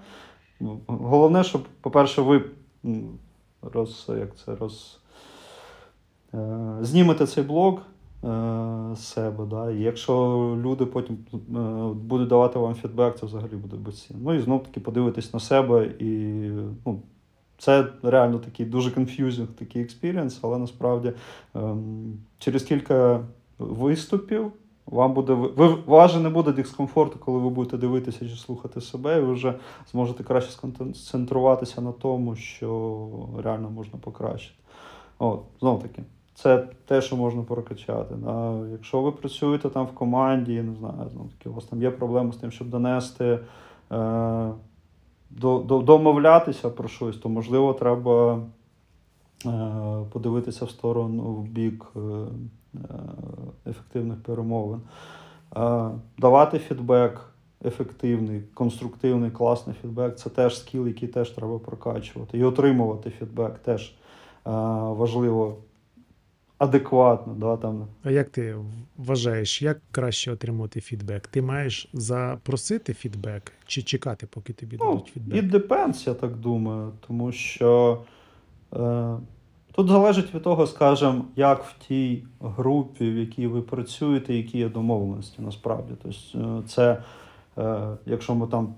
Головне, 0.86 1.44
щоб, 1.44 1.62
по-перше, 1.80 2.22
ви 2.22 2.44
роз, 3.72 4.06
як 4.08 4.36
це, 4.36 4.56
роз, 4.56 5.00
е, 6.34 6.76
знімете 6.80 7.26
цей 7.26 7.44
блок 7.44 7.74
е, 7.74 7.80
з 8.96 8.98
себе. 8.98 9.46
Да? 9.50 9.70
І 9.70 9.80
якщо 9.80 10.14
люди 10.62 10.86
потім 10.86 11.18
е, 11.34 11.38
будуть 11.94 12.28
давати 12.28 12.58
вам 12.58 12.74
фідбек, 12.74 13.18
це 13.18 13.26
взагалі 13.26 13.54
буде 13.54 13.76
безцінно. 13.76 14.20
Ну 14.24 14.34
і 14.34 14.40
знов 14.40 14.62
таки 14.62 14.80
подивитись 14.80 15.34
на 15.34 15.40
себе 15.40 15.86
і 15.98 16.06
ну, 16.86 17.02
це 17.58 17.86
реально 18.02 18.38
такий 18.38 18.66
дуже 18.66 18.90
confusing 18.90 19.46
такий 19.46 19.82
experience, 19.82 20.38
але 20.42 20.58
насправді 20.58 21.12
ем, 21.54 22.18
через 22.38 22.62
кілька 22.62 23.20
виступів 23.58 24.52
вам 24.86 25.12
буде 25.12 25.32
ви 25.32 25.68
у 25.86 26.18
не 26.20 26.28
буде 26.28 26.52
дискомфорту, 26.52 27.18
коли 27.18 27.38
ви 27.38 27.50
будете 27.50 27.76
дивитися 27.76 28.28
чи 28.28 28.36
слухати 28.36 28.80
себе, 28.80 29.18
і 29.18 29.20
ви 29.20 29.32
вже 29.32 29.54
зможете 29.90 30.24
краще 30.24 30.52
сконцентруватися 30.52 31.80
на 31.80 31.92
тому, 31.92 32.36
що 32.36 33.08
реально 33.44 33.70
можна 33.70 33.98
покращити. 33.98 34.54
От, 35.18 35.40
знов 35.60 35.82
таки, 35.82 36.02
це 36.34 36.68
те, 36.86 37.02
що 37.02 37.16
можна 37.16 37.42
прокачати. 37.42 38.14
Да. 38.14 38.60
Якщо 38.72 39.02
ви 39.02 39.12
працюєте 39.12 39.68
там 39.68 39.86
в 39.86 39.92
команді, 39.92 40.62
не 40.62 40.74
знаю, 40.74 41.10
знов 41.12 41.28
таки, 41.38 41.48
у 41.48 41.52
вас 41.52 41.64
там 41.64 41.82
є 41.82 41.90
проблеми 41.90 42.32
з 42.32 42.36
тим, 42.36 42.50
щоб 42.50 42.68
донести, 42.68 43.38
е, 43.92 44.50
до, 45.30 45.58
до, 45.58 45.78
домовлятися 45.78 46.70
про 46.70 46.88
щось, 46.88 47.16
то 47.16 47.28
можливо 47.28 47.72
треба 47.72 48.40
подивитися 50.12 50.64
в 50.64 50.70
сторону 50.70 51.22
в 51.22 51.44
бік 51.44 51.84
е, 51.96 51.98
е, 51.98 52.78
ефективних 53.66 54.22
перемовин. 54.22 54.80
Е, 55.56 55.90
давати 56.18 56.58
фідбек 56.58 57.20
ефективний, 57.64 58.42
конструктивний, 58.54 59.30
класний 59.30 59.76
фідбек 59.82 60.16
це 60.16 60.30
теж 60.30 60.58
скіл, 60.58 60.86
який 60.86 61.08
теж 61.08 61.30
треба 61.30 61.58
прокачувати. 61.58 62.38
І 62.38 62.44
отримувати 62.44 63.10
фідбек 63.10 63.58
теж 63.58 63.82
е, 63.86 63.92
важливо 64.90 65.56
адекватно. 66.58 67.34
Да, 67.34 67.56
там. 67.56 67.86
А 68.02 68.10
як 68.10 68.28
ти 68.28 68.56
вважаєш, 68.96 69.62
як 69.62 69.80
краще 69.90 70.32
отримувати 70.32 70.80
фідбек? 70.80 71.26
Ти 71.26 71.42
маєш 71.42 71.88
запросити 71.92 72.94
фідбек 72.94 73.52
чи 73.66 73.82
чекати, 73.82 74.26
поки 74.26 74.52
тобі 74.52 74.76
Ну, 74.80 74.86
дадуть 74.90 75.06
фідбек? 75.14 75.44
It 75.44 75.50
depends, 75.50 76.08
я 76.08 76.14
так 76.14 76.36
думаю, 76.36 76.92
тому 77.06 77.32
що 77.32 78.02
е, 78.72 79.16
тут 79.74 79.88
залежить 79.88 80.34
від 80.34 80.42
того, 80.42 80.66
скажімо, 80.66 81.24
як 81.36 81.64
в 81.64 81.74
тій 81.88 82.24
групі, 82.40 83.10
в 83.10 83.18
якій 83.18 83.46
ви 83.46 83.62
працюєте, 83.62 84.34
які 84.34 84.58
є 84.58 84.68
домовленості 84.68 85.42
насправді. 85.42 85.92
Тобто, 86.02 86.38
е, 86.38 86.62
це, 86.66 86.98
е, 87.58 87.96
якщо 88.06 88.34
ми 88.34 88.46
там 88.46 88.74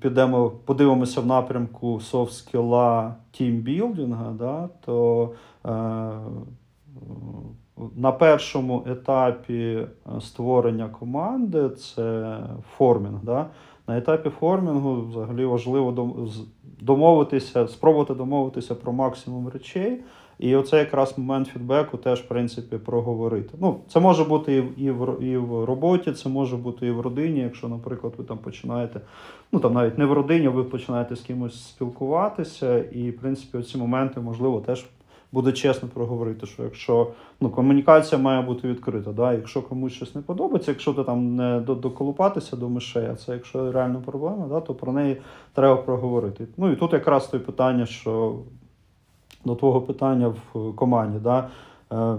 підемо, 0.00 0.50
подивимося 0.50 1.20
в 1.20 1.26
напрямку 1.26 2.00
софт-скіла 2.00 3.14
тімбілдинга, 3.30 4.32
да, 4.32 4.68
то 4.84 5.30
е, 5.66 5.70
на 7.96 8.12
першому 8.12 8.84
етапі 8.86 9.54
е, 9.56 9.86
створення 10.20 10.88
команди 10.88 11.68
це 11.68 12.38
формінг. 12.76 13.18
Да? 13.22 13.46
На 13.88 13.98
етапі 13.98 14.30
формінгу 14.30 15.06
взагалі 15.10 15.44
важливо 15.44 16.14
домовитися, 16.80 17.68
спробувати 17.68 18.14
домовитися 18.14 18.74
про 18.74 18.92
максимум 18.92 19.48
речей. 19.48 20.00
І 20.38 20.56
оце 20.56 20.78
якраз 20.78 21.18
момент 21.18 21.48
фідбеку 21.48 21.96
теж, 21.96 22.20
в 22.20 22.28
принципі, 22.28 22.76
проговорити. 22.78 23.54
Ну, 23.60 23.80
це 23.88 24.00
може 24.00 24.24
бути 24.24 24.56
і 24.56 24.60
в, 24.60 24.80
і 24.80 24.90
в, 24.90 25.22
і 25.22 25.36
в 25.36 25.64
роботі, 25.64 26.12
це 26.12 26.28
може 26.28 26.56
бути 26.56 26.86
і 26.86 26.90
в 26.90 27.00
родині, 27.00 27.40
якщо, 27.40 27.68
наприклад, 27.68 28.12
ви 28.18 28.24
там 28.24 28.38
починаєте, 28.38 29.00
ну 29.52 29.60
там 29.60 29.74
навіть 29.74 29.98
не 29.98 30.04
в 30.04 30.12
родині, 30.12 30.48
ви 30.48 30.64
починаєте 30.64 31.16
з 31.16 31.20
кимось 31.20 31.68
спілкуватися, 31.68 32.78
і, 32.78 33.10
в 33.10 33.16
принципі, 33.16 33.62
ці 33.62 33.78
моменти, 33.78 34.20
можливо, 34.20 34.60
теж 34.60 34.86
буде 35.32 35.52
чесно 35.52 35.88
проговорити, 35.88 36.46
що 36.46 36.62
якщо 36.62 37.10
ну, 37.40 37.50
комунікація 37.50 38.20
має 38.20 38.42
бути 38.42 38.68
відкрита, 38.68 39.12
да? 39.12 39.32
якщо 39.32 39.62
комусь 39.62 39.92
щось 39.92 40.14
не 40.14 40.22
подобається, 40.22 40.70
якщо 40.70 40.92
ти 40.92 41.04
там 41.04 41.36
не 41.36 41.60
доколупатися 41.60 42.56
до 42.56 42.68
мишей, 42.68 43.06
а 43.12 43.16
це 43.16 43.32
якщо 43.32 43.72
реальна 43.72 44.00
проблема, 44.06 44.46
да, 44.48 44.60
то 44.60 44.74
про 44.74 44.92
неї 44.92 45.16
треба 45.54 45.76
проговорити. 45.76 46.46
Ну 46.56 46.72
і 46.72 46.76
тут 46.76 46.92
якраз 46.92 47.26
то 47.26 47.40
питання, 47.40 47.86
що 47.86 48.38
до 49.46 49.54
твого 49.54 49.80
питання 49.80 50.34
в 50.52 50.72
команді, 50.72 51.18
да, 51.18 51.48
е, 51.92 52.16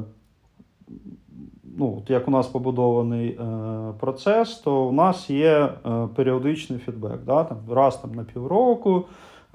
ну, 1.78 1.98
от 1.98 2.10
як 2.10 2.28
у 2.28 2.32
нас 2.32 2.48
побудований 2.48 3.30
е, 3.30 3.38
процес, 4.00 4.56
то 4.56 4.86
у 4.86 4.92
нас 4.92 5.30
є 5.30 5.70
е, 5.86 6.08
періодичний 6.16 6.80
фідбек. 6.80 7.20
Да, 7.26 7.44
там, 7.44 7.58
раз 7.70 7.98
там, 7.98 8.16
на 8.16 8.24
півроку. 8.24 9.06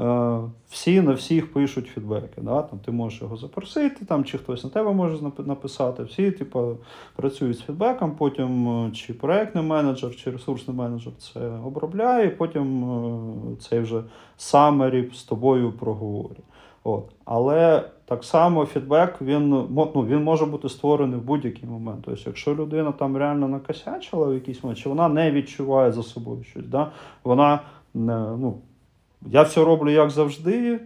Е, 0.01 0.39
всі 0.69 1.01
на 1.01 1.13
всіх 1.13 1.53
пишуть 1.53 1.87
фідбеки. 1.87 2.41
Да? 2.41 2.63
Там, 2.63 2.79
ти 2.79 2.91
можеш 2.91 3.23
його 3.23 3.37
запросити, 3.37 4.05
там, 4.05 4.25
чи 4.25 4.39
хтось 4.39 4.65
на 4.65 4.71
тебе 4.71 4.93
може 4.93 5.19
написати. 5.39 6.03
Всі 6.03 6.31
типу, 6.31 6.77
працюють 7.17 7.59
з 7.59 7.63
фідбеком, 7.63 8.11
потім 8.11 8.69
е, 8.69 8.91
чи 8.91 9.15
проектний 9.15 9.65
менеджер, 9.65 10.17
чи 10.17 10.31
ресурсний 10.31 10.77
менеджер 10.77 11.13
це 11.19 11.41
обробляє, 11.65 12.27
і 12.27 12.31
потім 12.31 12.85
е, 12.85 13.57
цей 13.61 13.81
вже 13.81 14.03
summary 14.39 15.15
з 15.15 15.23
тобою 15.23 15.73
проговорює. 15.73 16.39
От. 16.85 17.05
Але 17.25 17.85
так 18.05 18.25
само 18.25 18.67
фідбек 18.67 19.23
він, 19.23 19.49
ну, 19.49 20.07
він 20.09 20.23
може 20.23 20.47
бути 20.47 20.69
створений 20.69 21.19
в 21.19 21.23
будь-який 21.23 21.69
момент. 21.69 22.03
Тобто, 22.05 22.23
якщо 22.27 22.55
людина 22.55 22.93
там 22.93 23.17
реально 23.17 23.49
накосячила 23.49 24.27
в 24.27 24.35
якийсь 24.35 24.65
момент, 24.65 24.79
чи 24.79 24.89
вона 24.89 25.09
не 25.09 25.31
відчуває 25.31 25.93
за 25.93 26.03
собою 26.03 26.45
щось, 26.45 26.67
да? 26.67 26.91
вона 27.25 27.61
ну, 27.95 28.59
я 29.27 29.43
все 29.43 29.65
роблю 29.65 29.91
як 29.91 30.11
завжди, 30.11 30.81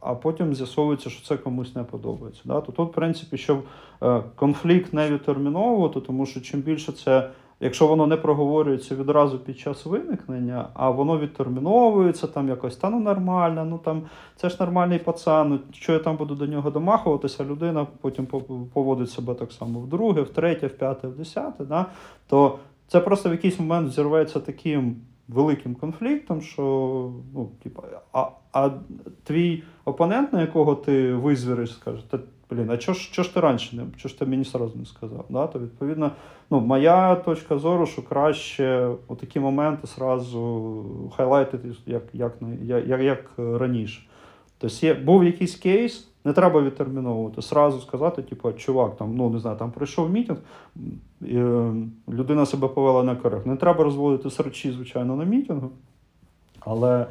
а 0.00 0.14
потім 0.14 0.54
з'ясовується, 0.54 1.10
що 1.10 1.26
це 1.26 1.36
комусь 1.36 1.74
не 1.74 1.84
подобається. 1.84 2.42
Да? 2.44 2.60
То 2.60 2.72
тут, 2.72 2.88
в 2.88 2.92
принципі, 2.92 3.36
щоб 3.38 3.62
е, 4.02 4.22
конфлікт 4.36 4.92
не 4.92 5.10
відтерміновувати, 5.10 6.00
тому 6.00 6.26
що 6.26 6.40
чим 6.40 6.60
більше 6.60 6.92
це, 6.92 7.30
якщо 7.60 7.86
воно 7.86 8.06
не 8.06 8.16
проговорюється 8.16 8.94
відразу 8.94 9.38
під 9.38 9.58
час 9.58 9.86
виникнення, 9.86 10.68
а 10.74 10.90
воно 10.90 11.18
відтерміновується 11.18 12.26
там 12.26 12.48
якось, 12.48 12.76
та 12.76 12.90
ну 12.90 13.00
нормально, 13.00 13.64
ну 13.64 13.78
там 13.78 14.02
це 14.36 14.48
ж 14.48 14.56
нормальний 14.60 14.98
пацан, 14.98 15.48
ну 15.48 15.58
що 15.72 15.92
я 15.92 15.98
там 15.98 16.16
буду 16.16 16.34
до 16.34 16.46
нього 16.46 16.70
домахуватися, 16.70 17.44
людина 17.44 17.86
потім 18.00 18.26
поводить 18.74 19.10
себе 19.10 19.34
так 19.34 19.52
само 19.52 19.80
вдруге, 19.80 20.22
втретє, 20.22 20.30
в 20.30 20.60
третє, 20.60 20.66
в 20.66 20.78
п'яте, 20.78 21.08
в 21.08 21.16
десяте, 21.16 21.64
да? 21.64 21.86
то 22.26 22.58
це 22.88 23.00
просто 23.00 23.28
в 23.28 23.32
якийсь 23.32 23.60
момент 23.60 23.88
взірветься 23.88 24.40
таким 24.40 24.96
великим 25.28 25.74
конфліктом, 25.74 26.42
що 26.42 26.62
ну, 27.34 27.50
типа, 27.62 27.82
а, 28.12 28.26
а 28.52 28.70
твій 29.24 29.62
опонент, 29.84 30.32
на 30.32 30.40
якого 30.40 30.74
ти 30.74 31.14
визвіриш, 31.14 31.72
скаже, 31.72 32.02
блін, 32.50 32.70
а 32.70 32.76
чого 32.76 32.98
ж, 32.98 33.12
чого 33.12 33.28
ж 33.28 33.34
ти 33.34 33.40
раніше 33.40 33.76
не 33.76 33.82
чого 33.96 34.08
ж 34.08 34.18
ти 34.18 34.26
мені 34.26 34.44
сразу 34.44 34.78
не 34.78 34.84
сказав? 34.84 35.24
Да? 35.28 35.46
То 35.46 35.58
відповідно, 35.58 36.10
ну, 36.50 36.60
моя 36.60 37.14
точка 37.14 37.58
зору, 37.58 37.86
що 37.86 38.02
краще 38.02 38.90
такі 39.20 39.40
моменти 39.40 39.86
сразу 39.86 40.84
хайлайтити, 41.16 41.68
як, 41.86 42.02
як, 42.12 42.32
як, 42.62 43.00
як, 43.00 43.30
раніше. 43.38 44.02
Тобто 44.58 44.86
є, 44.86 44.94
був 44.94 45.24
якийсь 45.24 45.54
кейс, 45.54 46.08
не 46.24 46.32
треба 46.32 46.62
відтерміновувати. 46.62 47.42
Сразу 47.42 47.80
сказати, 47.80 48.22
типу, 48.22 48.52
чувак, 48.52 48.96
там, 48.96 49.16
ну 49.16 49.30
не 49.30 49.38
знаю, 49.38 49.56
там 49.56 49.72
прийшов 49.72 50.10
мітинг, 50.10 50.38
і, 51.20 51.36
е, 51.36 51.72
людина 52.08 52.46
себе 52.46 52.68
повела 52.68 53.02
некоректно. 53.02 53.52
Не 53.52 53.58
треба 53.58 53.84
розводити 53.84 54.30
срачі, 54.30 54.72
звичайно, 54.72 55.16
на 55.16 55.24
мітингу, 55.24 55.70
але 56.60 57.06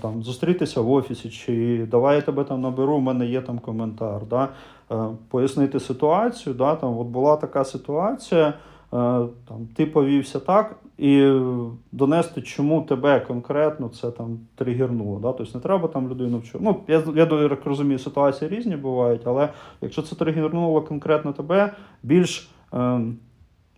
там 0.00 0.22
зустрітися 0.22 0.80
в 0.80 0.90
офісі, 0.90 1.30
чи 1.30 1.86
давай 1.90 2.16
я 2.16 2.22
тебе 2.22 2.44
там 2.44 2.60
наберу, 2.60 2.94
у 2.94 3.00
мене 3.00 3.26
є 3.26 3.40
там 3.40 3.58
коментар. 3.58 4.20
Да? 4.30 4.48
Е, 4.92 4.96
пояснити 5.28 5.80
ситуацію. 5.80 6.54
Да? 6.54 6.74
Там, 6.74 6.98
от 6.98 7.06
була 7.06 7.36
така 7.36 7.64
ситуація, 7.64 8.46
е, 8.48 8.52
там, 9.48 9.68
ти 9.76 9.86
повівся 9.86 10.40
так, 10.40 10.76
і 10.98 11.40
донести, 11.92 12.42
чому 12.42 12.82
тебе 12.82 13.20
конкретно 13.20 13.88
це 13.88 14.10
там 14.10 14.38
тригернуло. 14.54 15.18
Да? 15.20 15.32
Тобто 15.32 15.58
не 15.58 15.62
треба 15.62 15.88
там 15.88 16.08
людину 16.08 16.38
вчити. 16.38 16.58
Ну, 16.60 16.76
я, 16.88 17.02
я 17.14 17.56
розумію, 17.64 17.98
ситуації 17.98 18.50
різні 18.50 18.76
бувають, 18.76 19.22
але 19.24 19.48
якщо 19.80 20.02
це 20.02 20.16
тригернуло 20.16 20.82
конкретно 20.82 21.32
тебе, 21.32 21.72
більш 22.02 22.50
е, 22.74 23.00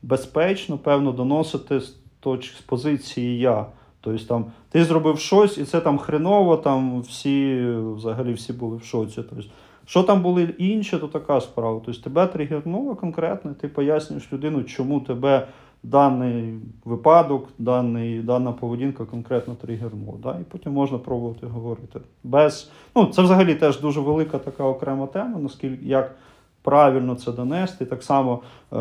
безпечно, 0.02 0.78
певно, 0.78 1.12
доносити 1.12 1.80
з 1.80 1.96
точ 2.20 2.54
з 2.56 2.60
позиції 2.60 3.38
я. 3.38 3.66
Тобто 4.00 4.24
там 4.24 4.44
ти 4.70 4.84
зробив 4.84 5.18
щось, 5.18 5.58
і 5.58 5.64
це 5.64 5.80
там 5.80 5.98
хреново, 5.98 6.56
там 6.56 7.00
всі 7.00 7.66
взагалі 7.96 8.32
всі 8.32 8.52
були 8.52 8.76
в 8.76 8.84
шоці. 8.84 9.14
Тобто, 9.16 9.44
що 9.86 10.02
там 10.02 10.22
були 10.22 10.54
інші, 10.58 10.96
то 10.96 11.08
така 11.08 11.40
справа. 11.40 11.80
Тобто 11.84 12.00
тебе 12.00 12.26
тригернуло 12.26 12.94
конкретно, 12.94 13.54
ти 13.54 13.68
пояснюєш 13.68 14.32
людину, 14.32 14.64
чому 14.64 15.00
тебе 15.00 15.48
даний 15.82 16.54
випадок, 16.84 17.48
даний, 17.58 18.20
дана 18.22 18.52
поведінка 18.52 19.04
конкретно 19.04 19.54
тригернула. 19.54 20.18
Да? 20.22 20.36
І 20.40 20.44
потім 20.44 20.72
можна 20.72 20.98
пробувати 20.98 21.46
говорити. 21.46 22.00
Без, 22.24 22.70
ну, 22.96 23.06
це 23.06 23.22
взагалі 23.22 23.54
теж 23.54 23.80
дуже 23.80 24.00
велика 24.00 24.38
така 24.38 24.64
окрема 24.64 25.06
тема, 25.06 25.38
наскільки 25.38 25.86
як 25.86 26.16
правильно 26.62 27.14
це 27.14 27.32
донести. 27.32 27.84
Так 27.84 28.02
само, 28.02 28.42
е, 28.72 28.76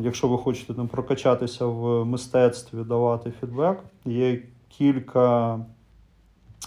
якщо 0.00 0.28
ви 0.28 0.38
хочете 0.38 0.74
там 0.74 0.88
прокачатися 0.88 1.66
в 1.66 2.04
мистецтві, 2.04 2.78
давати 2.84 3.32
фідбек, 3.40 3.78
є 4.04 4.42
кілька, 4.68 5.58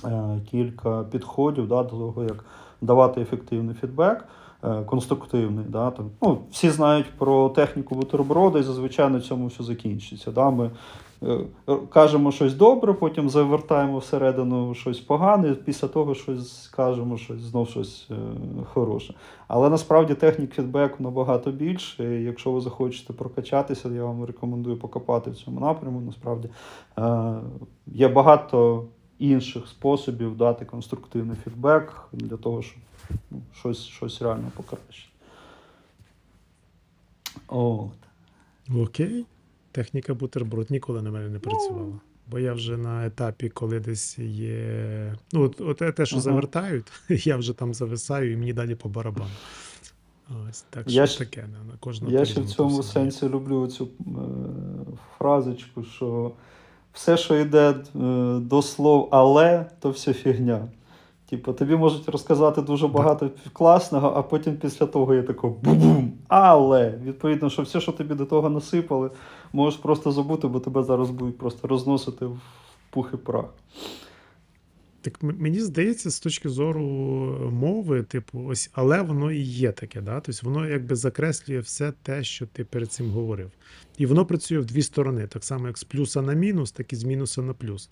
е, 0.06 0.40
кілька 0.52 1.04
підходів 1.04 1.68
да, 1.68 1.84
до 1.84 1.90
того, 1.90 2.24
як 2.24 2.46
давати 2.82 3.22
ефективний 3.22 3.76
фідбек. 3.76 4.26
е, 4.64 4.84
Конструктивний, 4.84 5.66
да, 5.70 5.92
там, 5.92 6.12
ну, 6.22 6.38
всі 6.52 6.70
знають 6.70 7.06
про 7.18 7.50
техніку 7.50 7.96
бутерброда, 7.96 8.60
і 8.60 8.64
зазвичай 8.64 9.10
на 9.10 9.22
цьому 9.22 9.48
все 9.48 9.64
закінчиться. 9.64 10.32
Да? 10.32 10.50
Ми 10.50 10.72
кажемо 11.90 12.32
щось 12.32 12.54
добре, 12.54 12.94
потім 12.94 13.30
завертаємо 13.30 13.98
всередину 13.98 14.76
щось 14.76 15.00
погане, 15.00 15.54
після 15.54 15.88
того 15.88 16.16
щось 16.16 16.64
скажемо 16.64 17.18
щось 17.18 17.42
знов 17.42 17.70
щось 17.70 18.08
е, 18.12 18.16
хороше. 18.74 19.14
Але 19.48 19.70
насправді 19.70 20.14
технік 20.14 20.54
фідбеку 20.54 21.04
набагато 21.04 21.52
більше. 21.52 22.20
І 22.20 22.24
якщо 22.24 22.52
ви 22.52 22.62
захочете 22.62 23.14
прокачатися, 23.14 23.90
я 23.90 24.04
вам 24.04 24.26
рекомендую 24.26 24.78
покопати 24.78 25.32
в 25.32 25.36
цьому 25.36 25.60
напряму. 25.60 26.02
Насправді 26.02 26.50
е, 26.98 27.34
є 27.88 28.08
багато 28.08 28.86
інших 29.20 29.68
способів 29.68 30.38
дати 30.38 30.66
конструктивний 30.66 31.38
фідбек 31.44 32.08
для 32.12 32.38
того, 32.38 32.62
щоб 32.62 32.80
ну, 33.32 33.42
щось, 33.56 33.86
щось 33.86 34.22
реально 34.22 34.52
покращити. 34.56 35.10
Окей. 38.76 39.26
Техніка 39.80 40.14
бутерброд 40.14 40.72
ніколи 40.72 41.02
на 41.02 41.12
мене 41.12 41.30
не 41.30 41.40
працювала. 41.40 42.00
Бо 42.28 42.40
я 42.40 42.54
вже 42.54 42.78
на 42.78 43.06
етапі, 43.06 43.50
коли 43.50 43.80
десь 43.80 44.20
є. 44.20 45.16
Ну, 45.34 45.44
от, 45.44 45.62
от 45.62 45.96
те, 45.96 46.06
що 46.06 46.16
Ага. 46.16 46.24
завертають, 46.24 46.86
я 47.10 47.38
вже 47.38 47.54
там 47.54 47.74
зависаю 47.74 48.32
і 48.32 48.38
мені 48.38 48.54
далі 48.54 48.76
по 48.76 48.90
барабану. 48.90 49.30
Ось 50.50 50.62
так 50.70 50.84
Я 50.88 51.08
що 51.08 51.20
таке. 51.20 51.42
На, 51.42 51.78
кожного 51.80 52.14
Я 52.14 52.26
ще 52.26 52.42
в 52.42 52.46
цьому 52.46 52.84
сенсі 52.84 53.30
люблю 53.30 53.68
цю 53.68 53.86
е, 53.86 54.10
фразочку, 55.18 55.84
що 55.84 56.32
все, 56.94 57.18
що 57.18 57.36
йде 57.36 57.70
е, 57.70 57.76
до 58.40 58.62
слов 58.62 59.10
але, 59.12 59.66
то 59.80 59.90
все 59.90 60.14
фігня. 60.14 60.68
Типу, 61.30 61.54
тобі 61.54 61.76
можуть 61.76 62.10
розказати 62.10 62.62
дуже 62.62 62.88
багато 62.88 63.30
класного, 63.54 64.14
а 64.16 64.22
потім 64.22 64.58
після 64.58 64.86
того 64.86 65.16
є 65.16 65.24
тако 65.24 65.50
бум. 65.50 66.14
Але 66.28 66.94
відповідно, 67.04 67.50
що 67.50 67.62
все, 67.62 67.82
що 67.82 67.92
тобі 67.92 68.16
до 68.16 68.26
того 68.26 68.50
насипали, 68.50 69.10
можеш 69.54 69.80
просто 69.80 70.12
забути, 70.12 70.48
бо 70.48 70.60
тебе 70.60 70.84
зараз 70.84 71.10
будуть 71.10 71.38
просто 71.38 71.68
розносити 71.68 72.26
в 72.26 72.42
пух 72.90 73.10
і 73.14 73.18
прах. 73.18 73.54
Так 75.02 75.24
мені 75.24 75.60
здається, 75.60 76.12
з 76.12 76.20
точки 76.20 76.50
зору 76.50 76.82
мови, 77.52 78.04
типу, 78.04 78.46
ось, 78.48 78.70
але 78.74 79.02
воно 79.02 79.32
і 79.32 79.40
є 79.40 79.72
таке, 79.72 80.02
да? 80.02 80.20
Тобто 80.20 80.42
воно 80.44 80.68
якби 80.68 80.96
закреслює 80.96 81.60
все 81.60 81.94
те, 82.04 82.24
що 82.24 82.48
ти 82.48 82.66
перед 82.66 82.92
цим 82.92 83.12
говорив. 83.12 83.52
І 83.98 84.06
воно 84.06 84.26
працює 84.26 84.60
в 84.60 84.66
дві 84.66 84.82
сторони, 84.82 85.28
так 85.28 85.44
само, 85.44 85.68
як 85.68 85.78
з 85.78 85.84
плюса 85.84 86.22
на 86.22 86.34
мінус, 86.34 86.72
так 86.72 86.94
і 86.94 86.96
з 86.96 87.04
мінуса 87.04 87.42
на 87.42 87.54
плюс. 87.54 87.90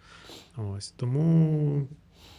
Ось. 0.55 0.93
Тому, 0.97 1.87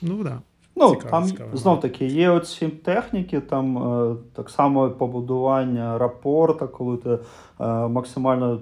ну 0.02 0.16
так. 0.16 0.24
Да. 0.24 0.42
Ну, 0.78 0.90
Цікаво, 0.90 1.10
там 1.10 1.24
цікаво. 1.24 1.50
знов 1.56 1.80
таки 1.80 2.06
є 2.06 2.30
оці 2.30 2.68
техніки, 2.68 3.40
там 3.40 3.78
е, 3.78 4.16
так 4.36 4.50
само 4.50 4.90
побудування 4.90 5.98
рапорта, 5.98 6.66
коли 6.66 6.96
ти 6.96 7.10
е, 7.10 7.18
максимально 7.88 8.60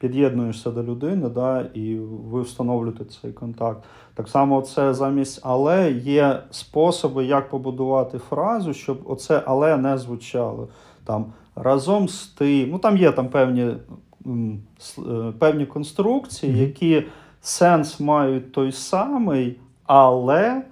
під'єднуєшся 0.00 0.70
до 0.70 0.82
людини, 0.82 1.28
да, 1.28 1.66
і 1.74 1.96
ви 2.30 2.42
встановлюєте 2.42 3.04
цей 3.04 3.32
контакт. 3.32 3.84
Так 4.14 4.28
само, 4.28 4.62
це 4.62 4.94
замість 4.94 5.40
але 5.42 5.92
є 5.92 6.42
способи, 6.50 7.24
як 7.24 7.50
побудувати 7.50 8.18
фразу, 8.18 8.74
щоб 8.74 8.98
оце 9.04 9.42
але 9.46 9.76
не 9.76 9.98
звучало. 9.98 10.68
Там 11.04 11.26
разом 11.56 12.08
з 12.08 12.26
тим, 12.26 12.70
ну 12.70 12.78
там 12.78 12.96
є 12.96 13.12
там 13.12 13.28
певні, 13.28 13.66
е, 14.26 15.32
певні 15.38 15.66
конструкції, 15.66 16.52
Мгм. 16.52 16.60
які 16.62 17.02
сенс 17.40 18.00
мають 18.00 18.52
той 18.52 18.72
самий, 18.72 19.60
але 19.86 20.62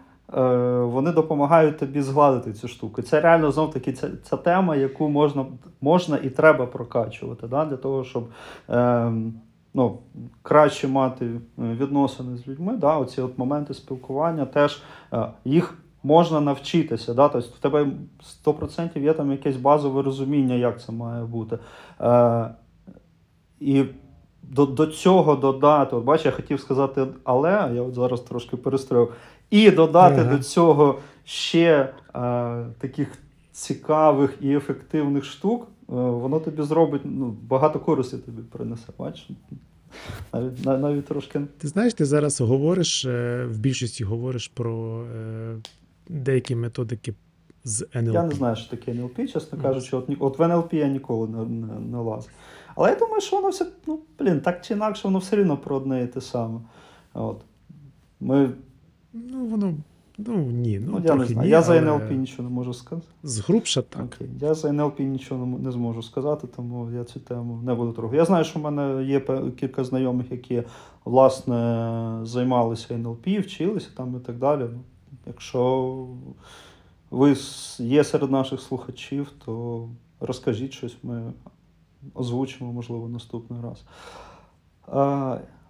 вони 0.83 1.12
допомагають 1.12 1.79
тобі 1.79 2.03
згладити 2.03 2.53
цю 2.53 2.68
штуку. 2.68 3.03
Це 3.03 3.21
реально 3.21 3.53
знов 3.53 3.71
таки 3.71 3.92
ця, 3.92 4.09
ця 4.23 4.37
тема, 4.37 4.77
яку 4.77 5.09
можна, 5.09 5.47
можна 5.81 6.18
і 6.23 6.31
треба 6.31 6.66
прокачувати, 6.66 7.47
да, 7.47 7.64
для 7.64 7.77
того, 7.77 8.05
щоб 8.05 8.29
е, 8.71 9.12
ну, 9.75 9.99
краще 10.42 10.88
мати 10.88 11.27
е, 11.27 11.40
відносини 11.59 12.37
з 12.37 12.49
людьми. 12.49 12.77
Да, 12.77 12.97
оці 12.97 13.21
от 13.21 13.38
моменти 13.38 13.75
спілкування 13.75 14.47
теж 14.47 14.83
е, 15.12 15.29
їх. 15.45 15.79
Можна 16.05 16.40
навчитися, 16.40 17.14
да? 17.14 17.29
тобто 17.29 17.49
в 17.49 17.59
тебе 17.59 17.87
100% 18.45 18.99
є 18.99 19.12
там 19.12 19.33
якесь 19.33 19.57
базове 19.57 20.03
розуміння, 20.03 20.55
як 20.55 20.83
це 20.83 20.92
має 20.92 21.25
бути. 21.25 21.59
Е, 22.01 22.51
і 23.61 23.85
до, 24.42 24.66
до 24.66 24.87
цього 24.87 25.37
додати, 25.37 25.97
от 25.97 26.05
бачиш, 26.05 26.27
я 26.27 26.33
хотів 26.33 26.61
сказати, 26.61 27.07
але 27.25 27.71
я 27.75 27.83
от 27.83 27.95
зараз 27.95 28.21
трошки 28.21 28.57
перестроїв, 28.57 29.12
і 29.53 29.71
додати 29.71 30.21
Ага. 30.21 30.37
до 30.37 30.43
цього 30.43 30.99
ще 31.25 31.69
е, 31.69 31.91
таких 32.79 33.09
цікавих 33.53 34.35
і 34.41 34.57
ефективних 34.57 35.25
штук, 35.25 35.62
е, 35.62 35.69
воно 35.93 36.41
тобі 36.41 36.62
зробить 36.62 37.03
ну, 37.05 37.37
багато 37.43 37.81
користі 37.81 38.17
тобі 38.17 38.43
принесе. 38.43 38.87
Бачиш? 38.99 39.29
Навіть, 40.33 40.65
нав- 40.65 40.81
навіть 40.81 41.07
трошки. 41.07 41.41
Ти 41.59 41.69
знаєш, 41.69 41.95
ти 41.95 42.05
зараз 42.05 42.41
говориш, 42.41 43.05
е, 43.05 43.47
в 43.51 43.59
більшості 43.59 44.05
говориш 44.05 44.49
про 44.49 45.05
е, 45.17 45.57
деякі 46.09 46.57
методики 46.57 47.15
з 47.65 47.87
НЛП. 47.95 48.15
Я 48.15 48.23
не 48.23 48.35
знаю, 48.35 48.57
що 48.57 48.71
таке 48.71 48.91
НЛП, 48.91 49.17
чесно 49.17 49.59
кажучи, 49.59 49.97
от, 49.97 50.11
от 50.19 50.38
в 50.38 50.43
НЛП 50.43 50.75
я 50.75 50.88
ніколи 50.88 51.29
не, 51.29 51.45
не, 51.45 51.81
не 51.81 51.99
лазив. 51.99 52.31
Але 52.75 52.91
я 52.91 52.97
думаю, 52.97 53.21
що 53.21 53.37
воно 53.37 53.49
все, 53.49 53.67
ну, 53.87 54.01
блін, 54.19 54.41
так 54.41 54.65
чи 54.65 54.75
інакше, 54.75 55.03
воно 55.05 55.19
все 55.19 55.37
рівно 55.37 55.57
про 55.57 55.77
одне 55.77 56.03
і 56.03 56.07
те 56.07 56.21
саме. 56.21 56.61
От. 57.15 57.41
Ми, 58.21 58.51
Ну, 59.12 59.46
воно, 59.46 59.75
ну 60.18 60.37
ні, 60.37 60.79
ну, 60.79 60.92
ну, 60.92 61.03
я 61.05 61.14
не 61.14 61.25
знаю. 61.25 61.46
ні, 61.46 61.51
я 61.53 61.62
за 61.62 61.72
але 61.72 61.92
НЛП 61.92 62.11
нічого 62.11 62.48
не 62.48 62.55
можу 62.55 62.75
сказати. 62.75 63.07
Згрубша 63.22 63.83
так. 63.83 64.05
Окей. 64.05 64.29
Я 64.40 64.55
за 64.55 64.68
НЛП 64.68 65.01
нічого 65.01 65.46
не, 65.46 65.72
зможу 65.72 66.03
сказати, 66.03 66.46
тому 66.57 66.90
я 66.90 67.05
цю 67.05 67.20
тему 67.20 67.61
не 67.64 67.75
буду 67.75 67.92
трогати. 67.92 68.16
Я 68.16 68.25
знаю, 68.25 68.44
що 68.44 68.59
в 68.59 68.62
мене 68.62 69.05
є 69.05 69.20
кілька 69.61 69.85
знайомих, 69.85 70.33
які 70.33 70.62
власне 71.05 72.20
займалися 72.22 72.94
НЛП, 72.94 73.27
вчилися 73.27 73.88
там 73.96 74.16
і 74.16 74.27
так 74.27 74.37
далі. 74.37 74.61
Ну, 74.61 74.81
якщо 75.27 76.07
ви 77.11 77.37
є 77.79 78.05
серед 78.05 78.31
наших 78.31 78.61
слухачів, 78.61 79.33
то 79.44 79.88
розкажіть 80.20 80.72
щось, 80.72 80.96
ми 81.03 81.33
озвучимо, 82.14 82.72
можливо, 82.72 83.09
наступний 83.09 83.61
раз. 83.62 83.85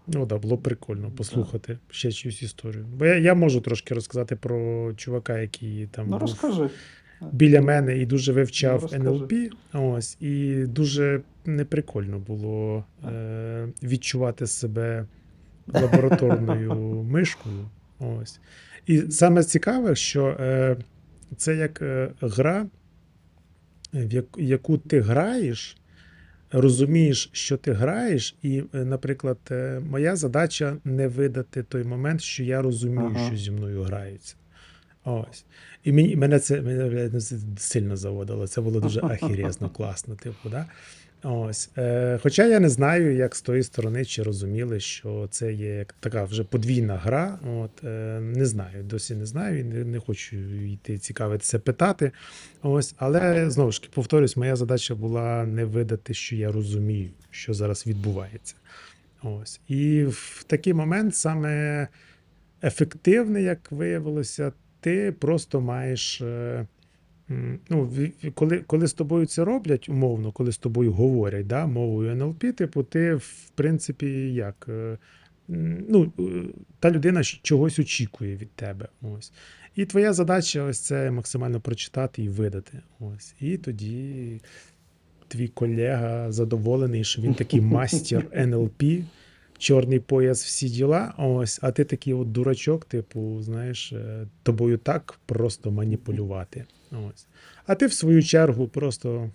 Ну, 0.07 0.27
да, 0.27 0.38
було 0.38 0.59
прикольно 0.59 1.11
послухати 1.11 1.79
ще 1.91 2.12
чиюсь 2.12 2.43
історію. 2.43 2.87
Бо 2.97 3.07
я, 3.07 3.17
я 3.17 3.35
можу 3.35 3.61
трошки 3.61 3.95
розказати 3.95 4.37
про 4.37 4.93
чувака, 4.95 5.38
який 5.38 5.87
там 5.87 6.07
ну, 6.07 6.12
був 6.12 6.21
розкажи. 6.21 6.69
біля 7.33 7.62
мене 7.62 7.99
і 7.99 8.07
дуже 8.07 8.33
вивчав 8.33 8.91
Ну. 8.93 8.99
НЛП. 8.99 9.33
Ось, 9.73 10.17
і 10.21 10.65
дуже 10.67 11.21
неприкольно 11.45 12.19
було 12.19 12.85
е, 13.05 13.69
відчувати 13.83 14.47
себе 14.47 15.07
лабораторною 15.67 16.75
мишкою. 17.11 17.69
Ось. 17.99 18.41
І 18.87 18.99
саме 18.99 19.45
цікаве, 19.45 19.95
що 19.95 20.27
е, 20.27 20.77
це 21.37 21.57
як 21.57 21.83
е, 21.83 22.11
гра, 22.21 22.67
в 23.93 24.23
яку 24.38 24.79
ти 24.79 25.01
граєш, 25.01 25.77
розумієш, 26.53 27.31
що 27.33 27.57
ти 27.57 27.73
граєш, 27.73 28.35
і, 28.43 28.62
е, 28.75 28.85
наприклад, 28.85 29.38
е, 29.51 29.81
моя 29.91 30.17
задача 30.17 30.77
не 30.85 31.09
видати 31.09 31.62
той 31.62 31.85
момент, 31.85 32.21
що 32.23 32.43
я 32.45 32.62
розумію, 32.62 33.12
Ага. 33.15 33.27
що 33.27 33.37
зі 33.37 33.51
мною 33.51 33.83
граються. 33.83 34.35
Ось. 35.05 35.45
І 35.85 35.93
мені, 35.93 36.17
мене 36.17 36.38
це 36.38 36.62
мене 36.62 37.21
це 37.21 37.37
сильно 37.57 37.97
заводило. 37.97 38.47
Це 38.47 38.61
було 38.61 38.81
дуже 38.81 39.01
ахірезно, 39.03 39.71
класно, 39.71 40.15
типу, 40.15 40.49
да? 40.51 40.67
Ось. 41.24 41.70
Е, 41.78 42.18
хоча 42.22 42.46
я 42.46 42.61
не 42.61 42.68
знаю, 42.68 43.16
як 43.16 43.37
з 43.37 43.42
тої 43.42 43.62
сторони, 43.62 44.04
чи 44.04 44.22
розуміли, 44.22 44.80
що 44.80 45.28
це 45.30 45.52
є 45.52 45.74
як 45.74 45.94
така 46.00 46.24
вже 46.24 46.44
подвійна 46.44 46.96
гра. 46.96 47.38
От, 47.56 47.85
е, 47.85 48.20
не 48.20 48.46
знаю, 48.46 48.82
досі 48.82 49.14
не 49.14 49.26
знаю 49.26 49.61
і 49.61 49.64
не, 49.64 49.85
не 49.85 49.98
хочу 50.00 50.37
йти 50.64 50.98
цікавитися, 50.98 51.58
питати. 51.58 52.12
Ось, 52.62 52.94
але 52.96 53.50
знову 53.50 53.72
ж 53.72 53.80
таки, 53.80 53.92
повторюсь, 53.94 54.37
моя 54.37 54.56
задача 54.56 54.94
була 54.94 55.46
не 55.46 55.64
видати, 55.64 56.14
що 56.14 56.37
я 56.37 56.52
розумію, 56.52 57.11
що 57.30 57.54
зараз 57.54 57.87
відбувається. 57.87 58.54
Ось. 59.22 59.61
І 59.68 60.04
в 60.04 60.44
такий 60.46 60.74
момент 60.74 61.16
саме 61.16 61.88
ефективне, 62.62 63.42
як 63.42 63.72
виявилося, 63.72 64.52
ти 64.80 65.12
просто 65.12 65.61
маєш. 65.61 66.20
е, 66.20 66.66
Ну, 67.68 67.92
коли, 68.35 68.59
коли 68.59 68.87
з 68.87 68.92
тобою 68.92 69.27
це 69.27 69.45
роблять, 69.45 69.88
умовно, 69.88 70.33
коли 70.33 70.53
з 70.53 70.59
тобою 70.59 70.92
говорять 70.92 71.47
да, 71.47 71.66
мовою 71.66 72.11
НЛП, 72.11 72.45
типу, 72.57 72.83
ти, 72.83 73.14
в 73.14 73.51
принципі, 73.55 74.35
як. 74.35 74.66
е, 74.68 74.99
Ну, 75.88 76.12
е, 76.18 76.23
та 76.81 76.90
людина 76.90 77.23
чогось 77.25 77.79
очікує 77.79 78.37
від 78.37 78.51
тебе. 78.51 78.88
Ось. 79.03 79.33
І 79.77 79.85
твоя 79.85 80.12
задача 80.12 80.64
ось 80.64 80.81
це 80.81 81.11
максимально 81.11 81.61
прочитати 81.61 82.23
і 82.23 82.29
видати. 82.29 82.79
Ось. 83.01 83.35
І 83.40 83.57
тоді 83.57 84.40
твій 85.29 85.48
колега 85.48 86.33
задоволений, 86.33 87.04
що 87.04 87.23
він 87.23 87.35
такий 87.35 87.61
мастер 87.77 88.27
НЛП, 88.37 88.83
чорний 89.59 90.00
пояс, 90.00 90.44
всі 90.44 90.69
діла. 90.69 91.15
Ось, 91.19 91.59
а 91.63 91.71
ти 91.73 91.85
такий 91.85 92.15
от 92.15 92.33
дурачок, 92.33 92.85
типу, 92.85 93.42
знаєш, 93.42 93.92
е, 93.92 94.27
тобою 94.42 94.79
так 94.79 95.21
просто 95.27 95.71
маніпулювати. 95.71 96.65
Ось. 96.93 97.27
А 97.67 97.75
ти 97.75 97.87
в 97.87 97.93
свою 97.93 98.23
чергу 98.23 98.69
просто 98.69 99.31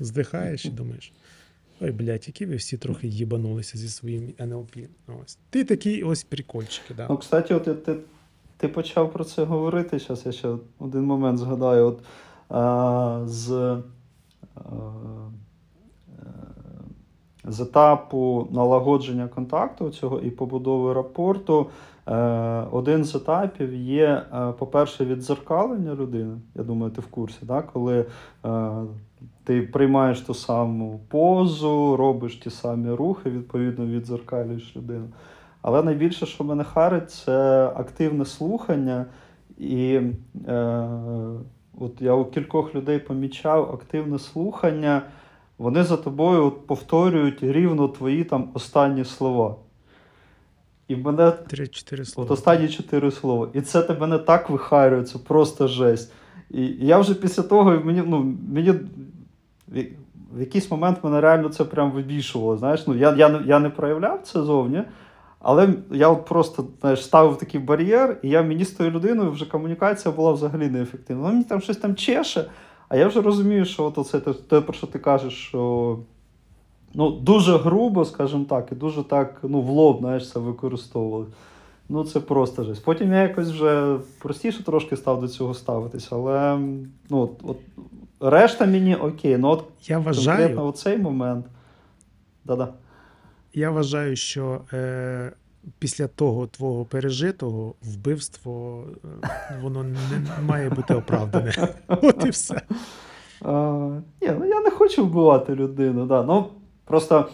здихаєш 0.00 0.66
і 0.66 0.70
думаєш. 0.70 1.12
Ой, 1.80 1.90
блядь, 1.90 2.26
які 2.26 2.46
ви 2.46 2.56
всі 2.56 2.76
трохи 2.76 3.08
їбанулися 3.08 3.78
зі 3.78 3.88
своїм 3.88 4.34
НЛП. 4.40 4.76
Ось. 5.22 5.38
Ти 5.50 5.64
такий 5.64 6.02
ось 6.02 6.24
прикольчики, 6.24 6.94
да. 6.94 7.06
Ну, 7.10 7.16
кстати, 7.16 7.54
от 7.54 7.64
ти, 7.64 7.74
ти, 7.74 7.96
ти 8.56 8.68
почав 8.68 9.12
про 9.12 9.24
це 9.24 9.44
говорити. 9.44 9.98
Зараз 9.98 10.26
я 10.26 10.32
ще 10.32 10.56
один 10.78 11.02
момент 11.02 11.38
згадаю. 11.38 11.86
От, 11.86 12.00
а, 12.48 13.22
з, 13.26 13.50
а, 14.54 14.60
е, 16.18 16.32
з 17.44 17.60
етапу 17.60 18.48
налагодження 18.50 19.28
контакту 19.28 19.90
цього 19.90 20.20
і 20.20 20.30
побудови 20.30 20.92
рапорту, 20.92 21.70
один 22.70 23.04
з 23.04 23.14
етапів 23.14 23.74
є, 23.74 24.06
е, 24.06 24.52
по-перше, 24.58 25.04
відзеркалення 25.04 25.94
людини. 25.94 26.36
Я 26.54 26.62
думаю, 26.62 26.92
ти 26.92 27.00
в 27.00 27.06
курсі, 27.06 27.38
да? 27.42 27.62
коли 27.62 28.06
е, 28.44 28.70
ти 29.44 29.62
приймаєш 29.62 30.20
ту 30.20 30.34
саму 30.34 31.00
позу, 31.08 31.96
робиш 31.96 32.36
ті 32.36 32.50
самі 32.50 32.90
рухи, 32.90 33.30
відповідно, 33.30 33.86
відзеркалюєш 33.86 34.76
людину. 34.76 35.08
Але 35.62 35.82
найбільше, 35.82 36.26
що 36.26 36.44
мене 36.44 36.64
харить, 36.64 37.10
це 37.10 37.66
активне 37.76 38.24
слухання. 38.24 39.06
І 39.58 40.00
е, 40.48 40.88
от 41.80 42.00
я 42.00 42.12
у 42.12 42.24
кількох 42.24 42.74
людей 42.74 42.98
помічав 42.98 43.70
активне 43.74 44.18
слухання, 44.18 45.02
вони 45.58 45.84
за 45.84 45.96
тобою 45.96 46.46
от 46.46 46.66
повторюють 46.66 47.42
рівно 47.42 47.88
твої 47.88 48.24
там 48.24 48.50
останні 48.54 49.04
слова. 49.04 49.56
І 50.88 50.94
в 50.94 50.98
мене 50.98 51.30
Три-чотири 51.30 52.04
слова. 52.04 52.26
От 52.26 52.30
останні 52.38 52.68
чотири 52.68 53.10
слова. 53.10 53.48
І 53.52 53.60
це 53.60 53.82
тебе 53.82 54.06
не 54.06 54.18
так 54.18 54.50
вихарює, 54.50 55.02
це 55.04 55.18
просто 55.18 55.68
жесть. 55.68 56.12
І 56.50 56.62
і 56.66 56.86
я 56.86 56.98
вже 56.98 57.14
після 57.14 57.42
того 57.42 57.80
мені, 57.84 58.02
ну, 58.06 58.34
мені 58.52 58.70
в- 59.68 60.40
якийсь 60.40 60.70
момент 60.70 60.98
мене 61.04 61.20
реально 61.20 61.48
це 61.48 61.64
прям 61.64 61.90
вибішувало. 61.92 62.56
Знаєш, 62.56 62.86
ну, 62.86 62.94
я, 62.94 63.14
я, 63.16 63.28
не- 63.28 63.42
я 63.46 63.58
не 63.58 63.70
проявляв 63.70 64.20
це 64.22 64.42
зовні, 64.42 64.82
але 65.40 65.68
я 65.90 66.08
от 66.08 66.24
просто 66.24 66.66
знаєш, 66.80 67.04
ставив 67.04 67.38
такий 67.38 67.60
бар'єр, 67.60 68.18
і 68.22 68.28
я 68.28 68.42
мені 68.42 68.64
з 68.64 68.70
тою 68.70 68.90
людиною 68.90 69.30
вже 69.30 69.46
комунікація 69.46 70.14
була 70.14 70.32
взагалі 70.32 70.68
неефективна. 70.68 71.22
Вона 71.22 71.32
мені 71.34 71.44
там 71.44 71.60
щось 71.60 71.76
там 71.76 71.94
чеше, 71.94 72.50
а 72.88 72.96
я 72.96 73.08
вже 73.08 73.20
розумію, 73.20 73.64
що 73.64 73.84
от 73.84 73.98
оце 73.98 74.20
те, 74.20 74.60
про 74.60 74.72
що 74.74 74.86
ти 74.86 74.98
кажеш, 74.98 75.32
що 75.34 75.98
ну, 76.94 77.10
дуже 77.10 77.56
грубо, 77.56 78.04
скажімо 78.04 78.44
так, 78.48 78.72
і 78.72 78.74
дуже 78.74 79.02
так 79.02 79.38
ну, 79.42 79.60
в 79.60 79.68
лоб 79.68 79.98
знаєш, 80.00 80.30
це 80.30 80.38
використовували. 80.38 81.26
Ну, 81.88 82.04
це 82.04 82.20
просто 82.20 82.64
жесть. 82.64 82.84
Потім 82.84 83.12
я 83.12 83.22
якось 83.22 83.50
вже 83.50 83.96
простіше 84.18 84.64
трошки 84.64 84.96
став 84.96 85.20
до 85.20 85.28
цього 85.28 85.54
ставитися, 85.54 86.08
але 86.12 86.58
ну, 87.10 87.20
от, 87.20 87.30
от, 87.42 87.56
решта 88.20 88.66
мені 88.66 88.94
окей. 88.96 89.36
Ну, 89.38 89.48
от 89.48 89.64
Я 89.82 89.96
конкретно 89.96 90.02
вважаю, 90.04 90.62
оцей 90.62 90.98
момент. 90.98 91.46
Да-да. 92.44 92.68
я 93.54 93.70
вважаю, 93.70 94.16
що 94.16 94.60
е, 94.72 95.32
після 95.78 96.06
того 96.06 96.46
твого 96.46 96.84
пережитого 96.84 97.74
вбивство 97.82 98.84
е, 99.04 99.28
воно 99.62 99.82
не 99.82 99.96
має 100.46 100.70
бути 100.70 100.94
оправдане. 100.94 101.52
От 101.88 102.24
і 102.26 102.30
все. 102.30 102.62
А, 103.42 103.52
ні, 104.22 104.30
ну 104.38 104.44
я 104.44 104.60
не 104.60 104.70
хочу 104.70 105.06
вбивати 105.06 105.54
людину. 105.54 106.06
Да. 106.06 106.22
Ну, 106.22 106.46
просто 106.84 107.28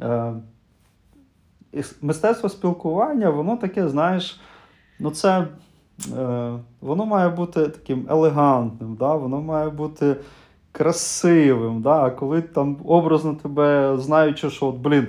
е, 0.00 0.32
мистецтво 2.02 2.48
спілкування, 2.48 3.30
воно 3.30 3.56
таке, 3.56 3.88
знаєш, 3.88 4.40
ну 5.00 5.10
це 5.10 5.46
е, 6.18 6.52
воно 6.80 7.06
має 7.06 7.28
бути 7.28 7.68
таким 7.68 8.06
елегантним, 8.10 8.96
да? 9.00 9.14
воно 9.14 9.40
має 9.40 9.70
бути 9.70 10.16
красивим. 10.72 11.82
Да? 11.82 12.04
А 12.04 12.10
коли 12.10 12.42
там 12.42 12.76
образно 12.84 13.34
тебе 13.34 13.96
знаючи, 13.98 14.50
що, 14.50 14.66
от, 14.66 14.76
блін, 14.76 15.06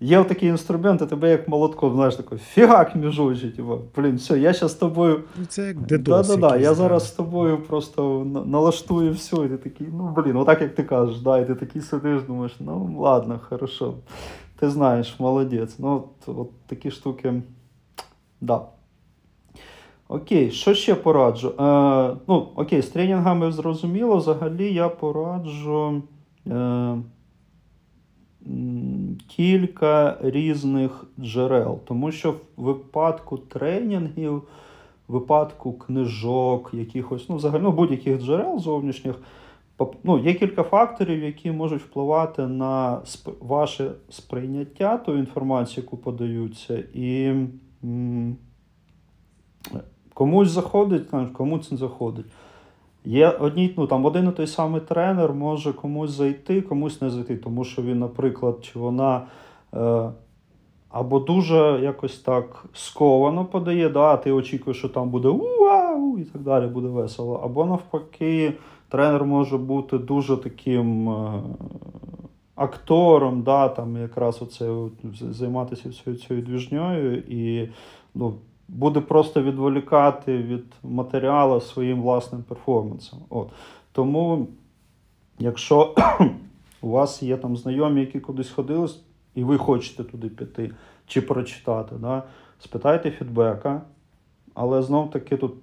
є 0.00 0.24
такий 0.24 0.48
інструмент, 0.48 1.02
і 1.02 1.06
тебе 1.06 1.30
як 1.30 1.48
молотком, 1.48 1.94
знаєш, 1.94 2.16
такий 2.16 2.38
фігак 2.38 2.96
між 2.96 3.20
очі, 3.20 3.50
типу, 3.50 3.78
блін, 3.96 4.16
все, 4.16 4.38
я 4.38 4.52
зараз 4.52 4.72
з 4.72 4.74
тобою 4.74 5.22
Ну, 5.38 5.44
Це 5.48 5.66
як 5.66 5.76
Да, 5.80 5.86
дедос. 5.86 6.28
да, 6.28 6.36
да. 6.36 6.46
якийсь, 6.46 6.64
Я 6.64 6.74
зараз 6.74 7.08
з 7.08 7.10
тобою 7.10 7.58
просто 7.58 8.24
налаштую 8.46 9.12
все, 9.12 9.36
і 9.36 9.48
ти 9.48 9.56
такий, 9.56 9.86
ну 9.92 10.14
блін, 10.16 10.36
отак 10.36 10.60
як 10.60 10.74
ти 10.74 10.82
кажеш, 10.82 11.20
да, 11.20 11.38
і 11.38 11.46
ти 11.46 11.54
такий 11.54 11.82
сидиш, 11.82 12.22
думаєш, 12.22 12.56
ну 12.60 12.96
ладно, 12.98 13.40
хорошо. 13.48 13.94
Ти 14.58 14.70
знаєш, 14.70 15.20
молодець. 15.20 15.78
Ну, 15.78 16.04
от, 16.26 16.36
от 16.38 16.50
такі 16.66 16.90
штуки. 16.90 17.42
Да. 18.40 18.60
Окей, 20.08 20.50
що 20.50 20.74
ще 20.74 20.94
пораджу? 20.94 21.48
Е, 21.48 22.16
ну, 22.28 22.48
окей, 22.56 22.82
з 22.82 22.86
тренінгами 22.88 23.52
зрозуміло. 23.52 24.16
Взагалі 24.16 24.72
я 24.74 24.88
пораджу 24.88 26.02
е, 26.46 26.96
кілька 29.28 30.18
різних 30.22 31.04
джерел. 31.20 31.80
Тому 31.84 32.12
що 32.12 32.32
в 32.32 32.62
випадку 32.62 33.38
тренінгів, 33.38 34.36
в 35.08 35.12
випадку 35.12 35.72
книжок, 35.72 36.70
якихось, 36.72 37.28
ну, 37.28 37.36
взагалі, 37.36 37.62
ну, 37.62 37.72
будь-яких 37.72 38.22
джерел 38.22 38.58
зовнішніх, 38.58 39.14
ну, 40.04 40.18
є 40.18 40.34
кілька 40.34 40.62
факторів, 40.62 41.22
які 41.22 41.50
можуть 41.50 41.82
впливати 41.82 42.46
на 42.46 43.02
ваше 43.40 43.90
сприйняття 44.08 44.96
тої 44.96 45.18
інформації, 45.18 45.84
яку 45.84 45.96
подаються, 45.96 46.84
і 46.94 47.32
м, 47.84 48.36
комусь 50.14 50.50
заходить, 50.50 51.10
там, 51.10 51.30
комусь 51.30 51.70
не 51.70 51.78
заходить. 51.78 52.26
Є 53.06 53.28
одні, 53.28 53.74
ну 53.76 53.86
там 53.86 54.04
один 54.04 54.28
і 54.28 54.32
той 54.32 54.46
самий 54.46 54.80
тренер 54.80 55.32
може 55.32 55.72
комусь 55.72 56.10
зайти, 56.10 56.62
комусь 56.62 57.02
не 57.02 57.10
зайти, 57.10 57.36
тому 57.36 57.64
що 57.64 57.82
він, 57.82 57.98
наприклад, 57.98 58.56
чи 58.62 58.78
вона 58.78 59.26
е, 59.74 60.10
або 60.90 61.18
дуже 61.20 61.80
якось 61.82 62.18
так 62.18 62.64
сковано 62.72 63.44
подає, 63.44 63.88
да, 63.88 64.16
ти 64.16 64.32
очікуєш, 64.32 64.78
що 64.78 64.88
там 64.88 65.10
буде 65.10 65.28
уау 65.28 66.18
і 66.18 66.24
так 66.24 66.42
далі, 66.42 66.66
буде 66.66 66.88
весело. 66.88 67.40
Або 67.44 67.66
навпаки, 67.66 68.52
тренер 68.88 69.24
може 69.24 69.58
бути 69.58 69.98
дуже 69.98 70.36
таким 70.36 71.08
е, 71.08 71.42
актором, 72.54 73.42
да, 73.42 73.68
там 73.68 73.96
якраз 73.96 74.42
оце 74.42 74.70
займатися 75.30 75.90
цією 76.26 76.46
двіжньою 76.46 77.18
і 77.18 77.68
ну, 78.14 78.34
буде 78.68 79.00
просто 79.00 79.42
відволікати 79.42 80.38
від 80.38 80.64
матеріалу 80.82 81.60
своїм 81.60 82.02
власним 82.02 82.42
перформансом. 82.42 83.18
От. 83.30 83.48
Тому, 83.92 84.48
якщо 85.38 85.94
у 86.80 86.88
вас 86.88 87.22
є 87.22 87.36
там 87.36 87.56
знайомі, 87.56 88.00
які 88.00 88.20
кудись 88.20 88.50
ходили, 88.50 88.88
і 89.34 89.44
ви 89.44 89.58
хочете 89.58 90.04
туди 90.04 90.28
піти 90.28 90.70
чи 91.06 91.20
прочитати, 91.20 91.94
да, 92.00 92.22
спитайте 92.58 93.10
фідбека, 93.10 93.82
але 94.54 94.82
знов 94.82 95.10
таки 95.10 95.36
тут 95.36 95.54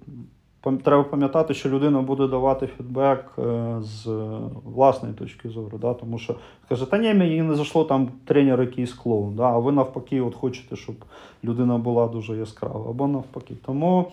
треба 0.72 1.02
пам'ятати, 1.02 1.54
що 1.54 1.68
людина 1.68 2.02
буде 2.02 2.26
давати 2.26 2.66
фідбек 2.66 3.32
е, 3.38 3.76
з 3.80 4.06
е, 4.06 4.38
власної 4.64 5.14
точки 5.14 5.48
зору, 5.48 5.78
да, 5.78 5.94
тому 5.94 6.18
що 6.18 6.34
каже, 6.68 6.90
та 6.90 6.98
ні, 6.98 7.14
мені 7.14 7.42
не 7.42 7.54
зайшло 7.54 7.84
там 7.84 8.08
тренер 8.24 8.60
якийсь 8.60 8.92
клоун, 8.92 9.34
да, 9.34 9.42
а 9.42 9.58
ви 9.58 9.72
навпаки 9.72 10.20
от 10.20 10.34
хочете, 10.34 10.76
щоб 10.76 10.96
людина 11.44 11.78
була 11.78 12.08
дуже 12.08 12.36
яскрава, 12.36 12.90
або 12.90 13.06
навпаки. 13.06 13.54
Тому 13.66 14.06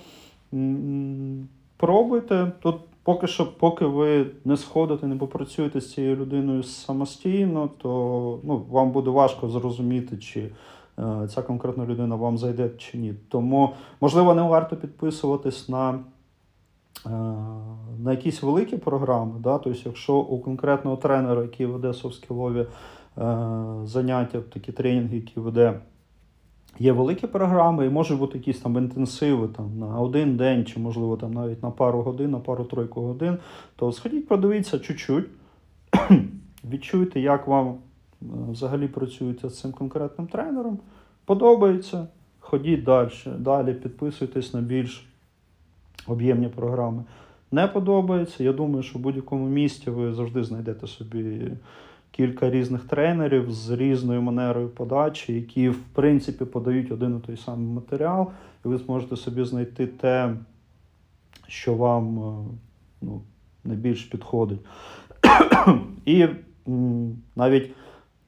пробуйте. 1.78 2.52
Тут 2.62 2.76
поки 3.04 3.28
що, 3.28 3.54
поки 3.58 3.86
ви 3.86 4.26
не 4.45 4.58
сходите, 4.58 5.08
не 5.08 5.16
попрацюєте 5.16 5.82
з 5.82 5.93
цією 5.93 6.16
людиною 6.16 6.64
самостійно, 6.64 7.70
то 7.78 8.39
ну, 8.43 8.66
вам 8.70 8.91
буде 8.91 9.10
важко 9.10 9.49
зрозуміти, 9.49 10.18
чи 10.18 10.52
е, 10.99 11.28
ця 11.28 11.41
конкретна 11.41 11.86
людина 11.86 12.16
вам 12.16 12.38
зайде 12.38 12.70
чи 12.78 12.97
ні. 12.97 13.14
Тому, 13.30 13.70
можливо, 14.02 14.34
не 14.34 14.41
варто 14.41 14.76
підписуватись 14.76 15.70
на. 15.70 15.99
Е, 17.06 17.10
На 18.00 18.12
якісь 18.12 18.44
великі 18.44 18.78
програми, 18.78 19.34
да? 19.39 19.58
тобто, 19.58 19.80
якщо 19.86 20.16
у 20.16 20.39
конкретного 20.39 20.98
тренера, 20.98 21.42
який 21.42 21.66
веде 21.66 21.94
софтскілові 21.94 22.60
е, 22.60 22.68
заняття, 23.84 24.42
такі 24.42 24.72
тренінги, 24.72 25.16
які 25.16 25.39
веде 25.39 25.80
Є 26.80 26.92
великі 26.92 27.28
програми, 27.28 27.86
і 27.86 27.89
можуть 27.89 28.20
бути 28.20 28.38
якісь 28.38 28.60
там 28.60 28.78
інтенсиви 28.78 29.48
там, 29.48 29.80
на 29.80 30.00
один 30.00 30.38
день, 30.38 30.66
чи, 30.66 30.80
можливо, 30.80 31.18
там 31.18 31.34
навіть 31.34 31.64
на 31.64 31.72
пару 31.72 32.02
годин, 32.02 32.32
на 32.32 32.39
пару-тройку 32.39 33.02
годин. 33.02 33.38
То 33.76 33.92
сходіть, 33.92 34.28
продивіться 34.28 34.80
чуть-чуть, 34.80 35.26
відчуйте, 36.72 37.20
як 37.20 37.48
вам 37.48 37.68
е, 37.68 37.76
взагалі 38.52 38.88
працюєте 38.88 39.50
з 39.50 39.60
цим 39.60 39.72
конкретним 39.72 40.28
тренером. 40.28 40.80
Подобається, 41.26 42.08
ходіть 42.39 42.84
далі, 42.84 43.12
далі 43.38 43.74
підписуйтесь 43.74 44.54
на 44.54 44.62
більш 44.62 45.11
об'ємні 46.08 46.47
програми. 46.47 47.04
Не 47.52 47.68
подобається. 47.68 48.43
Я 48.43 48.54
думаю, 48.54 48.84
що 48.84 48.99
в 48.99 49.02
будь-якому 49.02 49.49
місті 49.49 49.89
ви 49.89 50.14
завжди 50.14 50.43
знайдете 50.43 50.88
собі 50.88 51.52
кілька 52.12 52.49
різних 52.49 52.84
тренерів 52.84 53.52
з 53.52 53.70
різною 53.70 54.22
манерою 54.22 54.70
подачі, 54.70 55.34
які, 55.34 55.70
в 55.70 55.80
принципі, 55.93 56.45
подають 56.45 56.91
один 56.91 57.18
і 57.18 57.28
той 57.28 57.38
самий 57.38 57.68
матеріал, 57.68 58.32
і 58.66 58.68
ви 58.68 58.78
зможете 58.78 59.16
собі 59.16 59.43
знайти 59.43 59.88
те, 59.88 60.36
що 61.47 61.74
вам 61.74 62.20
е, 62.20 62.45
ну, 63.02 63.22
найбільш 63.64 64.04
підходить. 64.04 64.60
І 66.06 66.28
навіть 67.36 67.72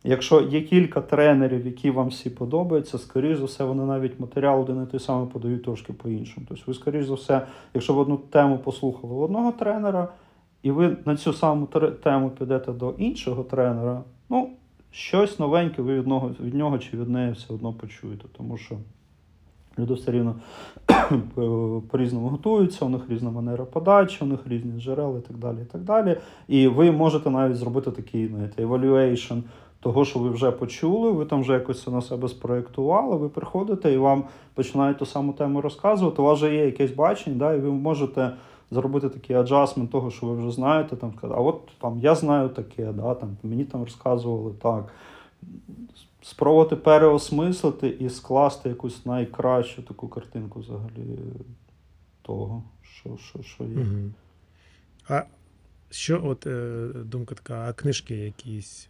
якщо 0.04 0.42
є 0.42 0.62
кілька 0.62 1.02
тренерів, 1.02 1.66
які 1.66 1.92
вам 1.92 2.08
всі 2.08 2.30
подобаються, 2.30 2.98
скоріш 2.98 3.38
за 3.38 3.46
все, 3.46 3.64
вони 3.64 3.84
навіть 3.84 4.20
матеріал 4.20 4.62
один 4.62 4.84
і 4.84 4.92
той 4.92 5.00
самий 5.00 5.28
подають 5.28 5.64
трошки 5.64 5.94
по-іншому. 5.94 6.46
Тобто, 6.50 6.64
ви, 6.68 6.74
скоріш 6.74 7.06
за 7.06 7.14
все, 7.14 7.48
якщо 7.74 7.94
в 7.94 8.00
одну 8.00 8.18
тему 8.18 8.58
послухали 8.58 9.14
одного 9.14 9.52
тренера, 9.52 10.08
і 10.64 10.72
ви 10.72 10.98
на 11.06 11.18
цю 11.18 11.34
саму 11.34 11.66
тему 12.04 12.30
підете 12.40 12.72
до 12.72 12.94
іншого 12.98 13.44
тренера, 13.44 14.04
ну, 14.30 14.50
щось 14.92 15.40
новеньке 15.40 15.82
ви 15.82 16.00
від 16.00 16.08
нього, 16.08 16.32
від 16.40 16.54
нього 16.54 16.78
чи 16.80 16.98
від 16.98 17.10
неї 17.10 17.32
все 17.32 17.54
одно 17.54 17.74
почуєте. 17.74 18.26
Тому 18.38 18.58
що 18.58 18.76
люди 19.80 19.94
все 19.94 20.12
рівно 20.12 20.36
по- 21.36 21.84
по-різному 21.92 22.28
готуються, 22.28 22.86
у 22.86 22.90
них 22.90 23.02
різна 23.10 23.32
манера 23.32 23.66
подачі, 23.66 24.18
у 24.22 24.28
них 24.28 24.40
різні 24.48 24.82
джерела 24.82 25.20
і 25.20 25.22
так 25.22 25.38
далі. 25.38 25.58
І 25.62 25.66
так 25.66 25.82
далі. 25.82 26.18
І 26.48 26.68
ви 26.68 26.92
можете 26.92 27.30
навіть 27.30 27.56
зробити 27.56 27.92
такий 27.92 28.28
знаєте, 28.28 28.66
evaluation 28.66 29.42
того, 29.84 30.06
що 30.06 30.20
ви 30.20 30.30
вже 30.30 30.52
почули, 30.52 31.12
ви 31.12 31.26
там 31.26 31.42
вже 31.42 31.54
якось 31.54 31.84
це 31.84 31.92
на 31.92 32.02
себе 32.02 32.28
спроєктували, 32.28 33.16
ви 33.18 33.30
приходите 33.30 33.94
і 33.94 33.98
вам 33.98 34.24
починають 34.54 34.98
ту 34.98 35.06
саму 35.06 35.34
тему 35.34 35.62
розказувати. 35.62 36.22
У 36.22 36.26
вас 36.26 36.38
вже 36.38 36.56
є 36.56 36.66
якесь 36.66 36.92
бачення, 36.92 37.36
да, 37.36 37.54
і 37.54 37.60
ви 37.60 37.72
можете 37.72 38.34
зробити 38.72 39.10
такий 39.10 39.36
аджастмент 39.36 39.92
того, 39.92 40.12
що 40.12 40.26
ви 40.26 40.36
вже 40.36 40.52
знаєте, 40.52 40.96
там 40.96 41.14
сказати, 41.18 41.40
а 41.40 41.44
от 41.44 41.62
там 41.82 42.00
я 42.00 42.16
знаю 42.16 42.50
таке, 42.50 42.92
да, 42.92 43.14
там, 43.14 43.38
мені 43.44 43.66
там 43.66 43.84
розказували 43.84 44.54
так. 44.62 44.94
Спробувати 46.22 46.76
переосмислити 46.76 47.90
і 47.90 48.10
скласти 48.10 48.70
якусь 48.70 49.06
найкращу 49.06 49.82
таку 49.82 50.08
картинку 50.08 50.60
взагалі 50.60 51.20
того, 52.22 52.64
що, 52.82 53.10
що, 53.18 53.44
що 53.44 53.64
є. 53.64 53.78
Угу. 53.78 54.12
А 55.10 55.22
що, 55.94 56.22
от 56.26 56.48
е, 56.48 56.88
думка 57.06 57.36
така, 57.36 57.70
а 57.70 57.74
книжки 57.74 58.16
якісь? 58.16 58.88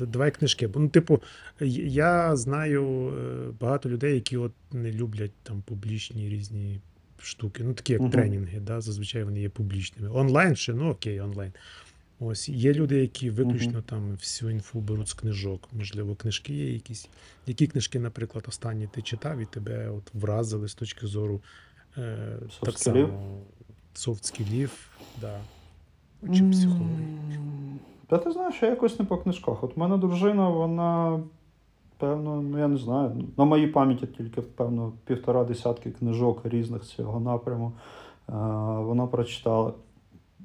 Е, 0.00 0.06
Давай 0.06 0.30
книжки. 0.30 0.66
Бо, 0.66 0.80
Ну, 0.80 0.88
типу, 0.88 1.22
я 1.60 2.36
знаю 2.36 3.08
е, 3.08 3.52
багато 3.60 3.88
людей, 3.88 4.14
які 4.14 4.36
от 4.36 4.52
не 4.72 4.92
люблять 4.92 5.32
там 5.42 5.62
публічні 5.62 6.28
різні 6.28 6.80
штуки. 7.18 7.64
Ну, 7.64 7.74
такі 7.74 7.92
як 7.92 8.02
Мгм. 8.02 8.10
тренінги, 8.10 8.60
да? 8.60 8.80
зазвичай 8.80 9.24
вони 9.24 9.40
є 9.40 9.48
публічними. 9.48 10.10
Онлайн 10.14 10.56
ще, 10.56 10.74
ну 10.74 10.90
окей, 10.90 11.20
онлайн. 11.20 11.52
Ось 12.20 12.48
є 12.48 12.74
люди, 12.74 12.96
які 12.96 13.30
виключно 13.30 13.82
там 13.82 14.10
всю 14.10 14.50
інфу 14.50 14.80
беруть 14.80 15.08
з 15.08 15.12
книжок. 15.14 15.68
Можливо, 15.72 16.14
книжки 16.14 16.54
є 16.54 16.72
якісь. 16.72 17.08
Які 17.46 17.66
книжки, 17.66 17.98
наприклад, 18.00 18.44
останні 18.48 18.86
ти 18.86 19.02
читав 19.02 19.38
і 19.38 19.44
тебе 19.44 19.90
от 19.90 20.02
вразили 20.14 20.68
з 20.68 20.74
точки 20.74 21.06
зору 21.06 21.42
е, 21.98 22.38
так 22.62 22.78
само 22.78 23.38
софт-скілів, 23.94 24.70
да. 25.20 25.40
Чи 26.26 26.44
психології. 26.50 27.18
М, 27.36 27.78
Та 28.06 28.18
ти 28.18 28.30
знаєш, 28.30 28.62
я 28.62 28.68
якось 28.68 28.98
не 28.98 29.04
по 29.04 29.16
книжках. 29.18 29.64
От 29.64 29.76
в 29.76 29.80
мене 29.80 29.96
дружина, 29.96 30.48
вона, 30.48 31.20
певно, 31.98 32.42
ну 32.42 32.58
я 32.58 32.68
не 32.68 32.76
знаю, 32.76 33.12
на 33.36 33.44
моїй 33.44 33.66
пам'яті 33.66 34.06
тільки, 34.06 34.40
певно, 34.40 34.92
півтора 35.04 35.44
десятки 35.44 35.90
книжок 35.90 36.40
різних 36.44 36.82
цього 36.82 37.20
напряму 37.20 37.72
е, 38.28 38.32
вона 38.82 39.06
прочитала. 39.06 39.72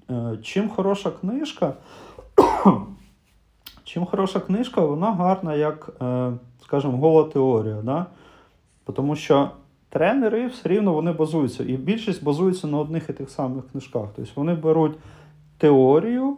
Е, 0.09 0.37
Чим 0.43 0.69
хороша 0.69 1.11
книжка? 1.11 1.73
Чим 3.83 4.05
хороша 4.05 4.39
книжка, 4.39 4.81
вона 4.81 5.11
гарна, 5.11 5.55
як, 5.55 5.89
е, 6.01 6.31
скажімо, 6.63 6.97
гола 6.97 7.23
теорія. 7.23 7.81
Да? 7.83 8.05
Тому 8.93 9.15
що 9.15 9.49
тренери 9.89 10.47
все 10.47 10.69
рівно 10.69 10.93
вони 10.93 11.11
базуються, 11.11 11.63
і 11.63 11.77
більшість 11.77 12.23
базується 12.23 12.67
на 12.67 12.77
одних 12.77 13.09
і 13.09 13.13
тих 13.13 13.29
самих 13.29 13.63
книжках. 13.71 14.05
Тобто 14.15 14.31
вони 14.35 14.53
беруть 14.55 14.97
теорію, 15.57 16.37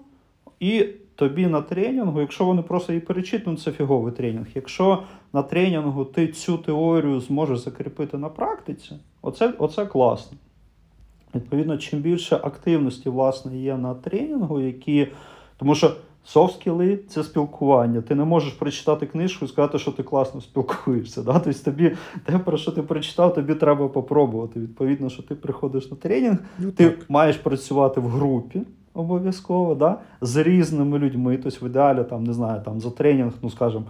і 0.60 0.86
тобі 1.16 1.48
на 1.48 1.62
тренінгу, 1.62 2.22
якщо 2.22 2.46
вони 2.46 2.62
просто 2.62 2.94
її 2.94 3.02
перечитують, 3.06 3.62
це 3.62 3.72
фіговий 3.72 4.14
тренінг. 4.14 4.48
Якщо 4.56 5.04
на 5.34 5.44
тренінгу 5.44 6.06
ти 6.06 6.28
цю 6.28 6.58
теорію 6.58 7.22
зможеш 7.22 7.60
закріпити 7.60 8.18
на 8.18 8.30
практиці, 8.30 8.92
оце, 9.22 9.54
оце 9.58 9.86
класно. 9.86 10.38
Відповідно, 11.36 11.78
чим 11.78 12.00
більше 12.00 12.36
активності 12.36 13.10
власне 13.10 13.58
є 13.58 13.78
на 13.78 13.94
тренінгу, 13.94 14.60
які. 14.60 15.08
Тому 15.58 15.76
що 15.76 15.96
софт-скіли– 16.26 17.00
це 17.10 17.24
спілкування. 17.24 18.02
Ти 18.02 18.16
не 18.16 18.26
можеш 18.26 18.54
прочитати 18.54 19.06
книжку 19.06 19.46
і 19.46 19.48
сказати, 19.48 19.80
що 19.80 19.92
ти 19.92 20.04
класно 20.04 20.42
спілкуєшся. 20.42 21.24
Да? 21.24 21.40
Тобто 21.40 21.60
тобі 21.64 21.96
те, 22.26 22.40
про 22.40 22.58
що 22.58 22.72
ти 22.72 22.82
прочитав, 22.82 23.34
тобі 23.34 23.56
треба 23.56 23.88
попробувати. 23.88 24.60
Відповідно, 24.60 25.10
що 25.10 25.24
ти 25.24 25.36
приходиш 25.36 25.92
на 25.92 25.98
тренінг, 25.98 26.38
Ну, 26.60 26.72
ти 26.72 26.98
маєш 27.10 27.38
працювати 27.38 28.02
в 28.02 28.08
групі 28.08 28.62
обов'язково, 28.94 29.76
да? 29.76 29.98
з 30.22 30.38
різними 30.38 31.00
людьми. 31.00 31.40
Тобто, 31.44 31.66
в 31.66 31.70
ідеалі, 31.70 32.04
там, 32.04 32.24
не 32.24 32.34
знаю, 32.34 32.62
там, 32.66 32.80
за 32.80 32.90
тренінг, 32.90 33.34
ну 33.42 33.50
скажімо, 33.50 33.84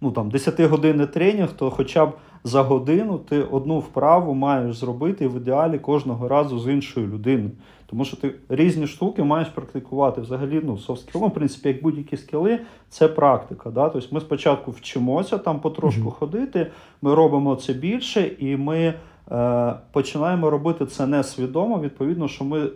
ну, 0.00 0.10
там, 0.10 0.30
10-годинний 0.30 1.06
тренінг, 1.06 1.52
то 1.52 1.70
хоча 1.70 2.06
б 2.06 2.12
за 2.44 2.62
годину 2.62 3.18
ти 3.18 3.42
одну 3.42 3.78
вправу 3.78 4.34
маєш 4.34 4.76
зробити 4.76 5.28
в 5.28 5.36
ідеалі 5.36 5.78
кожного 5.78 6.28
разу 6.28 6.58
з 6.58 6.72
іншою 6.72 7.06
людиною. 7.06 7.50
Тому 7.86 8.04
що 8.04 8.16
ти 8.16 8.34
різні 8.48 8.86
штуки 8.86 9.22
маєш 9.22 9.48
практикувати. 9.48 10.20
Взагалі, 10.20 10.60
ну, 10.64 10.78
софт 10.78 11.08
скіли, 11.08 11.26
в 11.26 11.30
принципі, 11.30 11.68
як 11.68 11.82
будь-які 11.82 12.16
скіли, 12.16 12.58
це 12.88 13.08
практика. 13.08 13.70
Да? 13.70 13.88
Тобто 13.88 14.08
ми 14.10 14.20
спочатку 14.20 14.70
вчимося 14.70 15.38
там 15.38 15.60
потрошку 15.60 16.00
Мгм. 16.00 16.10
ходити, 16.10 16.66
ми 17.02 17.14
робимо 17.14 17.56
це 17.56 17.72
більше, 17.72 18.30
і 18.38 18.56
ми 18.56 18.94
е, 19.32 19.74
починаємо 19.92 20.50
робити 20.50 20.86
це 20.86 21.06
несвідомо, 21.06 21.80
відповідно, 21.80 22.28
що 22.28 22.44
ми 22.44 22.68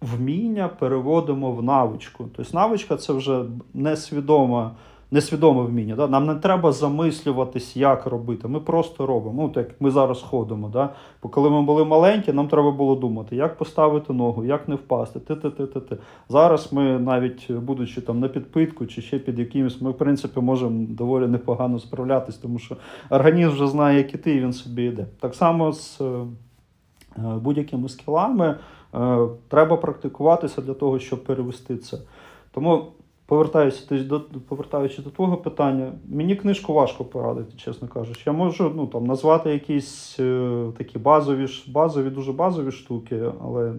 вміння 0.00 0.68
переводимо 0.68 1.52
в 1.52 1.62
навичку. 1.62 2.28
Тобто 2.36 2.58
навичка 2.58 2.96
це 2.96 3.12
вже 3.12 3.44
несвідома. 3.74 4.70
Несвідоме 5.12 5.62
вміння. 5.62 5.96
Да? 5.96 6.08
Нам 6.08 6.26
не 6.26 6.34
треба 6.34 6.72
замислюватись, 6.72 7.76
як 7.76 8.06
робити. 8.06 8.48
Ми 8.48 8.60
просто 8.60 9.06
робимо. 9.06 9.42
Ну, 9.42 9.48
так 9.48 9.68
як 9.68 9.80
ми 9.80 9.90
зараз 9.90 10.22
ходимо. 10.22 10.68
Да? 10.68 10.90
Бо 11.22 11.28
коли 11.28 11.50
ми 11.50 11.62
були 11.62 11.84
маленькі, 11.84 12.32
нам 12.32 12.48
треба 12.48 12.70
було 12.70 12.96
думати, 12.96 13.36
як 13.36 13.58
поставити 13.58 14.12
ногу, 14.12 14.44
як 14.44 14.68
не 14.68 14.74
впасти. 14.74 15.20
Ти, 15.20 15.36
ти, 15.36 15.50
ти, 15.50 15.66
ти, 15.66 15.80
ти. 15.80 15.96
Зараз 16.28 16.72
ми, 16.72 16.98
навіть 16.98 17.50
будучи 17.52 18.00
там 18.00 18.20
на 18.20 18.28
підпитку 18.28 18.86
чи 18.86 19.02
ще 19.02 19.18
під 19.18 19.38
якимось, 19.38 19.80
ми 19.80 19.90
в 19.90 19.98
принципі 19.98 20.40
можемо 20.40 20.86
доволі 20.88 21.26
непогано 21.26 21.78
справлятись, 21.78 22.36
тому 22.36 22.58
що 22.58 22.76
організм 23.10 23.50
вже 23.50 23.66
знає, 23.66 23.98
як 23.98 24.14
іти, 24.14 24.34
і 24.34 24.40
він 24.40 24.52
собі 24.52 24.84
йде. 24.84 25.06
Так 25.20 25.34
само 25.34 25.72
з 25.72 26.00
е, 26.00 26.26
будь-якими 27.16 27.88
скілами 27.88 28.56
треба 29.48 29.76
практикуватися 29.76 30.62
для 30.62 30.74
того, 30.74 30.98
щоб 30.98 31.24
перевести 31.24 31.76
це. 31.76 31.98
Тому. 32.50 32.86
Повертаючись 33.26 33.86
до, 33.90 34.20
повертаючись 34.20 35.04
до 35.04 35.10
твого 35.10 35.36
питання, 35.36 35.92
мені 36.08 36.36
книжку 36.36 36.72
важко 36.72 37.04
порадити, 37.04 37.56
чесно 37.56 37.88
кажучи. 37.88 38.22
Я 38.26 38.32
можу 38.32 38.72
ну, 38.76 38.86
там, 38.86 39.06
назвати 39.06 39.50
якісь 39.50 40.16
е, 40.20 40.66
такі 40.78 40.98
базові, 40.98 41.46
базові, 41.68 42.10
дуже 42.10 42.32
базові 42.32 42.72
штуки, 42.72 43.22
але 43.44 43.72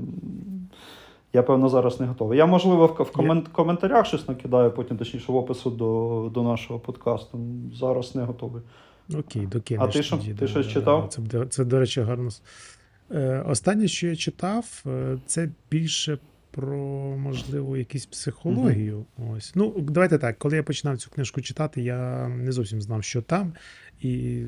я, 1.34 1.44
певно, 1.44 1.70
зараз 1.70 2.00
не 2.00 2.06
готовий. 2.06 2.38
Я, 2.38 2.46
можливо, 2.46 2.88
в, 2.88 3.04
в 3.04 3.12
комент, 3.12 3.48
коментарях 3.48 4.06
щось 4.06 4.28
накидаю, 4.28 4.72
потім, 4.72 4.98
точніше, 4.98 5.32
в 5.32 5.36
опису 5.36 5.70
до, 5.70 6.30
до 6.34 6.44
нашого 6.44 6.80
подкасту. 6.80 7.40
Зараз 7.74 8.16
не 8.16 8.24
готовий. 8.24 8.62
Окей, 9.20 9.46
докинеш. 9.46 9.84
А 9.90 9.92
ти 9.92 10.04
що? 10.04 10.20
Ти 10.40 10.48
щось 10.48 10.68
читав? 10.68 11.08
Це, 11.10 11.46
це, 11.46 11.66
до 11.66 11.80
речі, 11.80 12.02
гарно. 12.02 12.30
Е, 13.14 13.44
Останнє, 13.48 13.88
що 13.88 14.08
я 14.08 14.16
читав, 14.16 14.84
е, 14.86 15.18
це 15.26 15.50
більше 15.72 16.18
про, 16.52 16.78
можливо, 17.18 17.78
якусь 17.78 18.06
психологію. 18.06 19.06
Ось. 19.18 19.56
Ну, 19.56 19.76
давайте 19.80 20.18
так, 20.18 20.38
коли 20.38 20.56
я 20.56 20.64
починав 20.64 20.98
цю 20.98 21.10
книжку 21.10 21.42
читати, 21.42 21.82
я 21.82 22.28
не 22.28 22.52
зовсім 22.52 22.82
знав, 22.82 23.04
що 23.04 23.22
там. 23.22 23.54
І 24.02 24.44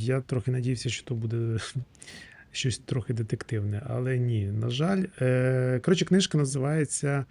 я 0.00 0.20
трохи 0.20 0.50
надіявся, 0.50 0.88
що 0.88 1.04
то 1.04 1.14
буде 1.14 1.58
щось 2.52 2.78
трохи 2.78 3.14
детективне. 3.14 3.82
Але 3.86 4.18
ні, 4.18 4.46
на 4.46 4.70
жаль. 4.70 5.04
Е, 5.20 5.80
Коротше, 5.84 6.04
книжка 6.04 6.38
називається 6.38 7.24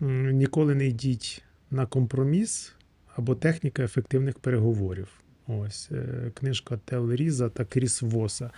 Ніколи 0.00 0.74
не 0.74 0.86
йдіть 0.86 1.42
на 1.70 1.86
компроміс 1.86 2.72
або 3.16 3.34
техніка 3.34 3.82
ефективних 3.82 4.38
переговорів. 4.38 5.08
Ось 5.46 5.90
книжка 6.34 6.76
Тел 6.84 7.12
Різа 7.12 7.48
та 7.48 7.64
Кріс 7.64 8.02
Воса. 8.02 8.50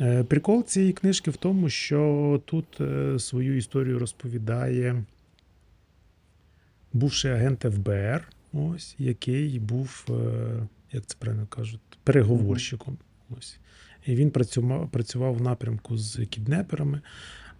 Е, 0.00 0.24
Прикол 0.24 0.64
цієї 0.64 0.92
книжки 0.92 1.30
в 1.30 1.36
тому, 1.36 1.68
що 1.68 2.42
тут 2.44 2.80
е, 2.80 3.18
свою 3.18 3.56
історію 3.56 3.98
розповідає 3.98 5.04
бувший 6.92 7.30
агент 7.30 7.60
ФБР, 7.60 8.28
ось, 8.52 8.94
який 8.98 9.58
був, 9.58 10.06
е, 10.10 10.12
як 10.92 11.06
це 11.06 11.16
правильно 11.18 11.46
кажуть, 11.46 11.80
переговорщиком. 12.04 12.98
Ось. 13.38 13.58
І 14.06 14.14
він 14.14 14.30
працював, 14.30 14.90
працював 14.90 15.34
в 15.34 15.42
напрямку 15.42 15.96
з 15.96 16.26
кіднеперами. 16.26 17.00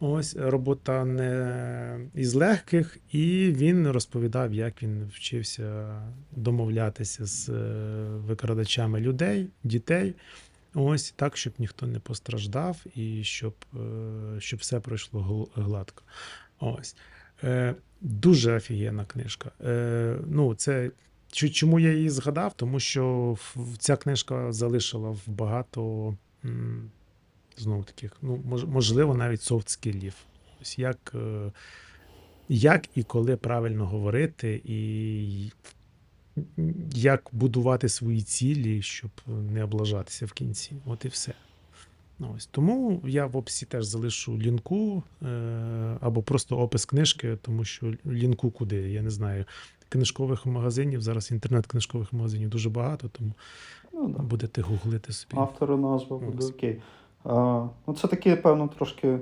Ось 0.02 0.36
робота 0.36 1.04
не 1.04 2.00
із 2.14 2.34
легких, 2.34 2.98
і 3.12 3.52
він 3.56 3.88
розповідав, 3.88 4.54
як 4.54 4.82
він 4.82 5.10
вчився 5.14 5.96
домовлятися 6.36 7.26
з 7.26 7.48
викрадачами 8.26 9.00
людей, 9.00 9.48
дітей. 9.64 10.14
Ось 10.74 11.10
так, 11.10 11.36
щоб 11.36 11.52
ніхто 11.58 11.86
не 11.86 11.98
постраждав 11.98 12.84
і 12.94 13.24
щоб, 13.24 13.54
е, 13.74 14.40
щоб 14.40 14.60
все 14.60 14.80
пройшло 14.80 15.48
гладко. 15.54 16.02
Ось. 16.60 16.96
Е, 17.44 17.74
Дуже 18.00 18.56
офігенна 18.56 19.04
книжка. 19.04 19.50
Е, 19.64 20.16
Ну, 20.26 20.54
це 20.54 20.90
чому 21.32 21.80
я 21.80 21.92
її 21.92 22.10
згадав? 22.10 22.54
Тому 22.56 22.80
що 22.80 23.36
ця 23.78 23.96
книжка 23.96 24.52
залишила 24.52 25.10
в 25.10 25.22
багато 25.26 26.14
знову 27.56 27.84
таких, 27.84 28.16
ну, 28.22 28.42
можливо, 28.66 29.14
навіть 29.14 29.40
софт-скілів. 29.40 30.14
Ось 30.62 30.78
як, 30.78 31.12
е, 31.14 31.52
як 32.48 32.84
і 32.94 33.02
коли 33.02 33.36
правильно 33.36 33.86
говорити, 33.86 34.62
і 34.64 35.52
як 36.94 37.28
будувати 37.32 37.88
свої 37.88 38.22
цілі, 38.22 38.82
щоб 38.82 39.10
не 39.52 39.64
облажатися 39.64 40.26
в 40.26 40.32
кінці. 40.32 40.72
От 40.86 41.04
і 41.04 41.08
все. 41.08 41.32
Ну, 42.18 42.32
Ось. 42.36 42.46
Тому 42.46 43.00
я 43.04 43.26
в 43.26 43.36
описі 43.36 43.66
теж 43.66 43.84
залишу 43.86 44.38
лінку 44.38 45.02
е, 45.22 45.26
або 46.00 46.22
просто 46.22 46.58
опис 46.58 46.84
книжки, 46.84 47.38
тому 47.42 47.64
що 47.64 47.94
лінку 48.06 48.50
куди, 48.50 48.76
я 48.76 49.02
не 49.02 49.10
знаю. 49.10 49.44
Книжкових 49.88 50.46
магазинів, 50.46 51.02
зараз 51.02 51.30
інтернет-книжкових 51.30 52.12
магазинів 52.12 52.48
дуже 52.48 52.70
багато, 52.70 53.08
тому 53.08 53.32
Ну, 53.92 54.08
да. 54.08 54.22
будете 54.22 54.62
гуглити 54.62 55.12
собі. 55.12 55.34
Автора 55.36 55.76
назва 55.76 56.18
буде 56.18 56.38
Ось. 56.38 56.50
окей. 56.50 56.80
А, 57.24 57.66
ну, 57.86 57.94
це 57.94 58.08
такий, 58.08 58.36
певно, 58.36 58.68
трошки 58.68 59.18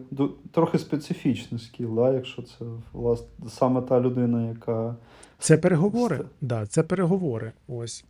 трохи 0.52 0.78
специфічний 0.78 1.60
скіл, 1.60 1.94
да, 1.94 2.12
якщо 2.12 2.42
це 2.42 2.64
власне 2.92 3.26
саме 3.48 3.82
та 3.82 4.00
людина, 4.00 4.48
яка. 4.48 4.96
Це 5.39 5.59
переговори. 5.59 6.20
Да, 6.41 6.66
це 6.66 6.82
переговори. 6.82 7.53
Ось. 7.68 8.05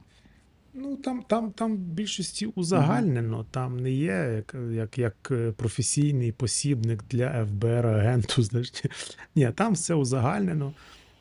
Ну, 0.74 0.97
там, 0.97 1.22
там, 1.26 1.51
там 1.51 1.72
в 1.74 1.79
більшості 1.79 2.47
узагальнено, 2.47 3.47
там 3.51 3.81
не 3.81 3.91
є 3.91 4.33
як, 4.37 4.57
як, 4.72 4.99
як 4.99 5.14
е, 5.31 5.53
професійний 5.53 6.33
посібник 6.33 7.05
для 7.11 7.47
ФБР 7.47 7.87
агенту. 7.87 8.43
Знаєш. 8.43 8.72
Ні, 9.37 9.51
там 9.55 9.72
все 9.72 9.95
узагальнено. 9.95 10.72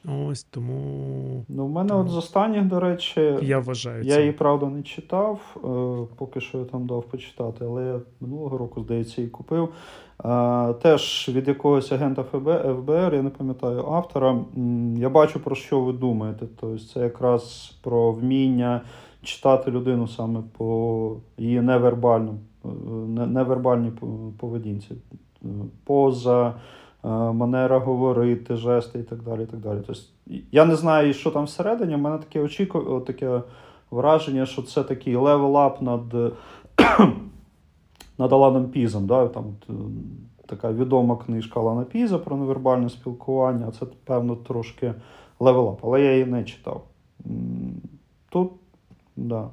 Ось 0.05 0.43
тому 0.43 1.45
Ну, 1.47 1.65
в 1.65 1.69
мене 1.69 1.89
Тому- 1.89 2.01
от 2.01 2.09
з 2.09 2.15
останніх, 2.17 2.63
до 2.65 2.79
речі, 2.79 3.37
я 3.41 3.59
вважаю 3.59 4.03
я 4.03 4.13
це. 4.15 4.19
її 4.19 4.31
правда 4.31 4.65
не 4.65 4.83
читав, 4.83 5.39
е, 5.55 6.15
поки 6.15 6.41
що 6.41 6.57
я 6.57 6.65
там 6.65 6.87
дав 6.87 7.03
почитати, 7.03 7.65
але 7.65 7.85
я 7.85 7.99
минулого 8.21 8.57
року, 8.57 8.81
здається, 8.83 9.21
її 9.21 9.29
купив. 9.31 9.69
Е, 10.25 10.73
Теж 10.73 11.29
від 11.33 11.47
якогось 11.47 11.91
агента 11.91 12.23
ФБР, 12.23 13.15
я 13.15 13.21
не 13.21 13.29
пам'ятаю 13.29 13.85
автора. 13.85 14.39
Я 14.97 15.09
бачу, 15.09 15.39
про 15.39 15.55
що 15.55 15.79
ви 15.79 15.93
думаєте. 15.93 16.45
Тобто 16.59 16.85
це 16.85 16.99
якраз 16.99 17.75
про 17.83 18.11
вміння 18.11 18.81
читати 19.23 19.71
людину 19.71 20.07
саме 20.07 20.39
по 20.57 21.15
її 21.37 21.57
е, 21.57 21.61
невербальній 23.27 23.91
поведінці. 24.37 24.95
Е, 25.43 25.47
Поза, 25.83 26.53
манера 27.33 27.79
говорити, 27.79 28.55
жести 28.55 28.99
і 28.99 29.03
так 29.03 29.23
далі. 29.23 29.43
І 29.43 29.45
так 29.45 29.59
далі. 29.59 29.79
Тобто, 29.87 30.01
я 30.51 30.65
не 30.65 30.75
знаю, 30.75 31.13
що 31.13 31.31
там 31.31 31.45
всередині. 31.45 31.95
У 31.95 31.97
мене 31.97 32.17
таке 32.17 32.39
очікування, 32.39 32.99
таке 32.99 33.41
враження, 33.91 34.45
що 34.45 34.61
це 34.61 34.83
такий 34.83 35.15
level-up 35.15 35.83
над, 35.83 36.33
над 38.17 38.33
Аланом 38.33 38.65
Пізом. 38.65 39.07
Да? 39.07 39.27
Там, 39.27 39.45
е, 39.69 39.73
така 40.45 40.71
відома 40.71 41.15
книжка 41.17 41.59
Алана 41.59 41.83
Піза 41.83 42.19
про 42.19 42.37
невербальне 42.37 42.89
спілкування. 42.89 43.71
Це, 43.79 43.85
певно, 44.03 44.35
трошки 44.35 44.93
level-up, 45.39 45.77
але 45.83 46.01
я 46.01 46.11
її 46.11 46.25
не 46.25 46.43
читав. 46.43 46.83
Тут, 48.29 48.51
да. 49.15 49.49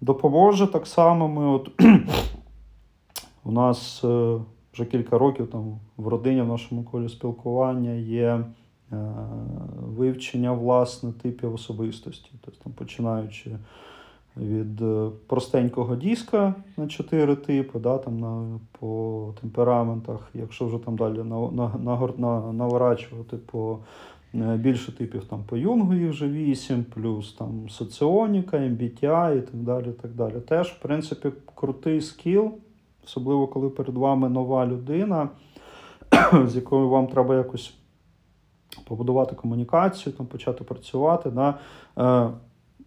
Допоможе 0.00 0.66
так 0.66 0.86
само. 0.86 1.28
Ми 1.28 1.46
от 1.46 1.70
у 3.44 3.52
нас 3.52 4.04
е, 4.04 4.38
вже 4.72 4.84
кілька 4.84 5.18
років 5.18 5.50
там 5.50 5.78
в 5.96 6.08
родині, 6.08 6.42
в 6.42 6.48
нашому 6.48 6.82
колі 6.82 7.08
спілкування 7.08 7.90
є 7.90 8.26
е, 8.28 8.44
вивчення 9.96 10.52
власне 10.52 11.12
типів 11.12 11.54
особистості. 11.54 12.30
Тобто, 12.44 12.64
там, 12.64 12.72
починаючи 12.72 13.50
від 14.36 14.82
е, 14.82 15.10
простенького 15.26 15.96
диска 15.96 16.54
на 16.76 16.86
чотири 16.86 17.36
типи, 17.36 17.78
да, 17.78 17.98
там 17.98 18.20
на, 18.20 18.60
по 18.78 19.34
темпераментах, 19.40 20.30
якщо 20.34 20.66
вже 20.66 20.78
там 20.78 20.96
далі 20.96 21.18
на, 21.18 21.50
на, 21.50 21.72
на, 21.78 22.08
на, 22.16 22.52
наворачувати 22.52 23.36
по 23.36 23.78
е, 24.34 24.56
більше 24.56 24.96
типів 24.96 25.24
там 25.24 25.44
по 25.46 25.56
Юнгу 25.56 25.94
їх 25.94 26.10
вже 26.10 26.28
вісім, 26.28 26.84
плюс 26.94 27.32
там 27.32 27.68
соціоніка, 27.68 28.56
MBTI 28.56 29.38
і 29.38 29.40
так 29.40 29.56
далі. 29.56 29.92
так 30.02 30.10
далі. 30.10 30.40
Теж, 30.48 30.68
в 30.68 30.82
принципі, 30.82 31.32
крутий 31.54 32.00
скіл, 32.00 32.52
особливо 33.04 33.46
коли 33.46 33.70
перед 33.70 33.96
вами 33.96 34.28
нова 34.28 34.66
людина, 34.66 35.28
з 36.46 36.56
якою 36.56 36.88
вам 36.88 37.06
треба 37.06 37.34
якось 37.34 37.74
побудувати 38.84 39.36
комунікацію, 39.36 40.12
там, 40.12 40.26
почати 40.26 40.64
працювати. 40.64 41.30
Да? 41.30 41.54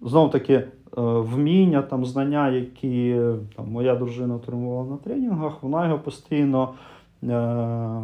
Е, 0.03 0.09
Знову 0.09 0.29
таки, 0.29 0.53
е, 0.53 0.67
вміння, 1.01 1.81
там, 1.81 2.05
знання, 2.05 2.49
які 2.49 3.21
там, 3.55 3.71
моя 3.71 3.95
дружина 3.95 4.35
отримувала 4.35 4.89
на 4.89 4.97
тренінгах, 4.97 5.63
вона 5.63 5.85
його 5.87 5.99
постійно 5.99 6.69
е, 7.23 8.01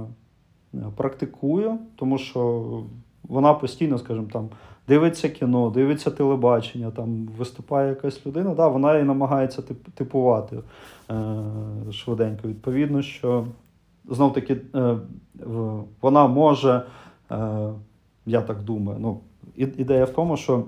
практикує, 0.95 1.77
тому 1.95 2.17
що 2.17 2.63
вона 3.23 3.53
постійно, 3.53 3.97
скажімо, 3.97 4.27
там, 4.33 4.49
дивиться 4.87 5.29
кіно, 5.29 5.69
дивиться 5.69 6.11
телебачення, 6.11 6.91
там 6.91 7.29
виступає 7.37 7.89
якась 7.89 8.25
людина, 8.25 8.53
да, 8.55 8.67
вона 8.67 8.97
і 8.97 9.03
намагається 9.03 9.61
тип- 9.61 9.91
типувати 9.95 10.57
е, 11.11 11.35
швиденько. 11.91 12.47
Відповідно, 12.47 13.01
що 13.01 13.45
знов 14.09 14.33
таки 14.33 14.57
е, 14.75 14.97
вона 16.01 16.27
може, 16.27 16.81
е, 17.31 17.69
я 18.25 18.41
так 18.41 18.61
думаю, 18.63 18.97
ну, 19.01 19.19
і- 19.55 19.61
ідея 19.77 20.05
в 20.05 20.09
тому, 20.09 20.37
що 20.37 20.63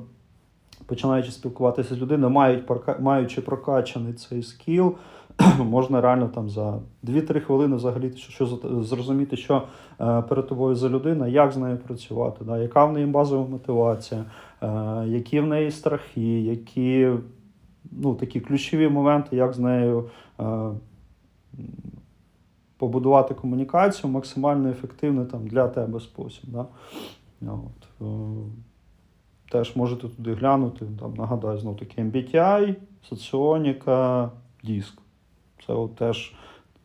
починаючи 0.85 1.31
спілкуватися 1.31 1.95
з 1.95 1.97
людиною, 1.97 2.33
мають, 2.33 2.63
маючи 2.99 3.41
прокачаний 3.41 4.13
цей 4.13 4.43
скіл, 4.43 4.95
можна 5.59 6.01
реально 6.01 6.27
там 6.27 6.49
за 6.49 6.79
2-3 7.03 7.39
хвилини 7.39 7.75
взагалі 7.75 8.11
що, 8.15 8.31
що 8.31 8.45
зрозуміти, 8.83 9.37
що 9.37 9.63
е, 10.01 10.21
перед 10.21 10.47
тобою 10.47 10.75
за 10.75 10.89
людина, 10.89 11.27
як 11.27 11.51
з 11.51 11.57
нею 11.57 11.77
працювати, 11.77 12.45
да, 12.45 12.57
яка 12.57 12.85
в 12.85 12.93
неї 12.93 13.05
базова 13.05 13.47
мотивація, 13.47 14.25
е, 14.61 14.67
які 15.07 15.39
в 15.39 15.47
неї 15.47 15.71
страхи, 15.71 16.41
які 16.41 17.09
ну, 17.91 18.15
такі 18.15 18.39
ключові 18.39 18.89
моменти, 18.89 19.35
як 19.35 19.53
з 19.53 19.59
нею 19.59 20.09
е, 20.39 20.45
побудувати 22.77 23.33
комунікацію 23.33 24.11
максимально 24.11 24.69
ефективний 24.69 25.25
там, 25.25 25.47
для 25.47 25.67
тебе 25.67 25.99
спосіб. 25.99 26.43
Да? 26.47 26.65
От, 27.41 28.01
е, 28.01 28.05
теж 29.55 29.75
можете 29.75 30.07
туди 30.07 30.33
глянути, 30.33 30.85
там, 30.99 31.13
нагадаю, 31.13 31.57
знов 31.57 31.77
таки 31.77 32.01
MBTI, 32.01 32.75
соціоніка, 33.09 34.31
диск. 34.63 34.93
Це 35.67 35.73
от 35.73 35.95
теж 35.95 36.33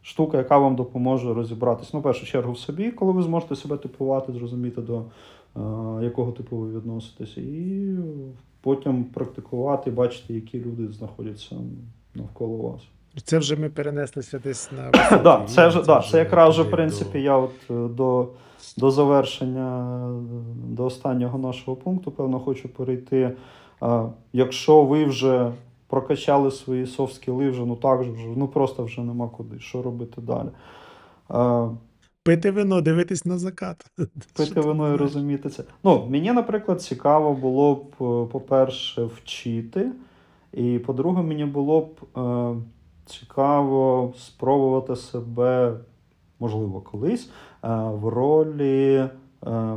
штука, 0.02 0.38
яка 0.38 0.58
вам 0.58 0.76
допоможе 0.76 1.34
розібратися. 1.34 1.90
Ну, 1.94 2.00
в 2.00 2.02
першу 2.02 2.26
чергу 2.26 2.52
в 2.52 2.58
собі, 2.58 2.90
коли 2.90 3.12
ви 3.12 3.22
зможете 3.22 3.56
себе 3.56 3.76
типувати, 3.76 4.32
зрозуміти, 4.32 4.82
до 4.82 4.98
е, 4.98 6.04
якого 6.04 6.32
типу 6.32 6.56
ви 6.56 6.76
відноситеся, 6.78 7.40
і 7.40 7.96
потім 8.60 9.04
практикувати, 9.04 9.90
бачити, 9.90 10.34
які 10.34 10.60
люди 10.60 10.92
знаходяться 10.92 11.56
навколо 12.14 12.56
вас. 12.56 12.82
Це 13.24 13.38
вже 13.38 13.56
ми 13.56 13.68
перенеслися 13.70 14.38
десь 14.38 14.70
на 14.72 14.90
Да, 15.24 15.44
це 15.48 15.68
вже, 15.68 15.82
да, 15.82 15.98
вже 15.98 16.10
це 16.10 16.18
якраз 16.18 16.50
вже, 16.54 16.62
в 16.62 16.70
принципі, 16.70 17.12
до- 17.12 17.18
я 17.18 17.36
от 17.36 17.50
е, 17.70 17.88
до, 17.88 18.28
до 18.76 18.90
завершення, 18.90 19.96
е, 20.08 20.22
до 20.68 20.84
останнього 20.84 21.38
нашого 21.38 21.76
пункту, 21.76 22.10
певно, 22.10 22.40
хочу 22.40 22.68
перейти. 22.68 23.32
А, 23.80 24.06
Якщо 24.32 24.82
ви 24.84 25.04
вже 25.04 25.52
прокачали 25.86 26.50
свої 26.50 26.86
софт-скіли, 26.86 27.50
вже 27.50 27.64
ну 27.66 27.76
так 27.76 28.00
вже, 28.00 28.10
ну 28.36 28.48
просто 28.48 28.84
вже 28.84 29.00
нема 29.00 29.28
куди. 29.28 29.58
Що 29.60 29.82
робити 29.82 30.20
далі? 30.20 30.48
А, 31.28 31.68
Пити 32.22 32.50
вино, 32.50 32.80
дивитись 32.80 33.24
на 33.24 33.38
закат. 33.38 33.86
Пити 34.36 34.60
вино 34.60 34.94
і 34.94 34.96
розуміти 34.96 35.48
це. 35.48 35.64
Ну, 35.84 36.06
мені, 36.10 36.32
наприклад, 36.32 36.82
цікаво 36.82 37.34
було 37.34 37.74
б, 37.74 37.84
е, 38.00 38.32
по-перше, 38.32 39.04
вчити. 39.04 39.92
І 40.52 40.78
по-друге, 40.78 41.22
мені 41.22 41.44
було 41.44 41.80
б 41.80 42.18
е, 42.18 42.54
цікаво 43.10 44.14
спробувати 44.18 44.96
себе, 44.96 45.74
можливо, 46.40 46.80
колись, 46.80 47.30
е, 47.64 47.68
в 47.72 48.08
ролі 48.08 48.94
е, 48.96 49.10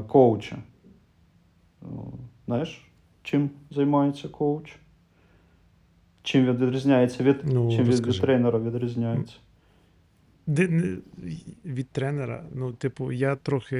коуча. 0.08 0.56
Е, 0.56 1.86
Знаєш, 2.46 2.92
чим 3.24 3.50
займається 3.72 4.28
коуч? 4.28 4.76
Чим 6.24 6.46
він 6.46 6.56
відрізняється 6.56 7.24
від, 7.24 7.38
Ну, 7.44 7.72
чим 7.72 7.86
від, 7.86 8.08
від 8.08 8.22
тренера 8.22 8.60
відрізняється? 8.60 9.36
Від 11.66 11.90
тренера, 11.92 12.44
ну, 12.54 12.74
типу, 12.74 13.12
я 13.12 13.36
трохи, 13.36 13.76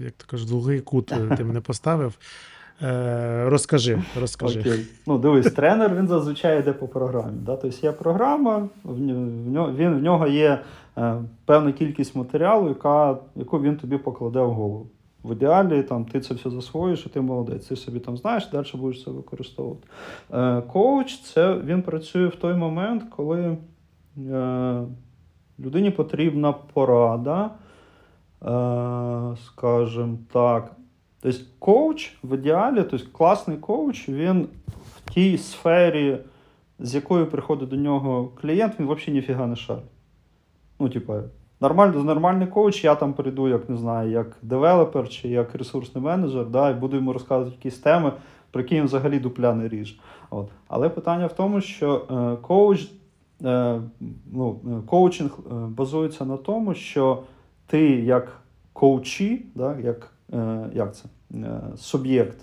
як 0.00 0.12
то 0.16 0.26
кажуть, 0.26 0.48
другий 0.48 0.80
кут 0.80 1.06
ти 1.06 1.44
мене 1.44 1.60
поставив. 1.60 2.18
Е, 2.82 3.48
розкажи, 3.48 4.02
розкажи. 4.20 4.60
Окей. 4.60 4.86
Ну, 5.06 5.18
дивись, 5.18 5.52
тренер 5.52 5.94
він 5.94 6.08
зазвичай 6.08 6.58
йде 6.60 6.72
по 6.72 6.88
програмі. 6.88 7.36
Да? 7.46 7.56
Тобто 7.56 7.86
є 7.86 7.92
програма, 7.92 8.68
в 8.84 9.00
нього, 9.00 9.72
він, 9.72 9.94
в 9.94 10.02
нього 10.02 10.26
є 10.26 10.60
е, 10.98 11.16
певна 11.44 11.72
кількість 11.72 12.16
матеріалу, 12.16 12.68
яка, 12.68 13.16
яку 13.36 13.60
він 13.60 13.76
тобі 13.76 13.98
покладе 13.98 14.40
в 14.40 14.50
голову. 14.50 14.86
В 15.24 15.32
ідеалі 15.32 15.82
там, 15.82 16.04
ти 16.04 16.20
це 16.20 16.34
все 16.34 16.50
засвоїш, 16.50 17.06
і 17.06 17.08
ти 17.08 17.20
молодець. 17.20 17.66
Ти 17.66 17.76
собі 17.76 18.00
там 18.00 18.16
знаєш, 18.16 18.48
далі 18.52 18.66
будеш 18.74 19.04
це 19.04 19.10
використовувати. 19.10 19.86
Е, 20.32 20.62
коуч 20.72 21.20
це 21.20 21.54
він 21.54 21.82
працює 21.82 22.26
в 22.26 22.36
той 22.36 22.54
момент, 22.54 23.04
коли 23.10 23.56
е, 24.18 24.82
людині 25.60 25.90
потрібна 25.90 26.52
порада, 26.52 27.44
е, 27.44 29.36
скажімо 29.46 30.18
так, 30.32 30.72
Тобто 31.24 31.40
коуч 31.58 32.12
в 32.22 32.34
ідеалі, 32.34 32.84
тобто 32.90 33.06
класний 33.12 33.56
коуч, 33.56 34.08
він 34.08 34.48
в 34.96 35.10
тій 35.10 35.38
сфері, 35.38 36.18
з 36.78 36.94
якою 36.94 37.26
приходить 37.26 37.68
до 37.68 37.76
нього 37.76 38.32
клієнт, 38.40 38.72
він 38.80 38.86
взагалі 38.86 39.12
ніфіга 39.12 39.46
не 39.46 39.56
шарить. 39.56 39.84
Ну, 40.80 40.88
типа, 40.88 41.22
нормальний, 41.60 42.04
нормальний 42.04 42.46
коуч, 42.46 42.84
я 42.84 42.94
там 42.94 43.12
прийду, 43.12 43.48
як 43.48 43.68
не 43.68 43.76
знаю, 43.76 44.10
як 44.10 44.36
девелопер 44.42 45.08
чи 45.08 45.28
як 45.28 45.54
ресурсний 45.54 46.04
менеджер, 46.04 46.46
да, 46.46 46.70
і 46.70 46.74
буду 46.74 46.96
йому 46.96 47.12
розказувати 47.12 47.56
якісь 47.56 47.78
теми, 47.78 48.12
про 48.50 48.62
які 48.62 48.74
він 48.74 48.84
взагалі 48.84 49.18
дупля 49.18 49.54
не 49.54 49.68
ріже. 49.68 49.94
От. 50.30 50.48
Але 50.68 50.88
питання 50.88 51.26
в 51.26 51.32
тому, 51.32 51.60
що 51.60 52.06
е, 52.10 52.42
коуч, 52.42 52.88
е, 53.44 53.80
ну, 54.32 54.60
е, 54.66 54.86
коучинг 54.86 55.38
е, 55.38 55.54
базується 55.54 56.24
на 56.24 56.36
тому, 56.36 56.74
що 56.74 57.22
ти 57.66 57.80
як 57.90 58.40
коучі, 58.72 59.46
да, 59.54 59.78
як, 59.78 60.12
е, 60.32 60.70
як 60.74 60.96
це? 60.96 61.04
Е, 61.32 61.60
суб'єкт, 61.76 62.38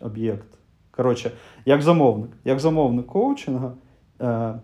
об'єкт. 0.00 0.46
Коротше, 0.90 1.30
як 1.64 1.82
замовник, 1.82 2.30
як 2.44 2.60
замовник 2.60 3.06
коучинга, 3.06 3.72
е, 4.20 4.54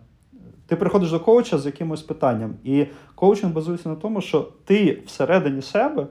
ти 0.67 0.77
приходиш 0.77 1.11
до 1.11 1.21
коуча 1.21 1.59
з 1.59 1.67
якимось 1.67 2.03
питанням, 2.03 2.55
і 2.65 2.87
коучинг 3.15 3.53
базується 3.53 3.89
на 3.89 3.95
тому, 3.95 4.21
що 4.21 4.49
ти 4.65 5.03
всередині 5.07 5.63
себе 5.63 6.07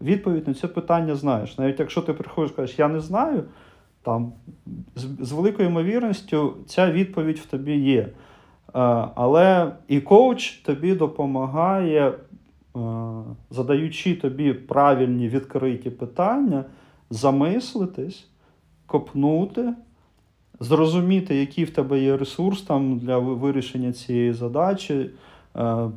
відповідь 0.00 0.48
на 0.48 0.54
це 0.54 0.68
питання 0.68 1.14
знаєш. 1.14 1.58
Навіть 1.58 1.80
якщо 1.80 2.02
ти 2.02 2.12
приходиш 2.12 2.50
і 2.50 2.54
кажеш, 2.54 2.78
я 2.78 2.88
не 2.88 3.00
знаю, 3.00 3.44
там 4.02 4.32
з, 4.96 5.06
з 5.20 5.32
великою 5.32 5.68
ймовірністю 5.68 6.56
ця 6.66 6.90
відповідь 6.90 7.38
в 7.38 7.46
тобі 7.46 7.76
є. 7.76 8.00
Е, 8.00 8.08
але 9.14 9.72
і 9.88 10.00
коуч 10.00 10.50
тобі 10.50 10.94
допомагає, 10.94 12.12
задаючи 13.50 14.14
тобі 14.14 14.52
правильні 14.52 15.28
відкриті 15.28 15.90
питання, 15.90 16.64
замислитись, 17.10 18.26
копнути, 18.86 19.74
зрозуміти, 20.60 21.34
який 21.36 21.64
в 21.64 21.70
тебе 21.70 22.00
є 22.00 22.16
ресурс 22.16 22.62
там 22.62 22.98
для 22.98 23.18
вирішення 23.18 23.92
цієї 23.92 24.32
задачі, 24.32 25.10
е, 25.56 25.90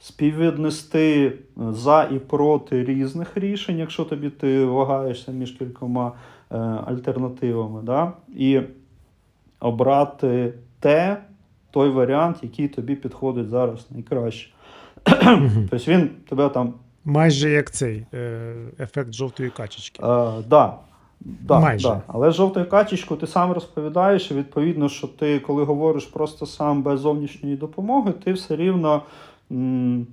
співвіднести 0.00 1.32
за 1.56 2.02
і 2.04 2.18
проти 2.18 2.84
різних 2.84 3.36
рішень, 3.36 3.78
якщо 3.78 4.04
тобі 4.04 4.30
ти 4.30 4.64
вагаєшся 4.64 5.32
між 5.32 5.50
кількома 5.50 6.12
е, 6.50 6.56
альтернативами, 6.58 7.82
да? 7.82 8.12
і 8.36 8.60
обрати 9.60 10.54
те, 10.80 11.22
той 11.70 11.90
варіант, 11.90 12.36
який 12.42 12.68
тобі 12.68 12.94
підходить 12.96 13.48
зараз 13.48 13.86
найкраще. 13.90 14.50
Тобто 15.70 15.90
він 15.90 16.10
тебе 16.28 16.48
там 16.48 16.74
Майже 17.04 17.50
як 17.50 17.70
цей 17.70 18.06
е, 18.14 18.54
ефект 18.80 19.12
жовтої 19.12 19.50
качечки. 19.50 20.02
Е, 20.02 20.32
да. 20.48 20.74
Да, 21.20 21.60
Майже. 21.60 21.88
Да. 21.88 22.02
Але 22.06 22.30
жовтою 22.30 22.68
качечку 22.68 23.16
ти 23.16 23.26
сам 23.26 23.52
розповідаєш, 23.52 24.30
і 24.30 24.34
відповідно, 24.34 24.88
що 24.88 25.06
ти, 25.06 25.38
коли 25.40 25.64
говориш 25.64 26.04
просто 26.04 26.46
сам 26.46 26.82
без 26.82 27.00
зовнішньої 27.00 27.56
допомоги, 27.56 28.12
ти 28.12 28.32
все 28.32 28.56
рівно 28.56 29.02
м, 29.52 30.06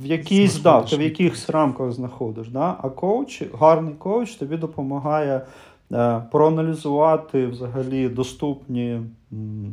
в 0.00 0.06
якійсь 0.06 0.62
да, 0.62 0.82
ти 0.82 0.96
в 0.96 1.02
якихось 1.02 1.50
рамках 1.50 1.92
знаходиш. 1.92 2.48
Да? 2.48 2.76
А 2.82 2.88
коуч, 2.88 3.42
гарний 3.60 3.94
коуч 3.94 4.34
тобі 4.34 4.56
допомагає 4.56 5.40
е, 5.92 6.22
проаналізувати 6.32 7.46
взагалі 7.46 8.08
доступні 8.08 9.00
м, 9.32 9.72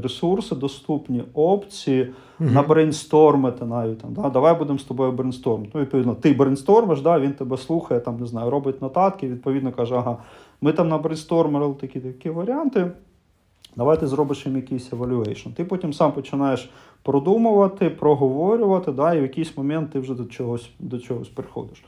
ресурси, 0.00 0.54
доступні 0.54 1.22
опції, 1.34 2.12
Мгм. 2.38 2.54
набрейнстормити 2.54 3.64
навіть 3.64 3.98
там. 3.98 4.12
Да? 4.12 4.30
Давай 4.30 4.58
будемо 4.58 4.78
з 4.78 4.84
тобою 4.84 5.12
брейнстормити. 5.12 5.70
Ну, 5.74 5.80
відповідно, 5.80 6.14
ти 6.14 6.32
брейнстормиш, 6.32 7.00
да? 7.00 7.20
він 7.20 7.32
тебе 7.32 7.56
слухає, 7.56 8.00
там, 8.00 8.20
не 8.20 8.26
знаю, 8.26 8.50
робить 8.50 8.82
нотатки, 8.82 9.28
відповідно 9.28 9.72
каже, 9.72 9.94
ага, 9.94 10.16
ми 10.60 10.72
там 10.72 10.88
набрейнстормили 10.88 11.74
такі 11.80 12.00
такі 12.00 12.30
варіанти. 12.30 12.90
Давай 13.76 14.00
ти 14.00 14.06
зробиш 14.06 14.46
їм 14.46 14.56
якийсь 14.56 14.90
evaluation. 14.90 15.52
Ти 15.54 15.64
потім 15.64 15.92
сам 15.92 16.12
починаєш 16.12 16.70
продумувати, 17.02 17.90
проговорювати, 17.90 18.92
да, 18.92 19.14
і 19.14 19.18
в 19.18 19.22
якийсь 19.22 19.56
момент 19.56 19.90
ти 19.90 20.00
вже 20.00 20.14
до 20.14 20.24
чогось, 20.24 20.70
до 20.78 20.98
чогось 20.98 21.28
приходиш. 21.28 21.84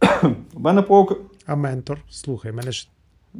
У 0.54 0.60
мене 0.60 0.82
по 0.82 1.16
А 1.46 1.56
ментор, 1.56 1.98
слухай, 2.08 2.52
мене 2.52 2.72
ж. 2.72 2.88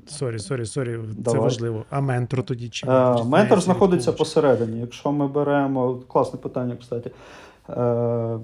Sorry, 0.07 0.39
sorry, 0.39 0.66
sorry, 0.66 0.99
це 1.26 1.38
важливо. 1.38 1.84
А 1.91 2.01
ментор 2.01 2.43
тоді 2.43 2.68
чи 2.68 2.86
Е, 2.86 3.24
Ментор 3.24 3.61
знаходиться 3.61 4.12
посередині. 4.12 4.80
Якщо 4.80 5.12
ми 5.12 5.28
беремо 5.28 5.95
класне 5.95 6.38
питання, 6.38 6.76
кстати. 6.76 7.11
Е, 7.70 8.38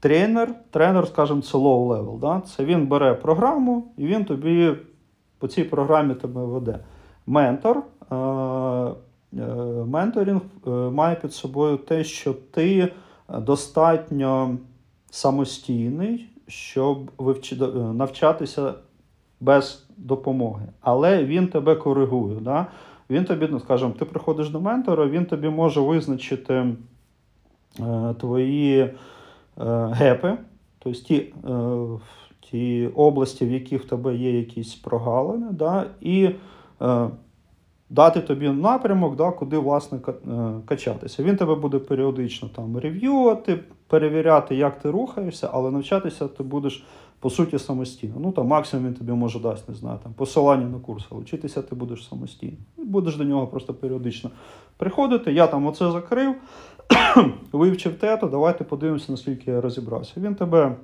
Тренер, 0.00 0.54
тренер, 0.70 1.08
скажімо, 1.08 1.42
це 1.42 1.58
low 1.58 1.88
level. 1.88 2.18
Да? 2.18 2.40
Це 2.40 2.64
він 2.64 2.86
бере 2.86 3.14
програму 3.14 3.92
і 3.96 4.06
він 4.06 4.24
тобі 4.24 4.72
по 5.38 5.48
цій 5.48 5.64
програмі 5.64 6.14
тебе 6.14 6.44
веде. 6.44 6.78
Ментор. 7.26 7.82
е, 8.12 8.14
е, 8.14 8.94
Менторинг 9.86 10.40
е, 10.66 10.70
має 10.70 11.16
під 11.16 11.32
собою 11.32 11.76
те, 11.76 12.04
що 12.04 12.32
ти 12.32 12.92
достатньо 13.38 14.58
самостійний, 15.10 16.28
щоб 16.46 17.10
навчатися 17.94 18.74
без 19.40 19.87
допомоги. 19.98 20.66
Але 20.80 21.24
він 21.24 21.48
тебе 21.48 21.74
коригує. 21.74 22.40
Да? 22.40 22.66
Він 23.10 23.24
тобі, 23.24 23.48
ну, 23.50 23.60
скажімо, 23.60 23.94
ти 23.98 24.04
приходиш 24.04 24.50
до 24.50 24.60
ментора, 24.60 25.06
він 25.06 25.26
тобі 25.26 25.48
може 25.48 25.80
визначити 25.80 26.54
е, 26.54 28.14
твої 28.20 28.80
е, 28.80 28.92
гепи, 29.92 30.36
тобто 30.78 31.00
ті, 31.00 31.16
е, 31.16 31.58
ті 32.40 32.86
області, 32.94 33.46
в 33.46 33.52
яких 33.52 33.84
в 33.84 33.88
тебе 33.88 34.16
є 34.16 34.38
якісь 34.38 34.74
прогалини, 34.74 35.46
да? 35.50 35.86
і 36.00 36.30
е, 36.82 37.08
дати 37.90 38.20
тобі 38.20 38.48
напрямок, 38.48 39.16
да, 39.16 39.30
куди 39.30 39.58
власне 39.58 39.98
е, 40.08 40.12
качатися. 40.66 41.22
Він 41.22 41.36
тебе 41.36 41.54
буде 41.54 41.78
періодично 41.78 42.48
там 42.56 42.78
рев'ювати, 42.78 43.60
перевіряти, 43.86 44.56
як 44.56 44.78
ти 44.78 44.90
рухаєшся, 44.90 45.50
але 45.52 45.70
навчатися 45.70 46.28
ти 46.28 46.42
будеш 46.42 46.84
по 47.20 47.30
суті 47.30 47.58
самостійно. 47.58 48.14
Ну 48.18 48.32
там 48.32 48.46
максимум 48.46 48.86
він 48.86 48.94
тобі 48.94 49.12
може 49.12 49.40
дасть, 49.40 49.68
не 49.68 49.74
знаю, 49.74 49.98
там 50.02 50.12
посилання 50.12 50.66
на 50.66 50.78
курс, 50.78 51.06
але 51.10 51.20
вчитися 51.20 51.62
ти 51.62 51.74
будеш 51.74 52.08
самостійно. 52.08 52.56
Будеш 52.76 53.16
до 53.16 53.24
нього 53.24 53.46
просто 53.46 53.74
періодично 53.74 54.30
приходити. 54.76 55.32
Я 55.32 55.46
там 55.46 55.66
оце 55.66 55.90
закрив, 55.90 56.34
вивчив 57.52 57.98
те, 57.98 58.16
то 58.16 58.26
давайте 58.26 58.64
подивимося, 58.64 59.12
наскільки 59.12 59.50
я 59.50 59.60
розібрався. 59.60 60.12
Він 60.16 60.34
тебе 60.34 60.76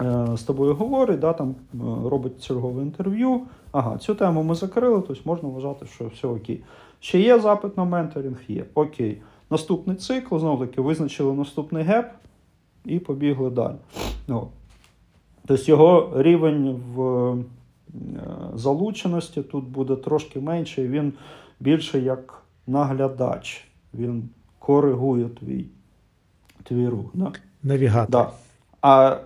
е, 0.00 0.26
з 0.36 0.42
тобою 0.42 0.74
говорить, 0.74 1.18
да, 1.18 1.32
там 1.32 1.54
е, 1.74 1.76
робить 2.08 2.46
чергове 2.46 2.82
інтерв'ю. 2.82 3.40
Ага, 3.72 3.98
цю 3.98 4.14
тему 4.14 4.42
ми 4.42 4.54
закрили, 4.54 5.02
тобто 5.06 5.22
можна 5.24 5.48
вважати, 5.48 5.86
що 5.86 6.06
все 6.06 6.28
окей. 6.28 6.62
Ще 7.00 7.20
є 7.20 7.40
запит 7.40 7.76
на 7.76 7.84
менторинг? 7.84 8.40
Є. 8.48 8.64
Окей. 8.74 9.22
Наступний 9.50 9.96
цикл, 9.96 10.38
знову 10.38 10.66
таки, 10.66 10.80
визначили 10.80 11.32
наступний 11.32 11.82
gap 11.82 12.10
і 12.84 12.98
побігли 12.98 13.50
далі. 13.50 13.76
О. 14.28 14.46
Тобто 15.48 15.64
його 15.66 16.12
рівень 16.16 16.80
в 16.94 17.02
е, 17.02 17.38
залученості 18.54 19.42
тут 19.42 19.64
буде 19.64 19.96
трошки 19.96 20.40
менший, 20.40 20.88
він 20.88 21.12
більше 21.60 22.00
як 22.00 22.42
наглядач. 22.66 23.64
Він 23.94 24.28
коригує 24.58 25.28
твій, 25.28 25.66
твій 26.62 26.88
рух. 26.88 27.06
Да? 27.14 27.32
Навігатор. 27.62 28.10
Да. 28.10 28.30
А 28.82 29.16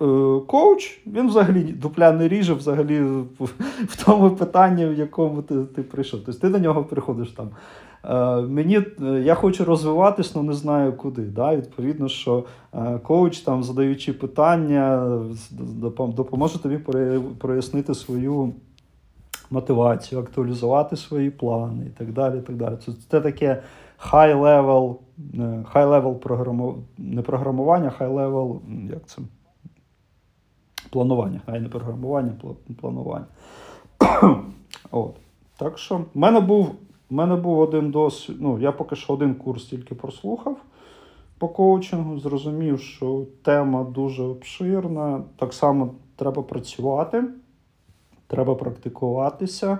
е, 0.00 0.40
коуч, 0.46 1.00
він 1.06 1.28
взагалі 1.28 1.62
дупля 1.62 2.12
не 2.12 2.28
ріже 2.28 2.54
взагалі 2.54 3.00
в, 3.00 3.44
в 3.88 4.04
тому 4.04 4.30
питанні, 4.30 4.86
в 4.86 4.98
якому 4.98 5.42
ти, 5.42 5.64
ти 5.64 5.82
прийшов. 5.82 6.20
Тобто 6.26 6.40
ти 6.40 6.48
до 6.48 6.58
нього 6.58 6.84
приходиш 6.84 7.30
там. 7.30 7.50
Е, 8.04 8.40
мені, 8.40 8.80
е, 9.02 9.04
я 9.04 9.34
хочу 9.34 9.64
розвиватись, 9.64 10.32
але 10.34 10.44
не 10.44 10.52
знаю 10.52 10.92
куди. 10.92 11.22
Да? 11.22 11.56
Відповідно, 11.56 12.08
що 12.08 12.44
е, 12.74 12.98
коуч, 12.98 13.38
там, 13.38 13.62
задаючи 13.62 14.12
питання, 14.12 15.18
допоможе 15.98 16.62
тобі 16.62 16.78
прояснити 17.38 17.94
свою 17.94 18.52
мотивацію, 19.50 20.20
актуалізувати 20.20 20.96
свої 20.96 21.30
плани 21.30 21.86
і 21.86 21.90
так 21.90 22.12
далі. 22.12 22.40
Так 22.40 22.56
далі. 22.56 22.76
Це, 22.86 22.92
це 23.10 23.20
таке 23.20 23.62
high 24.12 24.40
level, 24.40 24.96
е, 25.34 25.64
high 25.74 25.88
level 25.88 26.14
програму... 26.14 26.78
не 26.98 27.22
програмування, 27.22 27.92
high 28.00 28.14
level, 28.14 28.58
як 28.90 29.06
це? 29.06 29.22
Планування, 30.90 31.40
хай 31.46 31.60
не 31.60 31.68
програмування, 31.68 32.32
планування. 32.80 33.26
От. 34.90 35.14
Так 35.56 35.78
що 35.78 35.96
в 35.96 36.04
мене 36.14 36.40
був, 36.40 36.74
в 37.10 37.14
мене 37.14 37.36
був 37.36 37.58
один 37.58 37.90
досвід. 37.90 38.36
Ну, 38.40 38.58
я 38.58 38.72
поки 38.72 38.96
що 38.96 39.12
один 39.12 39.34
курс 39.34 39.64
тільки 39.64 39.94
прослухав 39.94 40.56
по 41.40 41.48
коучингу, 41.48 42.18
зрозумів, 42.18 42.80
що 42.80 43.26
тема 43.42 43.84
дуже 43.84 44.22
обширна. 44.22 45.22
Так 45.36 45.52
само 45.52 45.94
треба 46.16 46.42
працювати, 46.42 47.24
треба 48.26 48.54
практикуватися. 48.54 49.78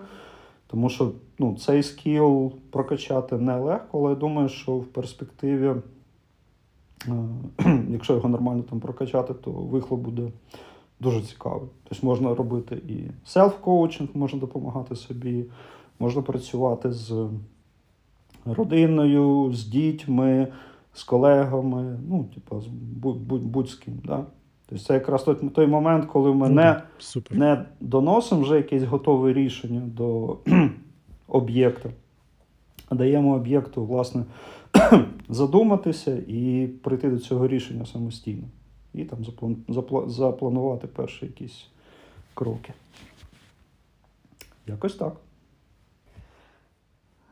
Тому 0.67 0.89
що 0.89 1.13
ну, 1.39 1.57
цей 1.57 1.83
скіл 1.83 2.53
прокачати 2.71 3.39
нелегко, 3.39 3.99
але 3.99 4.11
я 4.11 4.17
думаю, 4.17 4.49
що 4.49 4.73
в 4.73 4.85
перспективі, 4.85 5.75
е, 7.09 7.13
якщо 7.91 8.15
його 8.15 8.29
нормально 8.29 8.63
там 8.63 8.81
прокачати, 8.81 9.35
то 9.35 9.51
вихлоп 9.51 10.01
буде 10.01 10.31
дуже 11.01 11.23
цікавий. 11.23 11.69
Тобто 11.89 12.07
можна 12.07 12.35
робити 12.35 12.75
і 12.89 12.97
селф-коучинг, 13.27 14.09
можна 14.15 14.41
допомагати 14.41 14.97
собі, 14.97 15.45
можна 16.01 16.23
працювати 16.23 16.93
з 16.93 17.29
родиною, 18.45 19.53
з 19.53 19.67
дітьми, 19.67 20.49
з 20.93 21.05
колегами, 21.05 21.99
ну, 22.09 22.25
типу, 22.35 22.61
з 22.61 22.67
будь, 22.67 23.21
будь, 23.21 23.45
будь 23.45 23.69
з 23.69 23.75
ким. 23.75 23.95
Да? 24.05 24.25
Тобто 24.67 24.85
це 24.85 24.95
якраз 24.95 25.23
той, 25.23 25.35
той 25.35 25.67
момент, 25.67 26.07
коли 26.07 26.35
ми 26.35 26.49
Ну, 26.49 26.55
не, 26.55 26.83
Супер. 26.99 27.39
не 27.39 27.65
доносимо 27.81 28.41
вже 28.41 28.57
якесь 28.57 28.83
готове 28.83 29.33
рішення 29.33 29.81
до 29.81 30.37
об'єкта, 31.29 31.91
а 32.89 32.95
даємо 32.95 33.35
об'єкту, 33.35 33.87
власне, 33.87 34.25
задуматися 35.29 36.17
і 36.29 36.69
прийти 36.83 37.11
до 37.11 37.19
цього 37.19 37.49
рішення 37.49 37.87
самостійно. 37.87 38.45
І 38.95 39.05
там 39.05 39.25
заплан, 39.25 39.57
запла, 39.69 40.09
запланувати 40.09 40.87
перші 40.87 41.27
якісь 41.27 41.67
кроки. 42.35 42.73
Якось 44.67 44.95
так. 44.95 45.17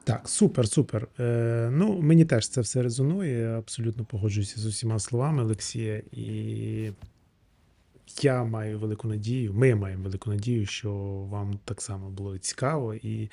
Так, 0.08 0.28
супер, 0.28 0.68
супер. 0.68 1.08
Е, 1.20 1.70
ну, 1.72 2.00
мені 2.00 2.24
теж 2.24 2.48
це 2.48 2.60
все 2.60 2.82
резонує. 2.82 3.58
Абсолютно 3.58 4.04
погоджуюся 4.04 4.60
з 4.60 4.66
усіма 4.66 4.98
словами 4.98 5.42
Олексія. 5.42 6.02
І 6.12 6.92
я 8.22 8.44
маю 8.44 8.78
велику 8.78 9.08
надію, 9.08 9.54
ми 9.54 9.74
маємо 9.74 10.04
велику 10.04 10.30
надію, 10.30 10.66
що 10.66 10.92
вам 11.30 11.58
так 11.64 11.82
само 11.82 12.10
було 12.10 12.38
цікаво, 12.38 12.94
і, 12.94 13.30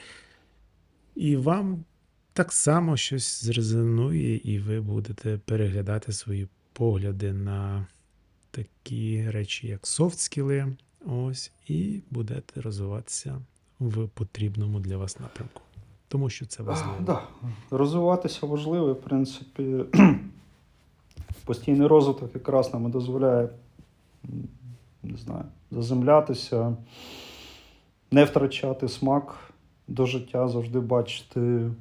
і 1.15 1.35
вам 1.35 1.85
так 2.33 2.51
само 2.53 2.97
щось 2.97 3.43
зрезонує, 3.43 4.35
і 4.43 4.59
ви 4.59 4.81
будете 4.81 5.37
переглядати 5.37 6.11
свої 6.13 6.47
погляди 6.73 7.33
на 7.33 7.87
такі 8.51 9.29
речі, 9.29 9.67
як 9.67 9.87
софт-скіли. 9.87 10.75
Ось, 11.05 11.51
і 11.67 12.01
будете 12.11 12.61
розвиватися 12.61 13.41
в 13.79 14.07
потрібному 14.07 14.79
для 14.79 14.97
вас 14.97 15.19
напрямку. 15.19 15.64
Тому 16.15 16.29
що 16.29 16.45
це 16.45 16.63
важливо. 16.63 16.93
А, 16.99 17.03
да. 17.03 17.21
Розвиватися 17.71 18.47
важливо, 18.47 18.93
в 18.93 19.01
принципі, 19.01 19.75
постійний 21.45 21.87
розвиток 21.87 22.35
якраз 22.35 22.73
нам 22.73 22.91
дозволяє, 22.91 23.49
не 25.03 25.17
знаю, 25.17 25.43
заземлятися, 25.71 26.77
не 28.11 28.23
втрачати 28.23 28.87
смак 28.87 29.53
до 29.87 30.05
життя, 30.05 30.47
завжди 30.47 30.79
бачити 30.79 31.71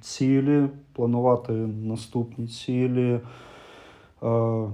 цілі, 0.00 0.68
планувати 0.92 1.52
наступні 1.52 2.48
цілі, 2.48 3.20
е, 4.22 4.68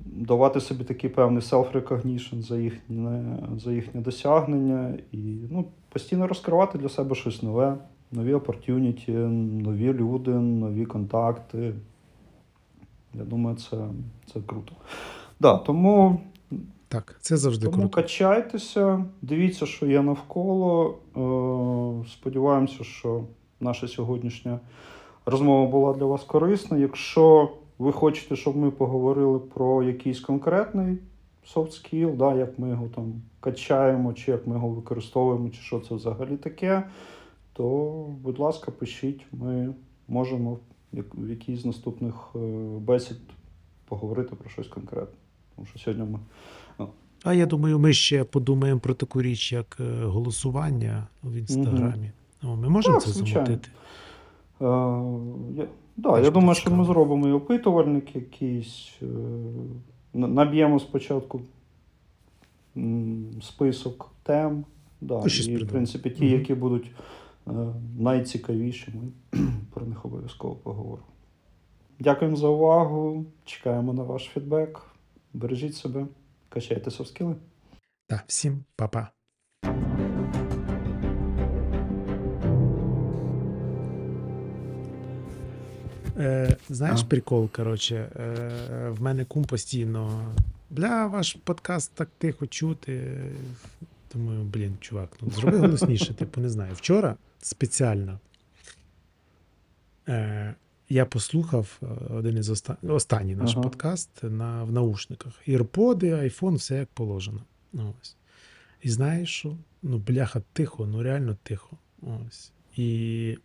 давати 0.00 0.60
собі 0.60 0.84
такий 0.84 1.10
певний 1.10 1.42
self-recognition 1.42 2.42
за 2.42 2.58
їхнє, 2.58 3.38
за 3.56 3.72
їхнє 3.72 4.00
досягнення 4.00 4.94
і 5.12 5.18
ну, 5.50 5.64
постійно 5.88 6.26
розкривати 6.26 6.78
для 6.78 6.88
себе 6.88 7.14
щось 7.14 7.42
нове 7.42 7.78
нові 8.12 8.34
opportunity, 8.34 9.10
нові 9.62 9.92
люди, 9.92 10.30
нові 10.30 10.86
контакти. 10.86 11.74
Я 13.14 13.24
думаю, 13.24 13.56
це, 13.56 13.76
це 14.32 14.40
круто. 14.46 14.72
Да, 15.40 15.56
тому 15.56 16.20
Так, 16.88 17.16
це 17.20 17.36
завжди 17.36 17.66
тому 17.66 17.78
круто. 17.78 17.94
качайтеся, 17.94 19.04
дивіться, 19.22 19.66
що 19.66 19.86
є 19.86 20.02
навколо. 20.02 20.94
Е, 21.16 22.08
Сподіваємося, 22.12 22.84
що 22.84 23.24
наша 23.60 23.88
сьогоднішня 23.88 24.60
розмова 25.26 25.70
була 25.70 25.92
для 25.92 26.04
вас 26.06 26.24
корисна. 26.24 26.78
Якщо 26.78 27.50
ви 27.78 27.92
хочете, 27.92 28.36
щоб 28.36 28.56
ми 28.56 28.70
поговорили 28.70 29.38
про 29.38 29.82
якийсь 29.82 30.20
конкретний 30.20 30.98
soft 31.54 31.66
skill, 31.70 32.16
да, 32.16 32.34
як 32.34 32.58
ми 32.58 32.68
його 32.68 32.88
там 32.94 33.12
качаємо, 33.40 34.12
чи 34.12 34.30
як 34.30 34.46
ми 34.46 34.54
його 34.54 34.68
використовуємо, 34.68 35.48
чи 35.50 35.60
що 35.60 35.80
це 35.80 35.94
взагалі 35.94 36.36
таке, 36.36 36.82
то, 37.52 38.06
будь 38.22 38.38
ласка, 38.38 38.70
пишіть, 38.70 39.26
ми 39.32 39.74
можемо 40.08 40.58
в 40.92 41.30
якійсь 41.30 41.60
з 41.60 41.64
наступних 41.64 42.14
е, 42.34 42.38
бесід 42.78 43.16
поговорити 43.88 44.36
про 44.36 44.50
щось 44.50 44.68
конкретне. 44.68 45.16
Тому 45.56 45.66
що 45.66 45.78
сьогодні 45.78 46.04
ми 46.12 46.18
А 47.24 47.34
я 47.34 47.46
думаю, 47.46 47.78
ми 47.78 47.92
ще 47.92 48.24
подумаємо 48.24 48.80
про 48.80 48.94
таку 48.94 49.22
річ, 49.22 49.52
як 49.52 49.76
е, 49.80 50.04
голосування 50.04 51.06
в 51.22 51.34
інстаграмі. 51.34 52.10
О, 52.42 52.56
ми 52.56 52.68
можемо 52.68 52.94
Так, 52.94 53.04
це 53.04 53.10
звичайно. 53.10 53.46
замутити. 53.46 53.68
Е, 54.60 54.64
я, 55.62 55.68
да, 55.96 56.20
я 56.20 56.30
думаю, 56.30 56.54
що 56.54 56.70
ми 56.70 56.84
зробимо 56.84 57.28
і 57.28 57.32
опитувальник 57.32 58.16
якийсь. 58.16 58.92
Е, 59.02 59.06
наб'ємо 60.14 60.80
спочатку 60.80 61.40
список 63.42 64.10
тем. 64.22 64.64
Да, 65.00 65.20
Ну, 65.24 65.28
щось 65.28 65.48
і, 65.48 65.56
в 65.56 65.68
принципі, 65.68 66.10
ті, 66.10 66.24
Мгм. 66.24 66.32
які 66.32 66.54
будуть 66.54 66.90
е, 67.46 67.50
найцікавіші, 67.98 68.92
ми 68.94 69.38
про 69.74 69.86
них 69.86 70.04
обов'язково 70.04 70.54
поговоримо. 70.54 71.06
Дякуємо 72.00 72.36
за 72.36 72.48
увагу. 72.48 73.26
Чекаємо 73.44 73.92
на 73.92 74.02
ваш 74.02 74.22
фідбек. 74.22 74.82
Бережіть 75.34 75.76
себе, 75.76 76.06
качайте 76.48 76.90
софскіли. 76.90 77.34
Так, 78.06 78.24
всім 78.26 78.64
па-па. 78.76 79.08
Е, 86.18 86.56
знаєш, 86.68 87.00
А. 87.02 87.06
прикол, 87.06 87.48
коротше, 87.50 87.94
е, 88.16 88.88
в 88.90 89.02
мене 89.02 89.24
кум 89.24 89.44
постійно. 89.44 90.24
Бля, 90.70 91.06
ваш 91.06 91.36
подкаст 91.44 91.92
так 91.94 92.08
тихо 92.18 92.46
чути. 92.46 93.22
Думаю, 94.14 94.42
блін, 94.42 94.76
чувак, 94.80 95.08
ну 95.22 95.30
зроби 95.30 95.58
голосніше, 95.66 96.14
типу, 96.14 96.40
не 96.40 96.50
знаю. 96.50 96.74
Вчора 96.74 97.16
спеціально 97.44 98.20
е, 100.08 100.54
я 100.88 101.06
послухав 101.06 101.80
е, 101.82 101.86
один 102.14 102.38
із 102.38 102.50
оста... 102.50 102.76
останній 102.82 103.34
наш 103.34 103.52
Ага. 103.52 103.62
подкаст 103.62 104.10
на, 104.22 104.64
в 104.64 104.72
наушниках. 104.72 105.32
Ірподи, 105.46 106.12
айфон, 106.12 106.54
все 106.54 106.76
як 106.76 106.88
положено. 106.88 107.42
Ось. 107.74 108.16
І 108.82 108.90
знаєш 108.90 109.30
що? 109.30 109.56
Ну, 109.82 109.98
бляха, 109.98 110.42
тихо, 110.52 110.86
ну 110.86 111.02
реально 111.02 111.36
тихо. 111.42 111.76
Ось. 112.02 112.52
І 112.76 113.38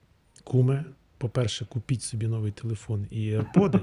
куме, 0.43 0.85
по-перше, 1.17 1.65
купіть 1.65 2.01
собі 2.01 2.27
новий 2.27 2.51
телефон 2.51 3.07
і 3.11 3.31
AirPods. 3.31 3.81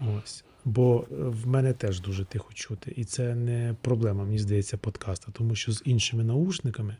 Ось. 0.00 0.44
Бо 0.64 1.06
е, 1.10 1.14
в 1.14 1.46
мене 1.46 1.72
теж 1.72 2.00
дуже 2.00 2.24
тихо 2.24 2.52
чути. 2.52 2.92
І 2.96 3.04
це 3.04 3.34
не 3.34 3.74
проблема, 3.80 4.24
мені 4.24 4.38
здається, 4.38 4.76
подкаста, 4.76 5.32
тому 5.32 5.54
що 5.54 5.72
з 5.72 5.82
іншими 5.84 6.24
наушниками 6.24 6.96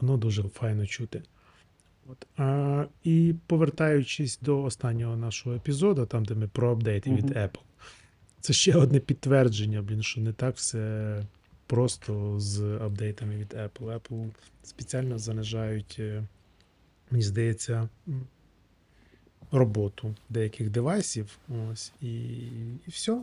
воно 0.00 0.16
дуже 0.16 0.42
файно 0.42 0.86
чути. 0.86 1.22
От. 2.06 2.26
А, 2.36 2.86
і 3.04 3.34
повертаючись 3.46 4.38
до 4.42 4.62
останнього 4.62 5.16
нашого 5.16 5.56
епізоду, 5.56 6.06
там, 6.06 6.24
де 6.24 6.34
ми 6.34 6.48
про 6.48 6.72
апдейти 6.72 7.10
від 7.10 7.30
Apple, 7.30 7.60
це 8.40 8.52
ще 8.52 8.76
одне 8.76 9.00
підтвердження, 9.00 9.82
блін, 9.82 10.02
що 10.02 10.20
не 10.20 10.32
так 10.32 10.56
все 10.56 11.22
просто 11.66 12.40
з 12.40 12.62
апдейтами 12.62 13.36
від 13.36 13.54
Apple. 13.54 14.00
Apple 14.00 14.30
спеціально 14.62 15.18
занижають, 15.18 15.96
е, 15.98 16.24
мені 17.10 17.24
здається, 17.24 17.88
роботу 19.52 20.14
деяких 20.28 20.70
девайсів. 20.70 21.38
Ось, 21.72 21.92
і, 22.00 22.08
і 22.86 22.90
все. 22.90 23.22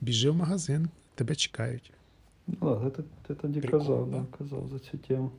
Біжи 0.00 0.30
в 0.30 0.36
магазин, 0.36 0.88
тебе 1.14 1.34
чекають. 1.34 1.92
Ну, 2.46 2.56
да, 2.60 2.90
ти, 2.90 3.02
ти 3.26 3.34
тоді 3.34 3.60
Прикольно, 3.60 3.84
казав, 3.84 4.10
да, 4.10 4.36
казав 4.38 4.68
за 4.72 4.78
цю 4.78 4.98
тему. 4.98 5.30